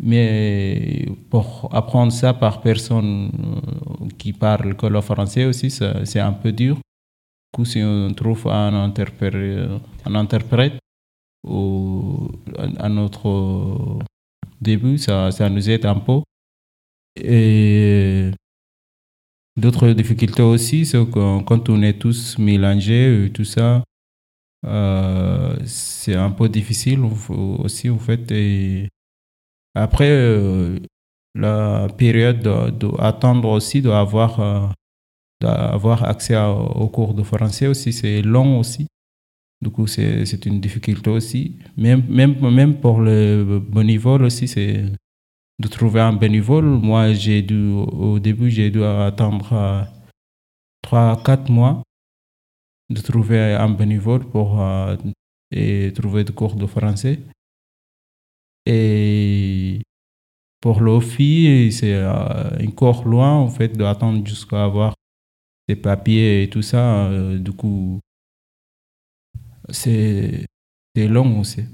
Mais 0.00 1.06
pour 1.28 1.68
apprendre 1.72 2.12
ça 2.12 2.32
par 2.32 2.60
personne 2.60 3.32
euh, 3.34 4.08
qui 4.16 4.32
parle 4.32 4.76
que 4.76 4.86
le 4.86 5.00
français 5.00 5.44
aussi, 5.44 5.70
c'est 5.70 6.20
un 6.20 6.32
peu 6.32 6.52
dur. 6.52 6.76
Du 6.76 6.82
coup, 7.52 7.64
si 7.64 7.82
on 7.82 8.12
trouve 8.14 8.46
un 8.46 8.74
interprète, 8.74 9.34
un 10.04 10.14
interprète 10.14 10.78
ou 11.44 12.28
début, 14.60 14.98
ça, 14.98 15.32
ça 15.32 15.48
nous 15.48 15.68
aide 15.68 15.86
un 15.86 15.98
peu. 15.98 16.20
Et 17.22 18.30
D'autres 19.58 19.88
difficultés 19.90 20.42
aussi, 20.42 20.86
c'est 20.86 21.04
que 21.04 21.42
quand 21.42 21.68
on 21.68 21.82
est 21.82 21.98
tous 21.98 22.38
mélangés, 22.38 23.28
tout 23.34 23.44
ça, 23.44 23.82
euh, 24.64 25.56
c'est 25.66 26.14
un 26.14 26.30
peu 26.30 26.48
difficile 26.48 27.00
aussi, 27.28 27.90
en 27.90 27.98
fait. 27.98 28.32
Après, 29.74 30.10
euh, 30.10 30.78
la 31.34 31.88
période 31.96 32.40
d'attendre 32.78 33.48
aussi, 33.48 33.82
d'avoir 33.82 34.38
euh, 34.38 34.68
d'avoir 35.40 36.04
accès 36.04 36.36
aux 36.36 36.88
cours 36.88 37.14
de 37.14 37.24
français 37.24 37.66
aussi, 37.66 37.92
c'est 37.92 38.22
long 38.22 38.60
aussi. 38.60 38.86
Du 39.60 39.70
coup, 39.70 39.88
c'est 39.88 40.46
une 40.46 40.60
difficulté 40.60 41.10
aussi. 41.10 41.58
Même, 41.76 42.04
même, 42.08 42.38
même 42.48 42.78
pour 42.78 43.00
le 43.00 43.58
bon 43.58 43.84
niveau 43.84 44.18
aussi, 44.20 44.46
c'est 44.46 44.84
de 45.58 45.68
trouver 45.68 46.00
un 46.00 46.12
bénévole. 46.12 46.64
Moi, 46.64 47.12
j'ai 47.12 47.42
dû, 47.42 47.70
au 47.70 48.18
début, 48.18 48.50
j'ai 48.50 48.70
dû 48.70 48.84
attendre 48.84 49.86
3-4 50.84 51.50
euh, 51.50 51.52
mois 51.52 51.82
de 52.90 53.00
trouver 53.00 53.54
un 53.54 53.70
bénévole 53.70 54.24
pour 54.30 54.60
euh, 54.62 54.96
et 55.50 55.92
trouver 55.94 56.24
des 56.24 56.32
cours 56.32 56.54
de 56.56 56.66
français. 56.66 57.20
Et 58.66 59.82
pour 60.60 60.80
filles, 61.00 61.72
c'est 61.72 62.04
encore 62.66 63.04
loin, 63.06 63.32
en 63.32 63.48
fait, 63.48 63.76
d'attendre 63.76 64.26
jusqu'à 64.26 64.64
avoir 64.64 64.94
des 65.68 65.76
papiers 65.76 66.44
et 66.44 66.50
tout 66.50 66.62
ça. 66.62 67.10
du 67.38 67.52
coup, 67.52 68.00
c'est 69.70 70.46
long 70.96 71.40
aussi. 71.40 71.64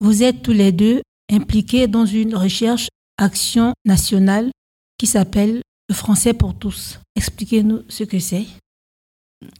Vous 0.00 0.22
êtes 0.22 0.42
tous 0.42 0.52
les 0.52 0.72
deux 0.72 1.02
impliqués 1.30 1.86
dans 1.86 2.06
une 2.06 2.34
recherche 2.34 2.88
action 3.22 3.72
nationale 3.84 4.50
qui 4.98 5.06
s'appelle 5.06 5.62
le 5.88 5.94
français 5.94 6.34
pour 6.34 6.54
tous. 6.58 7.00
Expliquez-nous 7.16 7.82
ce 7.88 8.04
que 8.04 8.18
c'est. 8.18 8.46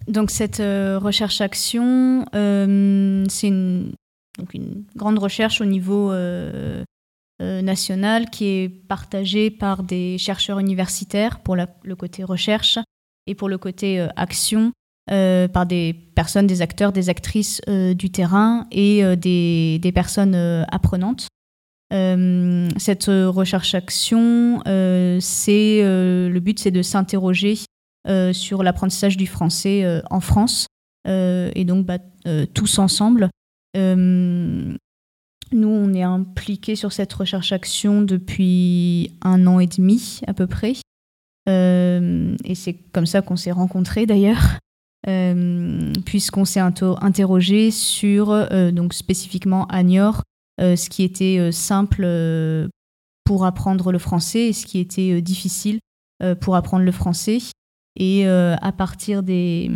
Donc 0.08 0.30
cette 0.30 0.60
euh, 0.60 0.98
recherche-action, 0.98 2.24
euh, 2.34 3.24
c'est 3.28 3.48
une, 3.48 3.92
une, 4.54 4.84
grande 4.96 5.18
recherche 5.18 5.60
au 5.60 5.64
niveau 5.64 6.12
euh, 6.12 6.84
national 7.40 8.30
qui 8.30 8.44
est 8.46 8.68
partagée 8.68 9.50
par 9.50 9.82
des 9.82 10.16
chercheurs 10.18 10.60
universitaires 10.60 11.40
pour 11.40 11.56
le 11.56 11.96
côté 11.96 12.22
recherche 12.22 12.78
et 13.26 13.34
pour 13.34 13.48
le 13.48 13.58
côté 13.58 14.06
action 14.14 14.70
par 15.08 15.66
des 15.66 15.92
personnes, 16.14 16.46
des 16.46 16.62
acteurs, 16.62 16.92
des 16.92 17.08
actrices 17.08 17.60
du 17.66 18.12
terrain 18.12 18.68
et 18.70 19.16
des, 19.16 19.80
des, 19.82 19.90
personnes 19.90 20.36
apprenantes. 20.70 21.26
Cette 21.92 23.04
recherche-action, 23.06 24.62
c'est 24.64 25.82
le 25.82 26.38
but, 26.40 26.58
c'est 26.58 26.70
de 26.70 26.82
s'interroger 26.82 27.58
euh, 28.08 28.32
sur 28.32 28.64
l'apprentissage 28.64 29.16
du 29.16 29.28
français 29.28 29.84
euh, 29.84 30.00
en 30.10 30.18
France. 30.18 30.66
Euh, 31.06 31.52
et 31.54 31.64
donc, 31.64 31.86
bah, 31.86 31.98
tous 32.52 32.78
ensemble. 32.80 33.28
nous, 33.74 35.68
on 35.68 35.94
est 35.94 36.02
impliqués 36.02 36.76
sur 36.76 36.92
cette 36.92 37.12
recherche-action 37.12 38.02
depuis 38.02 39.12
un 39.22 39.46
an 39.46 39.60
et 39.60 39.66
demi 39.68 40.20
à 40.26 40.34
peu 40.34 40.46
près. 40.46 40.74
et 41.46 42.54
c'est 42.54 42.74
comme 42.92 43.06
ça 43.06 43.22
qu'on 43.22 43.36
s'est 43.36 43.52
rencontrés 43.52 44.06
d'ailleurs. 44.06 44.58
puisqu'on 46.04 46.44
s'est 46.44 46.60
interrogé 46.60 47.70
sur, 47.70 48.48
donc 48.72 48.94
spécifiquement 48.94 49.66
à 49.66 49.82
Niort, 49.82 50.22
ce 50.62 50.88
qui 50.88 51.02
était 51.02 51.50
simple 51.52 52.06
pour 53.24 53.44
apprendre 53.44 53.92
le 53.92 53.98
français 53.98 54.48
et 54.48 54.52
ce 54.52 54.64
qui 54.64 54.78
était 54.78 55.20
difficile 55.20 55.80
pour 56.40 56.56
apprendre 56.56 56.84
le 56.84 56.92
français. 56.92 57.38
Et 57.96 58.26
euh, 58.26 58.56
à 58.60 58.72
partir 58.72 59.22
des, 59.22 59.70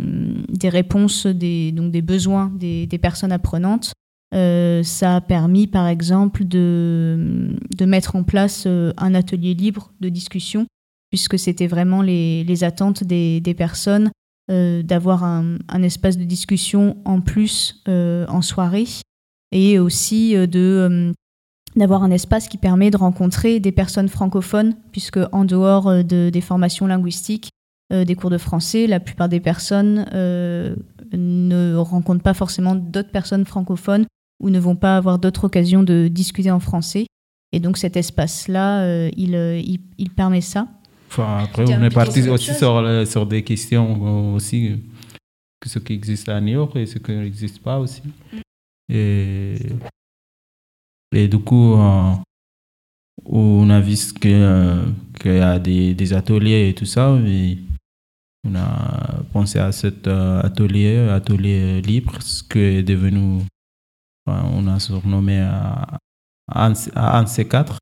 des, 0.49 0.69
réponses, 0.69 1.27
des, 1.27 1.71
donc 1.71 1.91
des 1.91 2.01
besoins 2.01 2.51
des, 2.55 2.87
personnes 2.99 3.31
apprenantes, 3.31 3.93
euh, 4.33 4.81
ça 4.83 5.17
a 5.17 5.21
permis, 5.21 5.67
par 5.67 5.87
exemple, 5.87 6.45
de, 6.45 7.55
mettre 7.81 8.15
en 8.15 8.23
place 8.23 8.63
euh, 8.65 8.91
un 8.97 9.13
atelier 9.13 9.53
libre 9.53 9.91
de 10.01 10.09
discussion, 10.09 10.65
puisque 11.11 11.37
c'était 11.37 11.67
vraiment 11.67 12.01
les, 12.01 12.63
attentes 12.63 13.03
des, 13.03 13.41
personnes 13.55 14.11
d'avoir 14.49 15.23
un, 15.23 15.83
espace 15.83 16.17
de 16.17 16.23
discussion 16.23 16.97
en 17.05 17.21
plus 17.21 17.83
en 17.85 18.41
soirée, 18.41 18.85
et 19.51 19.79
aussi 19.79 20.33
de 20.35 21.13
d'avoir 21.75 22.03
un 22.03 22.09
espace 22.09 22.47
qui 22.47 22.57
permet 22.57 22.89
de 22.89 22.97
rencontrer 22.97 23.59
des 23.59 23.71
personnes 23.71 24.09
francophones, 24.09 24.75
puisque 24.91 25.19
en 25.31 25.45
dehors 25.45 26.03
de, 26.03 26.29
des 26.31 26.41
formations 26.41 26.87
linguistiques, 26.87 27.51
euh, 27.93 28.03
des 28.03 28.15
cours 28.15 28.29
de 28.29 28.37
français, 28.37 28.85
la 28.85 28.99
plupart 28.99 29.29
des 29.29 29.39
personnes 29.39 30.05
euh, 30.13 30.75
ne 31.13 31.75
rencontrent 31.77 32.21
pas 32.21 32.33
forcément 32.33 32.75
d'autres 32.75 33.11
personnes 33.11 33.45
francophones 33.45 34.05
ou 34.43 34.49
ne 34.49 34.59
vont 34.59 34.75
pas 34.75 34.97
avoir 34.97 35.19
d'autres 35.19 35.45
occasions 35.45 35.83
de 35.83 36.09
discuter 36.09 36.51
en 36.51 36.59
français. 36.59 37.05
Et 37.53 37.61
donc 37.61 37.77
cet 37.77 37.95
espace-là, 37.95 38.81
euh, 38.81 39.09
il, 39.15 39.35
il, 39.35 39.79
il, 39.97 40.09
permet 40.09 40.41
ça. 40.41 40.67
Enfin, 41.09 41.45
après, 41.45 41.63
on 41.73 41.81
est 41.81 41.89
parti 41.89 42.27
aussi 42.27 42.53
sur, 42.53 43.07
sur, 43.07 43.25
des 43.25 43.41
questions 43.43 44.33
aussi, 44.33 44.75
que 45.61 45.69
ce 45.69 45.79
qui 45.79 45.93
existe 45.93 46.27
à 46.27 46.41
New 46.41 46.53
York 46.53 46.75
et 46.75 46.85
ce 46.85 46.97
qui 46.97 47.13
n'existe 47.13 47.59
pas 47.59 47.79
aussi. 47.79 48.01
Mm. 48.33 48.39
Et, 48.89 49.57
et 51.11 51.27
du 51.27 51.39
coup, 51.39 51.75
on 53.25 53.69
a 53.69 53.79
vu 53.79 53.95
qu'il 54.19 54.31
y 54.31 55.39
a 55.39 55.59
des, 55.59 56.13
ateliers 56.13 56.69
et 56.69 56.75
tout 56.75 56.85
ça, 56.85 57.11
on 58.43 58.55
a 58.55 59.23
pensé 59.33 59.59
à 59.59 59.71
cet 59.71 60.07
euh, 60.07 60.41
atelier, 60.41 60.97
atelier 61.09 61.81
libre, 61.81 62.21
ce 62.21 62.43
qui 62.43 62.59
est 62.59 62.83
devenu, 62.83 63.41
on 64.25 64.67
a 64.67 64.79
surnommé 64.79 65.39
à, 65.39 65.97
à 66.47 66.71
C4. 66.71 67.77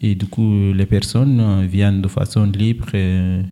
Et 0.00 0.14
du 0.14 0.26
coup, 0.26 0.72
les 0.72 0.86
personnes 0.86 1.66
viennent 1.66 2.02
de 2.02 2.08
façon 2.08 2.44
libre 2.46 2.94
et, 2.94 3.42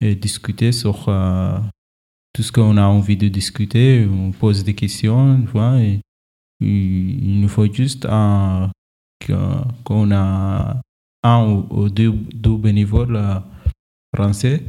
discuter 0.00 0.70
sur 0.70 1.08
euh, 1.08 1.58
tout 2.34 2.42
ce 2.42 2.52
qu'on 2.52 2.76
a 2.76 2.84
envie 2.84 3.16
de 3.16 3.28
discuter. 3.28 4.06
On 4.06 4.32
pose 4.32 4.64
des 4.64 4.74
questions, 4.74 5.46
et, 5.78 6.00
il 6.60 7.40
nous 7.40 7.48
faut 7.48 7.72
juste 7.72 8.06
qu'on 8.06 10.10
a 10.12 10.80
un 11.22 11.64
ou 11.70 11.88
deux, 11.88 12.12
bénévoles 12.58 13.16
euh, 13.16 13.38
français 14.14 14.62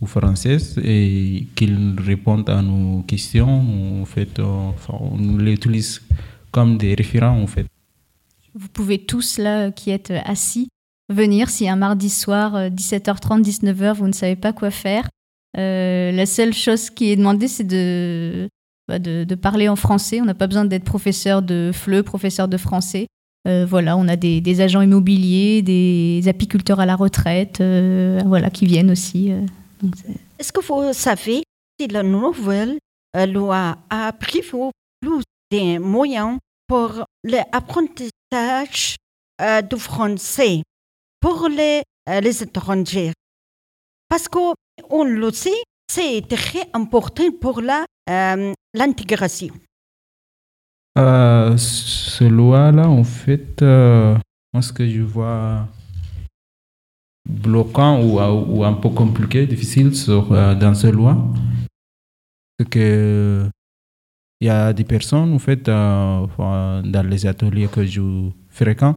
ou 0.00 0.06
françaises 0.06 0.78
et 0.82 1.46
qu'ils 1.54 1.96
répondent 1.98 2.48
à 2.48 2.62
nos 2.62 3.02
questions. 3.02 4.00
En 4.00 4.04
fait, 4.04 4.40
on 4.40 5.36
les 5.36 5.52
utilise 5.52 6.00
comme 6.50 6.78
des 6.78 6.94
référents 6.94 7.40
en 7.40 7.46
fait. 7.46 7.66
Vous 8.54 8.68
pouvez 8.68 9.04
tous 9.04 9.38
là 9.38 9.70
qui 9.70 9.90
êtes 9.90 10.12
assis 10.24 10.68
venir 11.10 11.48
si 11.48 11.68
un 11.68 11.76
mardi 11.76 12.10
soir 12.10 12.68
17h30 12.70 13.38
euh, 13.38 13.42
19h 13.42 13.94
vous 13.94 14.08
ne 14.08 14.12
savez 14.12 14.36
pas 14.36 14.52
quoi 14.52 14.70
faire. 14.70 15.08
Euh, 15.58 16.12
la 16.12 16.26
seule 16.26 16.54
chose 16.54 16.90
qui 16.90 17.10
est 17.10 17.16
demandée 17.16 17.48
c'est 17.48 17.64
de, 17.64 18.48
bah, 18.86 18.98
de, 18.98 19.24
de, 19.24 19.34
parler 19.34 19.68
en 19.68 19.76
français. 19.76 20.20
On 20.20 20.24
n'a 20.24 20.34
pas 20.34 20.46
besoin 20.46 20.64
d'être 20.64 20.84
professeur 20.84 21.42
de 21.42 21.70
FLE, 21.72 22.02
professeur 22.02 22.48
de 22.48 22.56
français. 22.56 23.06
Euh, 23.46 23.66
voilà, 23.66 23.96
on 23.96 24.06
a 24.08 24.16
des, 24.16 24.60
agents 24.60 24.82
immobiliers, 24.82 25.62
des 25.62 26.22
apiculteurs 26.28 26.80
à 26.80 26.86
la 26.86 26.96
retraite, 26.96 27.60
voilà, 27.60 28.50
qui 28.50 28.66
viennent 28.66 28.90
aussi. 28.90 29.32
Est-ce 30.38 30.52
que 30.52 30.60
vous 30.60 30.92
savez 30.92 31.42
si 31.80 31.88
la 31.88 32.02
nouvelle 32.02 32.78
euh, 33.16 33.26
loi 33.26 33.78
a 33.90 34.12
prévu 34.12 34.70
plus 35.00 35.22
de 35.50 35.78
moyens 35.78 36.38
pour 36.66 37.04
l'apprentissage 37.24 38.96
euh, 39.40 39.62
du 39.62 39.76
français 39.76 40.62
pour 41.20 41.48
les, 41.48 41.82
euh, 42.08 42.20
les 42.20 42.42
étrangers? 42.42 43.12
Parce 44.08 44.28
qu'on 44.88 45.04
le 45.04 45.30
sait, 45.32 45.62
c'est 45.90 46.22
très 46.28 46.68
important 46.74 47.30
pour 47.40 47.62
l'intégration. 48.74 49.48
Euh, 50.98 51.56
ce 51.56 52.24
loi-là, 52.24 52.88
en 52.88 53.04
fait, 53.04 53.62
moi, 53.62 54.62
ce 54.62 54.72
que 54.72 54.88
je 54.88 55.02
vois 55.02 55.66
bloquant 57.28 58.02
ou, 58.02 58.64
un 58.64 58.72
peu 58.74 58.88
compliqué, 58.88 59.46
difficile 59.46 59.92
euh, 60.08 60.54
dans 60.54 60.74
ce 60.74 60.86
loi. 60.86 61.16
C'est 62.58 62.68
que 62.68 63.48
il 64.40 64.46
y 64.46 64.50
a 64.50 64.72
des 64.72 64.84
personnes, 64.84 65.34
en 65.34 65.38
fait, 65.38 65.68
euh, 65.68 66.26
dans 66.82 67.06
les 67.08 67.26
ateliers 67.26 67.68
que 67.68 67.84
je 67.84 68.30
fréquente, 68.48 68.96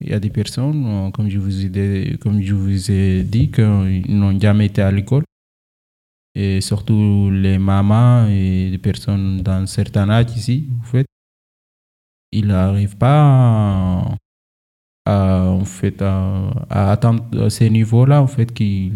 il 0.00 0.10
y 0.10 0.14
a 0.14 0.20
des 0.20 0.30
personnes, 0.30 0.84
euh, 0.86 1.10
comme 1.10 1.28
je 1.28 1.38
vous 1.38 1.66
ai, 1.66 2.16
comme 2.20 2.40
je 2.42 2.54
vous 2.54 2.90
ai 2.90 3.22
dit, 3.22 3.50
qu'ils 3.50 4.18
n'ont 4.18 4.38
jamais 4.40 4.66
été 4.66 4.82
à 4.82 4.90
l'école. 4.90 5.24
Et 6.34 6.60
surtout 6.60 7.30
les 7.30 7.58
mamans 7.58 8.26
et 8.28 8.70
des 8.70 8.78
personnes 8.78 9.42
dans 9.42 9.66
certains 9.66 10.08
âges 10.08 10.36
ici, 10.36 10.68
en 10.80 10.84
fait, 10.84 11.06
ils 12.32 12.46
n'arrivent 12.46 12.96
pas 12.96 14.16
à, 15.04 15.44
en 15.50 15.64
fait, 15.64 16.00
à, 16.02 16.50
atteindre 16.70 17.48
ces 17.48 17.68
niveaux-là, 17.68 18.22
en 18.22 18.26
fait, 18.26 18.52
qui, 18.52 18.92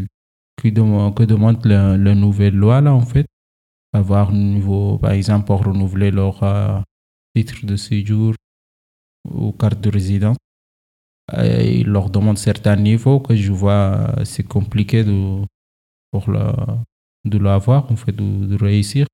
qui 0.60 0.72
que 0.72 1.24
demande 1.24 1.64
la, 1.66 1.96
nouvelle 2.14 2.54
loi, 2.54 2.80
là, 2.80 2.94
en 2.94 3.04
fait. 3.04 3.26
Avoir 3.92 4.30
un 4.30 4.34
niveau, 4.34 4.98
par 4.98 5.12
exemple, 5.12 5.46
pour 5.46 5.64
renouveler 5.64 6.10
leur 6.10 6.42
euh, 6.42 6.80
titre 7.34 7.66
de 7.66 7.76
séjour 7.76 8.34
ou 9.24 9.52
carte 9.52 9.80
de 9.80 9.90
résidence. 9.90 10.36
Ils 11.32 11.86
leur 11.86 12.10
demandent 12.10 12.38
certains 12.38 12.76
niveaux 12.76 13.20
que 13.20 13.34
je 13.34 13.50
vois, 13.50 14.14
c'est 14.24 14.42
compliqué 14.42 15.04
de, 15.04 15.42
pour 16.10 16.26
de 17.24 17.38
l'avoir, 17.38 17.90
en 17.90 17.96
fait, 17.96 18.12
de, 18.12 18.56
réussir. 18.56 19.06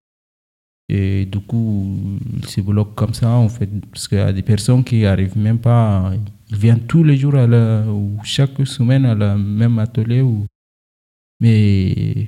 Et 0.89 1.25
du 1.25 1.39
coup, 1.39 2.19
ils 2.37 2.47
se 2.49 2.61
bloquent 2.61 2.95
comme 2.95 3.15
ça, 3.15 3.29
en 3.31 3.49
fait, 3.49 3.69
parce 3.93 4.09
qu'il 4.09 4.19
y 4.19 4.21
a 4.21 4.33
des 4.33 4.43
personnes 4.43 4.83
qui 4.83 5.03
n'arrivent 5.03 5.39
même 5.39 5.61
pas, 5.61 6.13
ils 6.51 6.57
viennent 6.57 6.87
tous 6.87 7.05
les 7.05 7.17
jours 7.17 7.37
à 7.37 7.47
la, 7.47 7.83
ou 7.87 8.19
chaque 8.25 8.67
semaine 8.67 9.05
à 9.05 9.15
la 9.15 9.37
même 9.37 9.79
atelier. 9.79 10.21
Ou, 10.21 10.47
mais 11.39 12.27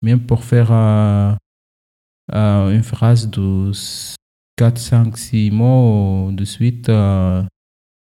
même 0.00 0.20
pour 0.20 0.44
faire 0.44 0.70
euh, 0.70 1.34
euh, 2.32 2.70
une 2.70 2.84
phrase 2.84 3.28
de 3.28 3.72
4, 4.56 4.78
5, 4.78 5.18
6 5.18 5.50
mots 5.50 6.30
de 6.32 6.44
suite, 6.44 6.88
euh, 6.88 7.42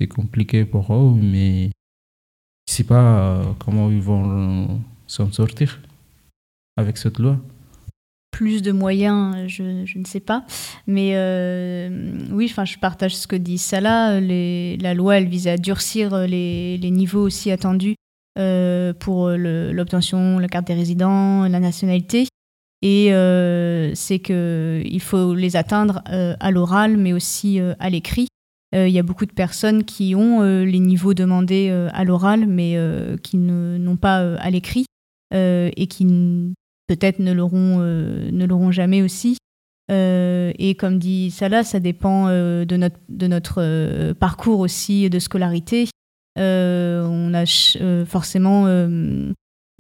c'est 0.02 0.08
compliqué 0.08 0.64
pour 0.64 0.92
eux. 0.92 1.14
Mais 1.14 1.70
je 2.66 2.72
ne 2.72 2.76
sais 2.76 2.84
pas 2.84 3.42
comment 3.58 3.90
ils 3.90 4.02
vont 4.02 4.80
s'en 5.06 5.30
sortir 5.30 5.80
avec 6.76 6.96
cette 6.98 7.18
loi 7.18 7.38
plus 8.32 8.62
de 8.62 8.72
moyens, 8.72 9.46
je, 9.46 9.84
je, 9.84 9.98
ne 9.98 10.06
sais 10.06 10.18
pas. 10.18 10.46
Mais 10.86 11.10
euh, 11.16 11.90
oui, 12.30 12.48
enfin, 12.50 12.64
je 12.64 12.78
partage 12.78 13.14
ce 13.14 13.26
que 13.26 13.36
dit 13.36 13.58
Salah. 13.58 14.20
La 14.20 14.94
loi, 14.94 15.18
elle 15.18 15.28
vise 15.28 15.48
à 15.48 15.58
durcir 15.58 16.16
les, 16.26 16.78
niveaux 16.82 17.20
aussi 17.20 17.50
attendus 17.50 17.94
euh, 18.38 18.94
pour 18.94 19.28
l'obtention, 19.28 20.38
la 20.38 20.48
carte 20.48 20.66
des 20.66 20.74
résidents, 20.74 21.46
la 21.46 21.60
nationalité. 21.60 22.26
Et 22.82 23.14
euh, 23.14 23.92
c'est 23.94 24.18
qu'il 24.18 25.00
faut 25.00 25.34
les 25.34 25.54
atteindre 25.56 26.02
euh, 26.10 26.34
à 26.40 26.50
l'oral, 26.50 26.96
mais 26.96 27.12
aussi 27.12 27.60
euh, 27.60 27.74
à 27.78 27.88
l'écrit. 27.88 28.26
Il 28.74 28.88
y 28.88 28.98
a 28.98 29.02
beaucoup 29.02 29.26
de 29.26 29.32
personnes 29.32 29.84
qui 29.84 30.14
ont 30.14 30.42
les 30.42 30.78
niveaux 30.78 31.12
demandés 31.12 31.68
à 31.92 32.04
l'oral, 32.04 32.46
mais 32.46 32.78
qui 33.22 33.36
n'ont 33.36 33.96
pas 33.96 34.36
à 34.36 34.48
l'écrit, 34.48 34.86
et 35.34 35.86
qui 35.90 36.54
peut-être 36.88 37.18
ne 37.18 37.32
l'auront 37.32 38.70
jamais 38.72 39.02
aussi. 39.02 39.36
et 39.90 40.76
comme 40.78 40.98
dit 40.98 41.30
Salah, 41.30 41.64
ça 41.64 41.80
dépend 41.80 42.28
de 42.28 43.26
notre, 43.26 44.12
parcours 44.14 44.60
aussi 44.60 45.10
de 45.10 45.18
scolarité. 45.18 45.88
on 46.38 47.34
a 47.34 47.44
forcément 48.06 48.66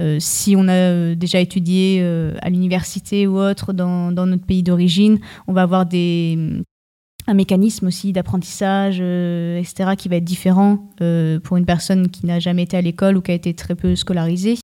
euh, 0.02 0.16
si 0.18 0.56
on 0.56 0.68
a 0.68 0.72
euh, 0.72 1.14
déjà 1.14 1.38
étudié 1.38 2.00
euh, 2.02 2.34
à 2.40 2.50
l'université 2.50 3.26
ou 3.26 3.38
autre 3.38 3.72
dans, 3.72 4.10
notre 4.10 4.44
pays 4.44 4.62
d'origine, 4.62 5.20
on 5.46 5.52
va 5.52 5.62
avoir 5.62 5.86
des, 5.86 6.38
un 7.26 7.34
mécanisme 7.34 7.86
aussi 7.86 8.12
d'apprentissage, 8.12 9.00
etc., 9.00 9.92
qui 9.96 10.08
va 10.08 10.16
être 10.16 10.24
différent 10.24 10.90
pour 11.44 11.56
une 11.56 11.66
personne 11.66 12.10
qui 12.10 12.26
n'a 12.26 12.40
jamais 12.40 12.64
été 12.64 12.76
à 12.76 12.80
l'école 12.80 13.16
ou 13.16 13.22
qui 13.22 13.30
a 13.30 13.34
été 13.34 13.54
très 13.54 13.74
peu 13.74 13.94
scolarisée. 13.96 14.58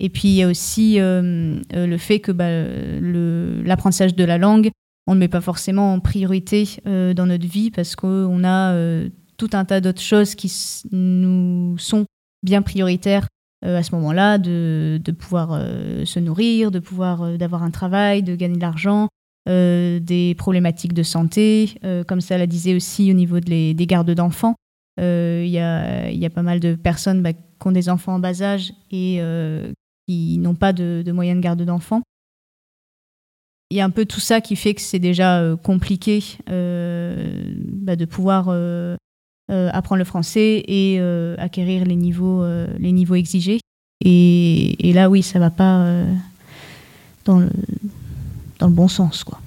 Et 0.00 0.08
puis 0.08 0.28
il 0.28 0.34
y 0.34 0.42
a 0.42 0.48
aussi 0.48 0.98
le 0.98 1.96
fait 1.98 2.20
que 2.20 2.30
bah, 2.32 2.48
l'apprentissage 3.64 4.14
de 4.14 4.24
la 4.24 4.38
langue, 4.38 4.70
on 5.06 5.14
ne 5.14 5.20
met 5.20 5.28
pas 5.28 5.40
forcément 5.40 5.92
en 5.92 6.00
priorité 6.00 6.68
dans 6.84 7.26
notre 7.26 7.46
vie 7.46 7.70
parce 7.70 7.96
qu'on 7.96 8.44
a 8.44 8.74
tout 9.36 9.50
un 9.52 9.64
tas 9.64 9.80
d'autres 9.80 10.00
choses 10.00 10.34
qui 10.34 10.52
nous 10.92 11.76
sont 11.78 12.06
bien 12.42 12.62
prioritaires 12.62 13.26
euh, 13.64 13.78
à 13.78 13.82
ce 13.82 13.92
moment-là, 13.96 14.38
de, 14.38 15.00
de 15.02 15.12
pouvoir 15.12 15.50
euh, 15.52 16.04
se 16.04 16.20
nourrir, 16.20 16.70
de 16.70 16.78
pouvoir 16.78 17.22
euh, 17.22 17.36
d'avoir 17.36 17.64
un 17.64 17.72
travail, 17.72 18.22
de 18.22 18.36
gagner 18.36 18.54
de 18.54 18.60
l'argent, 18.60 19.08
des 19.48 20.34
problématiques 20.36 20.92
de 20.92 21.02
santé, 21.02 21.74
comme 22.06 22.20
ça 22.20 22.36
la 22.36 22.46
disait 22.46 22.74
aussi 22.74 23.10
au 23.10 23.14
niveau 23.14 23.40
des 23.40 23.74
gardes 23.86 24.10
d'enfants. 24.10 24.54
Il 24.98 25.48
y 25.48 25.58
a, 25.58 26.30
pas 26.30 26.42
mal 26.42 26.60
de 26.60 26.74
personnes 26.74 27.22
bah, 27.22 27.32
qui 27.32 27.66
ont 27.66 27.72
des 27.72 27.88
enfants 27.88 28.14
en 28.14 28.18
bas 28.18 28.42
âge 28.42 28.72
et 28.90 29.20
qui 30.06 30.38
n'ont 30.38 30.54
pas 30.54 30.72
de, 30.72 31.02
de, 31.04 31.12
moyens 31.12 31.38
de 31.38 31.42
garde 31.42 31.62
d'enfants. 31.62 32.02
Il 33.70 33.76
y 33.76 33.80
a 33.80 33.84
un 33.84 33.90
peu 33.90 34.04
tout 34.04 34.20
ça 34.20 34.40
qui 34.40 34.56
fait 34.56 34.74
que 34.74 34.80
c'est 34.80 34.98
déjà 34.98 35.56
compliqué 35.62 36.22
bah, 36.46 37.96
de 37.96 38.04
pouvoir 38.04 38.50
euh, 39.50 39.70
apprendre 39.72 39.98
le 39.98 40.04
français 40.04 40.62
et 40.68 40.98
euh, 41.00 41.34
acquérir 41.38 41.86
les 41.86 41.96
niveaux, 41.96 42.42
euh, 42.42 42.66
les 42.78 42.92
niveaux 42.92 43.14
exigés. 43.14 43.60
Et, 44.04 44.90
et, 44.90 44.92
là, 44.92 45.08
oui, 45.08 45.22
ça 45.22 45.38
va 45.38 45.48
pas 45.48 46.04
dans, 47.24 47.38
le, 47.38 47.48
dans 48.58 48.66
le 48.66 48.72
bon 48.72 48.88
sens. 48.88 49.24
Quoi. 49.24 49.40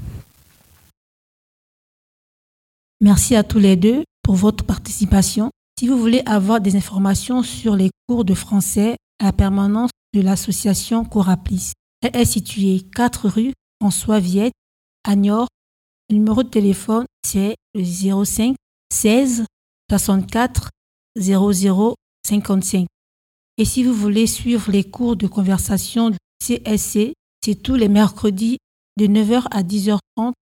Merci 3.02 3.36
à 3.36 3.44
tous 3.44 3.60
les 3.60 3.76
deux 3.76 4.04
pour 4.24 4.36
votre 4.36 4.64
participation. 4.64 5.50
Si 5.80 5.88
vous 5.88 5.98
voulez 5.98 6.22
avoir 6.26 6.62
des 6.62 6.76
informations 6.76 7.44
sur 7.44 7.76
les 7.76 7.90
cours 8.08 8.26
de 8.26 8.34
français 8.34 8.98
à 9.20 9.34
permanence 9.34 9.90
de 10.14 10.22
l'association 10.22 11.06
Coraplis, 11.06 11.72
elle 12.02 12.16
est 12.16 12.26
située 12.26 12.82
4 12.96 13.28
rue 13.28 13.54
François 13.82 14.20
Viette, 14.20 14.54
à 15.04 15.16
Niort. 15.16 15.48
Le 16.10 16.16
numéro 16.16 16.44
de 16.44 16.50
téléphone, 16.50 17.06
c'est 17.26 17.56
le 17.74 17.84
05 17.84 18.56
16 18.94 19.46
64 19.90 20.70
00 21.18 21.96
55. 22.28 22.86
Et 23.58 23.66
si 23.66 23.84
vous 23.84 23.94
voulez 23.94 24.28
suivre 24.28 24.72
les 24.72 24.84
cours 24.84 25.16
de 25.16 25.28
conversation 25.28 26.12
CSC, 26.44 27.14
c'est 27.44 27.56
tous 27.56 27.76
les 27.76 27.90
mercredis 27.90 28.58
de 29.02 29.08
9h 29.08 29.48
à 29.50 29.64
10h30 29.64 30.34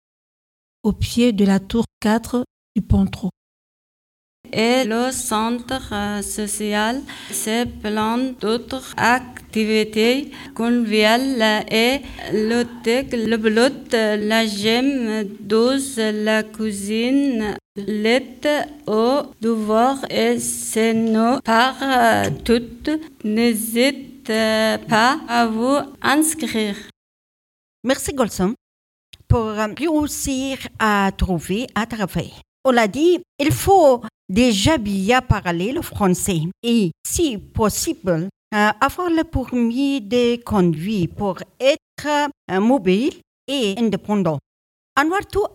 au 0.82 0.92
pied 0.92 1.32
de 1.32 1.46
la 1.46 1.60
tour 1.60 1.84
4 2.00 2.44
du 2.76 2.82
Pontreau. 2.82 3.30
Et 4.52 4.84
le 4.84 5.12
centre 5.12 5.88
euh, 5.92 6.20
social 6.20 7.00
c'est 7.30 7.64
plein 7.64 8.18
d'autres 8.38 8.92
activités 8.98 10.30
conviviales 10.54 11.64
et 11.70 12.00
le 12.32 12.64
le 13.30 13.36
blot, 13.36 13.78
la 13.92 14.46
gemme 14.46 15.24
douce, 15.40 15.96
la 15.96 16.42
cuisine, 16.42 17.56
l'aide 17.76 18.48
au 18.86 19.22
devoir 19.40 20.04
et 20.10 20.38
c'est 20.38 20.92
nous 20.92 21.40
par 21.40 21.76
euh, 21.80 22.24
toutes. 22.44 22.90
N'hésitez 23.24 24.76
pas 24.88 25.18
à 25.28 25.46
vous 25.46 25.78
inscrire. 26.02 26.76
Merci 27.82 28.12
Golson 28.12 28.54
pour 29.26 29.46
réussir 29.46 30.58
à 30.78 31.10
trouver 31.16 31.66
un 31.74 31.86
travail. 31.86 32.30
On 32.62 32.72
l'a 32.72 32.86
dit, 32.86 33.20
il 33.38 33.52
faut 33.52 34.02
déjà 34.28 34.76
bien 34.76 35.22
parler 35.22 35.72
le 35.72 35.80
français 35.80 36.42
et, 36.62 36.90
si 37.06 37.38
possible, 37.38 38.28
euh, 38.54 38.68
avoir 38.82 39.08
le 39.08 39.24
permis 39.24 40.02
de 40.02 40.42
conduire 40.42 41.08
pour 41.16 41.38
être 41.58 42.28
euh, 42.50 42.60
mobile 42.60 43.14
et 43.48 43.74
indépendant. 43.78 44.38
Va 44.96 45.20
tout 45.32 45.46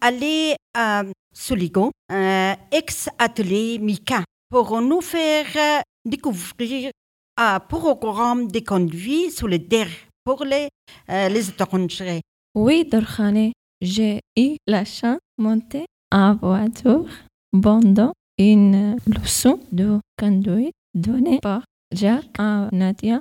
aller 0.00 0.56
à 0.74 1.04
Soligo, 1.32 1.92
euh, 2.10 2.54
ex-atelier 2.72 3.78
Mika, 3.78 4.24
pour 4.48 4.80
nous 4.80 5.00
faire 5.00 5.84
découvrir 6.04 6.90
un 7.36 7.60
programme 7.60 8.48
de 8.50 8.58
conduite 8.58 9.30
sur 9.30 9.46
le 9.46 9.60
DER 9.60 9.86
pour 10.24 10.44
les, 10.44 10.68
les 11.08 11.48
étrangers. 11.48 12.20
Oui, 12.54 12.84
Dorkhane, 12.90 13.52
j'ai 13.80 14.20
eu 14.36 14.56
la 14.66 14.84
chance 14.84 15.18
de 15.38 15.42
monter 15.44 15.86
en 16.12 16.34
voiture 16.34 17.06
pendant 17.52 18.12
une 18.38 18.96
leçon 19.06 19.60
de 19.72 19.98
conduite 20.18 20.74
donnée 20.94 21.38
par 21.40 21.64
Jacques 21.92 22.26
à 22.38 22.68
Nadia 22.72 23.20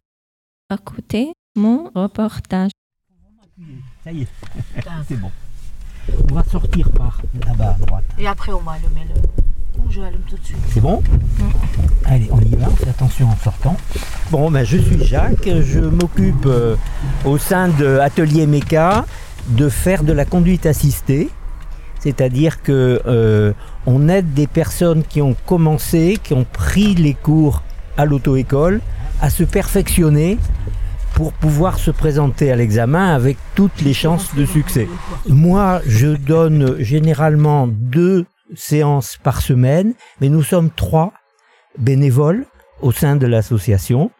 à 0.69 0.77
côté 0.77 1.33
mon 1.55 1.89
reportage. 1.95 2.71
Ça 4.03 4.11
y 4.11 4.21
est, 4.21 4.27
c'est 5.07 5.17
bon. 5.19 5.31
On 6.29 6.33
va 6.33 6.43
sortir 6.43 6.89
par 6.91 7.21
là-bas 7.45 7.75
à 7.75 7.85
droite. 7.85 8.05
Et 8.17 8.27
après, 8.27 8.51
on 8.53 8.59
va 8.61 8.73
allumer 8.73 9.05
le. 9.05 9.21
Je 9.89 10.01
allume 10.01 10.21
tout 10.29 10.37
de 10.37 10.45
suite. 10.45 10.57
C'est 10.73 10.81
bon 10.81 11.01
Allez, 12.05 12.29
on 12.31 12.39
y 12.39 12.55
va, 12.55 12.67
on 12.71 12.75
fait 12.75 12.89
attention 12.89 13.27
en 13.27 13.37
sortant. 13.37 13.77
Bon, 14.31 14.49
ben, 14.51 14.63
je 14.63 14.77
suis 14.77 15.03
Jacques, 15.03 15.47
je 15.47 15.79
m'occupe 15.79 16.45
euh, 16.45 16.75
au 17.25 17.37
sein 17.37 17.67
de 17.69 17.97
Atelier 17.99 18.47
Méca 18.47 19.05
de 19.47 19.69
faire 19.69 20.03
de 20.03 20.13
la 20.13 20.25
conduite 20.25 20.65
assistée 20.65 21.29
c'est-à-dire 21.99 22.63
que 22.63 23.01
euh, 23.05 23.53
on 23.85 24.07
aide 24.07 24.33
des 24.33 24.47
personnes 24.47 25.03
qui 25.03 25.21
ont 25.21 25.35
commencé, 25.45 26.17
qui 26.23 26.33
ont 26.33 26.45
pris 26.45 26.95
les 26.95 27.13
cours 27.13 27.61
à 27.97 28.05
l'auto-école, 28.05 28.79
à 29.21 29.29
se 29.29 29.43
perfectionner 29.43 30.37
pour 31.13 31.33
pouvoir 31.33 31.77
se 31.77 31.91
présenter 31.91 32.51
à 32.51 32.55
l'examen 32.55 33.13
avec 33.13 33.37
toutes 33.55 33.81
les 33.81 33.93
chances 33.93 34.33
de 34.35 34.45
succès. 34.45 34.87
Moi, 35.27 35.81
je 35.85 36.07
donne 36.07 36.81
généralement 36.81 37.67
deux 37.67 38.25
séances 38.55 39.17
par 39.17 39.41
semaine, 39.41 39.93
mais 40.21 40.29
nous 40.29 40.43
sommes 40.43 40.69
trois 40.69 41.13
bénévoles 41.77 42.45
au 42.81 42.91
sein 42.91 43.15
de 43.15 43.27
l'association. 43.27 44.11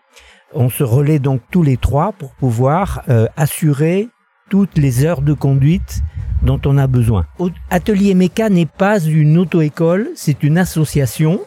On 0.54 0.70
se 0.70 0.84
relaie 0.84 1.20
donc 1.20 1.42
tous 1.52 1.64
les 1.64 1.78
trois 1.78 2.12
pour 2.14 2.32
pouvoir 2.32 3.04
euh, 3.10 3.28
assurer 3.38 4.10
toutes 4.50 4.78
les 4.78 5.06
heures 5.06 5.22
de 5.22 5.34
conduite 5.34 6.02
dont 6.42 6.60
on 6.66 6.78
a 6.78 6.88
besoin. 6.88 7.26
Atelier 7.70 8.14
Méca 8.16 8.50
n'est 8.50 8.66
pas 8.66 9.00
une 9.00 9.38
auto-école, 9.38 10.10
c'est 10.16 10.44
une 10.44 10.58
association 10.58 11.40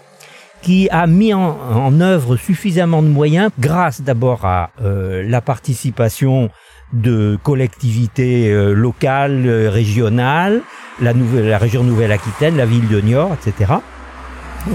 qui 0.60 0.88
a 0.90 1.08
mis 1.08 1.34
en, 1.34 2.00
œuvre 2.00 2.36
suffisamment 2.36 3.02
de 3.02 3.08
moyens 3.08 3.50
grâce 3.58 4.00
d'abord 4.00 4.44
à 4.44 4.70
euh, 4.80 5.24
la 5.28 5.40
participation 5.40 6.50
de 6.92 7.38
collectivités 7.42 8.50
euh, 8.50 8.72
locales, 8.74 9.46
euh, 9.46 9.70
régionales, 9.70 10.60
la, 11.00 11.14
nouvelle, 11.14 11.48
la 11.48 11.58
région 11.58 11.84
Nouvelle-Aquitaine, 11.84 12.56
la 12.56 12.66
ville 12.66 12.88
de 12.88 13.00
Niort, 13.00 13.34
etc. 13.34 13.72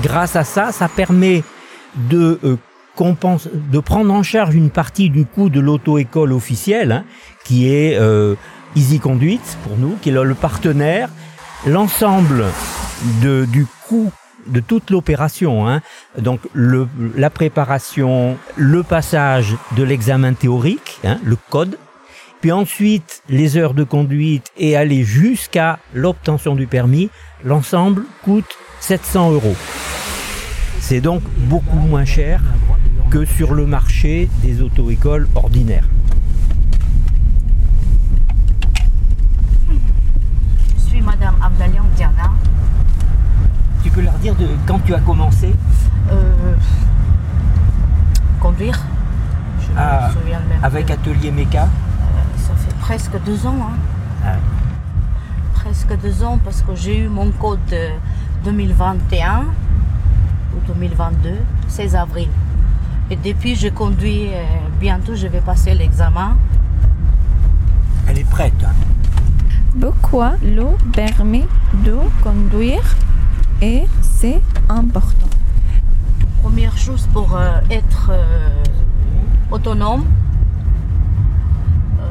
Grâce 0.02 0.36
à 0.36 0.44
ça, 0.44 0.72
ça 0.72 0.88
permet 0.88 1.44
de 1.96 2.40
de 3.00 3.80
prendre 3.80 4.12
en 4.12 4.24
charge 4.24 4.56
une 4.56 4.72
partie 4.72 5.12
du 5.12 5.26
coût 5.26 5.50
de 5.50 5.60
l'auto-école 5.60 6.34
officielle, 6.34 6.92
hein, 6.92 7.04
qui 7.44 7.70
est 7.72 7.96
Easy 8.76 9.00
Conduit 9.00 9.40
pour 9.64 9.78
nous, 9.78 9.98
qui 10.02 10.10
est 10.10 10.12
le 10.12 10.34
partenaire. 10.34 11.10
L'ensemble 11.68 12.46
du 13.22 13.68
coût 13.88 14.12
de 14.48 14.60
toute 14.60 14.90
l'opération. 14.90 15.68
hein. 15.68 15.82
Donc 16.18 16.40
le, 16.54 16.88
la 17.16 17.30
préparation, 17.30 18.38
le 18.56 18.84
passage 18.84 19.56
de 19.76 19.84
l'examen 19.84 20.34
théorique, 20.34 21.00
hein, 21.04 21.20
le 21.24 21.38
code, 21.50 21.78
puis 22.42 22.52
ensuite 22.52 23.24
les 23.30 23.58
heures 23.58 23.74
de 23.74 23.84
conduite 23.84 24.52
et 24.58 24.76
aller 24.76 25.04
jusqu'à 25.04 25.80
l'obtention 25.94 26.56
du 26.56 26.68
permis, 26.68 27.10
l'ensemble 27.44 28.04
coûte 28.24 28.58
700 28.80 29.32
euros. 29.32 29.56
C'est 30.80 31.02
donc 31.02 31.22
beaucoup 31.50 31.78
moins 31.78 32.06
cher 32.06 32.42
que 33.10 33.26
sur 33.26 33.54
le 33.54 33.66
marché 33.66 34.30
des 34.44 34.62
auto-écoles 34.62 35.28
ordinaires. 35.36 35.88
Je 40.76 40.82
suis 40.90 41.02
Madame 41.02 41.36
Abdalian 41.42 41.86
Diana. 41.96 42.32
Tu 43.84 43.90
peux 43.90 44.02
leur 44.02 44.14
dire 44.16 44.36
de 44.36 44.48
quand 44.68 44.80
tu 44.80 44.94
as 44.94 45.00
commencé? 45.00 45.54
Euh, 46.12 46.56
conduire 48.40 48.80
Je 49.62 49.68
Ah, 49.78 50.10
me 50.14 50.20
souviens 50.22 50.40
même 50.40 50.60
avec. 50.64 50.90
Atelier 50.92 51.32
Méca? 51.32 51.68
Presque 52.82 53.18
deux 53.26 53.46
ans. 53.46 53.58
hein. 53.62 53.78
Ah. 54.26 54.36
Presque 55.54 56.00
deux 56.02 56.24
ans 56.24 56.40
parce 56.44 56.62
que 56.62 56.76
j'ai 56.76 57.00
eu 57.06 57.08
mon 57.10 57.32
code 57.32 57.60
euh, 57.74 57.90
2021 58.46 59.46
ou 60.56 60.60
2022, 60.74 61.32
16 61.68 61.96
avril. 61.96 62.30
Et 63.10 63.16
depuis, 63.16 63.56
je 63.56 63.70
conduis, 63.70 64.28
euh, 64.34 64.44
bientôt 64.80 65.16
je 65.16 65.28
vais 65.28 65.42
passer 65.42 65.74
l'examen. 65.74 66.36
Elle 68.08 68.20
est 68.20 68.30
prête. 68.30 68.54
hein. 68.66 68.72
Pourquoi 69.80 70.34
le 70.44 70.66
permis 70.94 71.46
de 71.86 71.96
conduire 72.24 72.96
et 73.62 73.84
c'est 74.02 74.42
important 74.70 75.28
Première 76.42 76.78
chose 76.78 77.08
pour 77.14 77.36
euh, 77.36 77.60
être 77.70 78.10
euh, 78.12 78.50
autonome. 79.52 80.06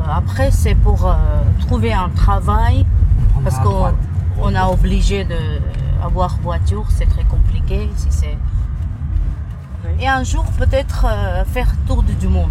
Euh, 0.06 0.10
après, 0.12 0.50
c'est 0.50 0.74
pour 0.74 1.06
euh, 1.06 1.14
trouver 1.60 1.92
un 1.92 2.08
travail 2.10 2.86
parce 3.42 3.58
qu'on 3.58 3.92
on 4.40 4.54
a 4.54 4.66
obligé 4.68 5.24
d'avoir 5.24 6.36
voiture, 6.38 6.84
c'est 6.90 7.06
très 7.06 7.24
compliqué. 7.24 7.88
Si 7.96 8.06
c'est... 8.10 8.36
Et 10.00 10.08
un 10.08 10.24
jour, 10.24 10.44
peut-être 10.58 11.06
euh, 11.08 11.44
faire 11.44 11.74
tour 11.86 12.02
du 12.02 12.28
monde. 12.28 12.50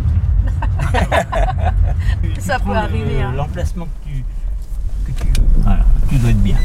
Ça 2.40 2.60
peut 2.60 2.76
arriver. 2.76 3.22
hein. 3.22 3.34
L'emplacement 3.36 3.86
que 3.86 4.10
tu, 4.10 4.24
que 5.06 5.12
tu 5.22 5.28
veux. 5.28 5.48
Voilà, 5.60 5.84
tu 6.10 6.18
dois 6.18 6.30
être 6.32 6.42
bien. 6.44 6.58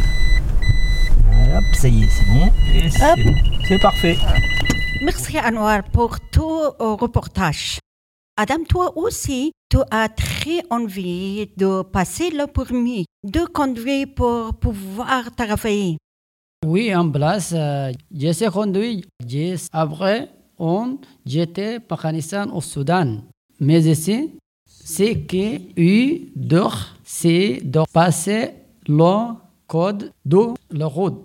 Hop, 1.57 1.65
ça 1.75 1.89
y 1.89 2.05
est, 2.05 2.09
c'est 2.09 2.27
bon. 2.27 2.51
Et 2.75 2.91
c'est 2.91 3.03
Hop. 3.11 3.19
bon. 3.25 3.35
C'est 3.67 3.79
parfait. 3.81 4.17
Merci 5.05 5.39
Anwar 5.41 5.83
pour 5.93 6.19
tout 6.33 6.61
euh, 6.81 6.95
reportage. 6.95 7.79
Adam, 8.43 8.65
toi 8.67 8.97
aussi, 8.97 9.53
tu 9.69 9.77
as 9.91 10.09
très 10.09 10.63
envie 10.71 11.51
de 11.59 11.83
passer 11.83 12.31
le 12.31 12.47
permis 12.47 13.05
de 13.23 13.41
conduire 13.41 14.07
pour 14.17 14.55
pouvoir 14.55 15.31
travailler. 15.37 15.99
Oui, 16.65 16.95
en 16.95 17.11
place, 17.11 17.53
euh, 17.55 17.93
je 18.11 18.33
sais 18.33 18.49
conduire. 18.49 19.05
Après, 19.71 20.31
on, 20.59 20.97
j'étais 21.27 21.81
Pakistan, 21.81 22.47
au 22.55 22.63
Soudan. 22.63 23.19
Mais 23.61 23.83
ici, 23.83 24.31
c'est 24.67 25.17
que 25.17 25.61
eu 25.79 26.31
d'or, 26.35 26.79
c'est 27.05 27.61
de 27.63 27.83
passer 27.93 28.53
le 28.89 29.35
code 29.67 30.13
de 30.25 30.55
la 30.71 30.87
route. 30.87 31.25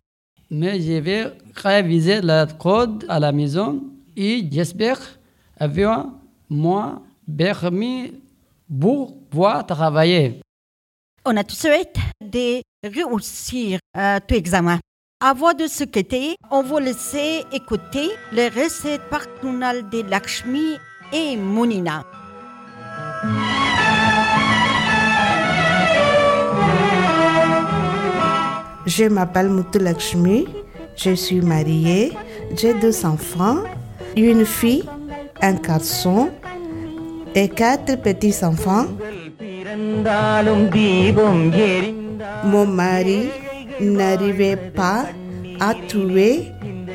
Mais 0.52 0.82
je 0.82 1.00
vais 1.00 1.32
réviser 1.56 2.20
le 2.22 2.46
code 2.58 3.06
à 3.08 3.22
la 3.22 3.32
maison 3.32 3.82
et 4.18 4.46
j'espère 4.52 5.00
avoir 5.58 6.08
moi 6.50 7.02
permis 7.38 8.14
pour 8.70 9.18
pouvoir 9.30 9.66
travailler. 9.66 10.42
On 11.26 11.36
a 11.38 11.44
tout 11.44 11.56
de 11.56 11.60
suite 11.60 11.98
de 12.22 12.62
réussir 12.84 13.80
euh, 13.98 14.20
ton 14.28 14.36
examen. 14.36 14.80
Avant 15.20 15.54
de 15.54 15.66
se 15.66 15.86
quitter, 15.86 16.36
on 16.52 16.62
va 16.62 16.80
laisser 16.80 17.44
écouter 17.52 18.10
les 18.32 18.50
recettes 18.50 19.10
personnelles 19.10 19.90
de 19.90 20.02
Lakshmi 20.02 20.78
et 21.14 21.38
Mounina. 21.38 22.04
Je 28.86 29.06
m'appelle 29.06 29.50
Moutou 29.50 29.80
Lakshmi, 29.80 30.48
je 30.96 31.16
suis 31.16 31.42
mariée, 31.42 32.12
j'ai 32.56 32.74
deux 32.76 33.06
enfants, 33.06 33.64
une 34.16 34.46
fille, 34.46 34.84
un 35.42 35.54
garçon 35.54 36.30
et 37.34 37.50
quatre 37.50 38.02
petits-enfants. 38.02 38.86
Mon 42.46 42.66
mari 42.66 43.30
n'arrivait 43.80 44.72
pas 44.76 45.06
à 45.60 45.74
trouver 45.88 46.52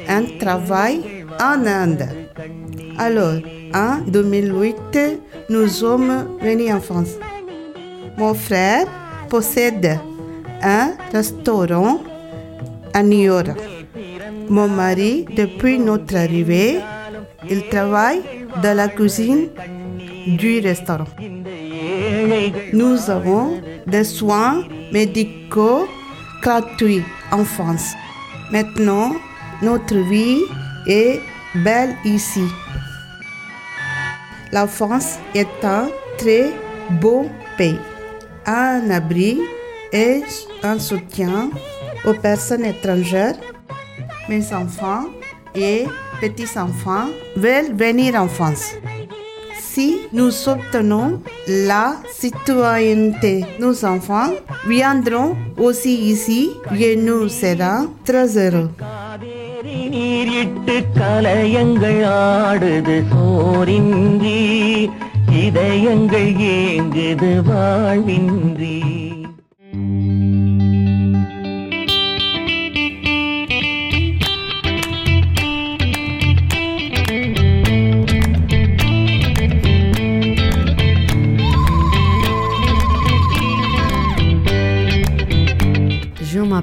un 0.08 0.24
travail 0.38 1.00
en 1.40 1.66
Inde. 1.66 2.08
Alors, 2.98 3.40
en 3.74 3.98
2008, 4.06 4.98
nous 5.48 5.68
sommes 5.68 6.38
venus 6.40 6.72
en 6.72 6.80
France. 6.80 7.16
Mon 8.16 8.34
frère 8.34 8.86
possède 9.28 9.98
un 10.62 10.92
restaurant 11.12 12.00
à 12.92 13.02
New 13.02 13.22
York. 13.22 13.56
Mon 14.48 14.68
mari, 14.68 15.26
depuis 15.36 15.78
notre 15.78 16.16
arrivée, 16.16 16.80
il 17.48 17.68
travaille 17.68 18.22
dans 18.62 18.76
la 18.76 18.88
cuisine 18.88 19.48
du 20.26 20.60
restaurant. 20.60 21.06
Nous 22.72 23.10
avons 23.10 23.60
des 23.86 24.04
soins 24.04 24.64
médicaux 24.92 25.86
gratuits 26.42 27.02
en 27.30 27.44
France. 27.44 27.92
Maintenant, 28.50 29.12
notre 29.62 29.96
vie 29.96 30.40
est 30.86 31.20
belle 31.54 31.96
ici. 32.04 32.44
La 34.52 34.66
France 34.66 35.18
est 35.34 35.64
un 35.64 35.88
très 36.18 36.50
beau 37.00 37.26
pays, 37.56 37.78
un 38.46 38.90
abri 38.90 39.38
et 39.92 40.22
un 40.62 40.78
soutien 40.78 41.50
aux 42.04 42.14
personnes 42.14 42.64
étrangères. 42.64 43.36
Mes 44.28 44.52
enfants 44.52 45.04
et 45.54 45.86
petits-enfants 46.21 47.07
veulent 47.35 47.73
venir 47.73 48.15
en 48.15 48.27
France. 48.27 48.75
Si 49.59 49.87
nous 50.13 50.33
obtenons 50.47 51.21
la 51.47 51.97
citoyenneté, 52.21 53.45
nos 53.59 53.83
enfants 53.83 54.31
viendront 54.67 55.35
aussi 55.57 55.93
ici 56.13 56.51
et 56.79 56.95
nous 56.95 57.27
serons 57.29 57.89
très 58.05 58.37
heureux. 58.37 58.69
நீரிட்டு 59.93 60.75
கலயங்கள் 60.97 62.01
ஆடுது 62.19 62.97
சோரின்றி 63.11 64.39
இதயங்கள் 65.45 66.33
ஏங்குது 66.55 67.31
வாழ்வின்றி 67.49 68.75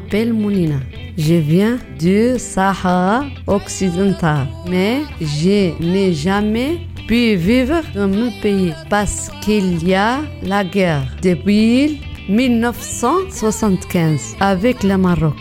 M'appelle 0.08 0.32
Mounina. 0.32 0.80
Je 1.18 1.34
viens 1.34 1.80
du 2.00 2.40
Sahara 2.40 3.26
occidental, 3.46 4.48
mais 4.70 5.02
je 5.20 5.74
n'ai 5.84 6.14
jamais 6.14 6.80
pu 7.10 7.36
vivre 7.36 7.82
dans 7.94 8.08
mon 8.08 8.32
pays 8.42 8.74
parce 8.90 9.30
qu'il 9.42 9.86
y 9.86 9.94
a 9.94 10.20
la 10.44 10.64
guerre 10.64 11.14
depuis 11.22 12.00
1975 12.30 14.38
avec 14.40 14.82
le 14.84 14.98
Maroc. 14.98 15.36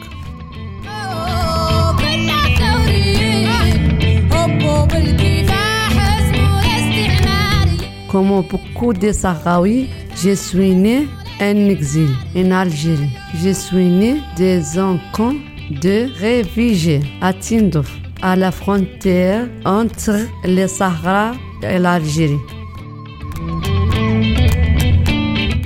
Comme 8.11 8.43
beaucoup 8.51 8.93
de 8.93 9.13
Sahraouis, 9.13 9.89
je 10.17 10.35
suis 10.35 10.75
né 10.75 11.07
en 11.41 11.69
exil 11.69 12.09
en 12.35 12.51
Algérie. 12.51 13.11
Je 13.35 13.51
suis 13.51 13.89
né 13.89 14.21
dans 14.39 14.81
un 14.81 15.01
camp 15.13 15.35
de 15.71 16.09
réfugiés 16.19 17.01
à 17.21 17.33
Tindouf, 17.33 17.91
à 18.23 18.37
la 18.37 18.51
frontière 18.51 19.49
entre 19.65 20.19
le 20.45 20.67
Sahara 20.67 21.33
et 21.63 21.79
l'Algérie. 21.79 22.39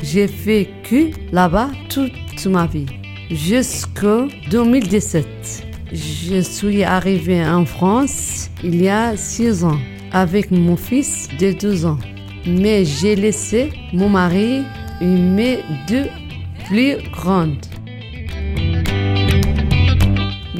J'ai 0.02 0.26
vécu 0.26 1.12
là-bas 1.30 1.70
toute 1.88 2.46
ma 2.46 2.66
vie, 2.66 2.86
jusqu'en 3.30 4.26
2017. 4.50 5.26
Je 5.92 6.40
suis 6.40 6.82
arrivée 6.82 7.44
en 7.44 7.64
France 7.64 8.50
il 8.62 8.82
y 8.82 8.88
a 8.88 9.16
6 9.16 9.64
ans 9.64 9.78
avec 10.12 10.50
mon 10.50 10.76
fils 10.76 11.28
de 11.38 11.52
12 11.52 11.86
ans. 11.86 11.98
Mais 12.46 12.84
j'ai 12.84 13.16
laissé 13.16 13.70
mon 13.92 14.08
mari 14.08 14.62
mes 15.00 15.60
deux 15.88 16.08
plus 16.66 16.96
grandes. 17.12 17.66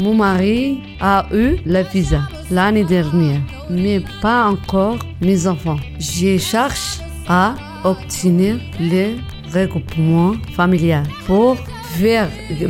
Mon 0.01 0.15
mari 0.15 0.79
a 1.01 1.27
eu 1.33 1.57
la 1.67 1.83
visa 1.83 2.23
l'année 2.51 2.85
dernière, 2.85 3.41
mais 3.69 4.03
pas 4.23 4.47
encore 4.47 4.99
mes 5.21 5.47
enfants. 5.47 5.79
Je 5.99 6.39
cherche 6.39 7.01
à 7.29 7.55
obtenir 7.85 8.59
le 8.81 9.17
regroupement 9.53 10.33
familial 10.57 11.05
pour 11.27 11.57
faire 11.99 12.29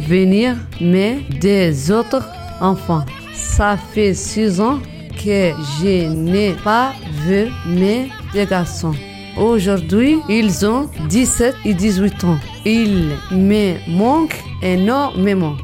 venir 0.08 0.56
mes 0.80 1.20
deux 1.40 1.92
autres 1.92 2.28
enfants. 2.60 3.04
Ça 3.32 3.76
fait 3.76 4.14
six 4.14 4.60
ans 4.60 4.80
que 5.16 5.52
je 5.80 6.08
n'ai 6.08 6.52
pas 6.64 6.92
vu 7.26 7.48
mes 7.66 8.08
deux 8.34 8.44
garçons. 8.44 8.94
Aujourd'hui, 9.40 10.18
ils 10.28 10.66
ont 10.66 10.90
17 11.08 11.56
et 11.64 11.72
18 11.72 12.24
ans. 12.24 12.38
Ils 12.66 13.16
me 13.30 13.76
manquent 13.88 14.44
énormément. 14.62 15.56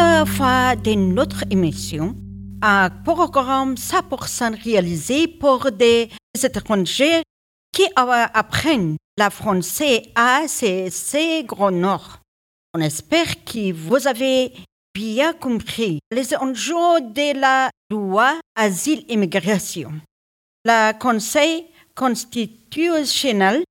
La 0.00 0.24
fin 0.24 0.76
de 0.76 0.94
notre 0.94 1.44
émission. 1.50 2.16
Un 2.62 2.88
programme 2.88 3.74
100% 3.74 4.62
réalisé 4.62 5.28
pour 5.28 5.70
des 5.70 6.08
étrangers 6.42 7.22
qui 7.70 7.84
apprennent 7.94 8.96
le 9.18 9.30
français 9.30 10.04
à 10.14 10.48
CC 10.48 11.44
Grand 11.44 11.70
Nord. 11.70 12.20
On 12.72 12.80
espère 12.80 13.44
que 13.44 13.72
vous 13.72 14.06
avez 14.06 14.54
bien 14.94 15.34
compris 15.34 15.98
les 16.10 16.34
enjeux 16.34 17.00
de 17.18 17.38
la 17.38 17.68
loi 17.90 18.40
asile-immigration. 18.56 19.92
Le 20.64 20.98
Conseil 20.98 21.66
constitutionnel 21.94 23.64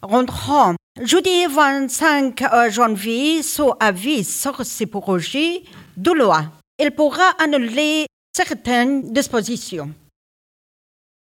rendra 0.00 0.74
jeudi 1.02 1.46
25 1.46 2.70
janvier 2.70 3.42
son 3.42 3.72
avis 3.80 4.24
sur 4.24 4.64
ces 4.64 4.86
projets 4.86 5.62
de 5.96 6.12
loi. 6.12 6.44
Il 6.78 6.90
pourra 6.90 7.30
annuler 7.38 8.06
certaines 8.34 9.12
dispositions. 9.12 9.90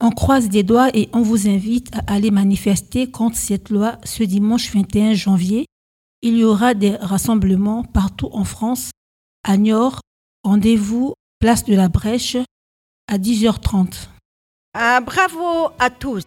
On 0.00 0.10
croise 0.10 0.48
des 0.48 0.62
doigts 0.62 0.90
et 0.94 1.08
on 1.12 1.22
vous 1.22 1.48
invite 1.48 1.94
à 1.96 2.14
aller 2.14 2.30
manifester 2.30 3.10
contre 3.10 3.36
cette 3.36 3.70
loi 3.70 3.98
ce 4.04 4.22
dimanche 4.22 4.72
21 4.72 5.14
janvier. 5.14 5.66
Il 6.22 6.36
y 6.36 6.44
aura 6.44 6.74
des 6.74 6.94
rassemblements 6.96 7.82
partout 7.82 8.28
en 8.32 8.44
France. 8.44 8.90
À 9.44 9.56
Niort, 9.56 10.00
rendez-vous 10.44 11.14
place 11.40 11.64
de 11.64 11.74
la 11.74 11.88
Brèche 11.88 12.36
à 13.08 13.18
10h30. 13.18 14.08
Ah, 14.74 15.00
bravo 15.00 15.70
à 15.78 15.90
tous. 15.90 16.22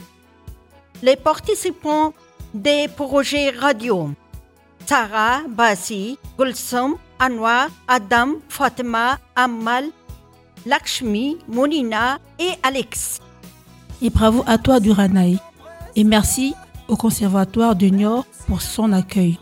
Les 1.01 1.15
participants 1.15 2.13
des 2.53 2.87
projets 2.87 3.49
radio. 3.51 4.11
Sarah, 4.85 5.41
Basi, 5.47 6.17
Gulsum, 6.37 6.95
Anwar, 7.19 7.69
Adam, 7.87 8.35
Fatima, 8.49 9.19
Amal, 9.35 9.85
Lakshmi, 10.65 11.37
Monina 11.47 12.19
et 12.37 12.51
Alex. 12.61 13.19
Et 14.01 14.09
bravo 14.09 14.43
à 14.47 14.57
toi 14.57 14.79
Duranaï. 14.79 15.37
Et 15.95 16.03
merci 16.03 16.53
au 16.87 16.97
Conservatoire 16.97 17.75
de 17.75 17.87
Niort 17.87 18.25
pour 18.47 18.61
son 18.61 18.91
accueil. 18.91 19.37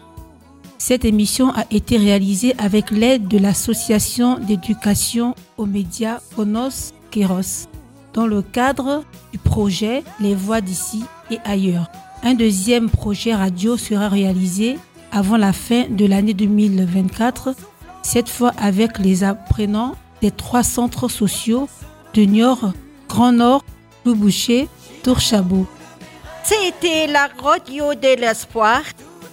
Cette 0.78 1.04
émission 1.04 1.50
a 1.52 1.66
été 1.72 1.98
réalisée 1.98 2.54
avec 2.58 2.92
l'aide 2.92 3.28
de 3.28 3.38
l'Association 3.38 4.38
d'éducation 4.40 5.36
aux 5.58 5.66
médias 5.66 6.20
Konos 6.36 6.94
Kéros 7.12 7.68
dans 8.14 8.28
le 8.28 8.42
cadre 8.42 9.04
du 9.32 9.40
projet 9.40 10.04
Les 10.20 10.36
Voix 10.36 10.62
d'ici 10.62 11.04
et 11.32 11.40
ailleurs. 11.44 11.90
Un 12.22 12.34
deuxième 12.34 12.90
projet 12.90 13.34
radio 13.34 13.78
sera 13.78 14.10
réalisé 14.10 14.78
avant 15.12 15.38
la 15.38 15.54
fin 15.54 15.86
de 15.90 16.06
l'année 16.06 16.34
2024, 16.34 17.56
cette 18.04 18.30
fois 18.30 18.52
avec 18.62 19.00
les 19.00 19.24
apprenants 19.24 19.96
des 20.22 20.32
trois 20.32 20.64
centres 20.64 21.08
sociaux 21.08 21.70
de 22.14 22.24
Niort, 22.24 22.74
Grand 23.08 23.32
Nord, 23.32 23.64
Le 24.06 24.14
Boucher, 24.14 24.68
Tour-Chabot. 25.04 25.66
C'était 26.44 27.08
la 27.08 27.30
radio 27.42 27.94
de 27.94 28.20
l'espoir. 28.20 28.82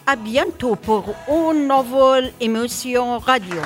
À 0.07 0.15
bientôt 0.15 0.77
pour 0.77 1.13
une 1.29 1.67
nouvelle 1.67 2.33
émotion 2.41 3.19
radio. 3.19 3.61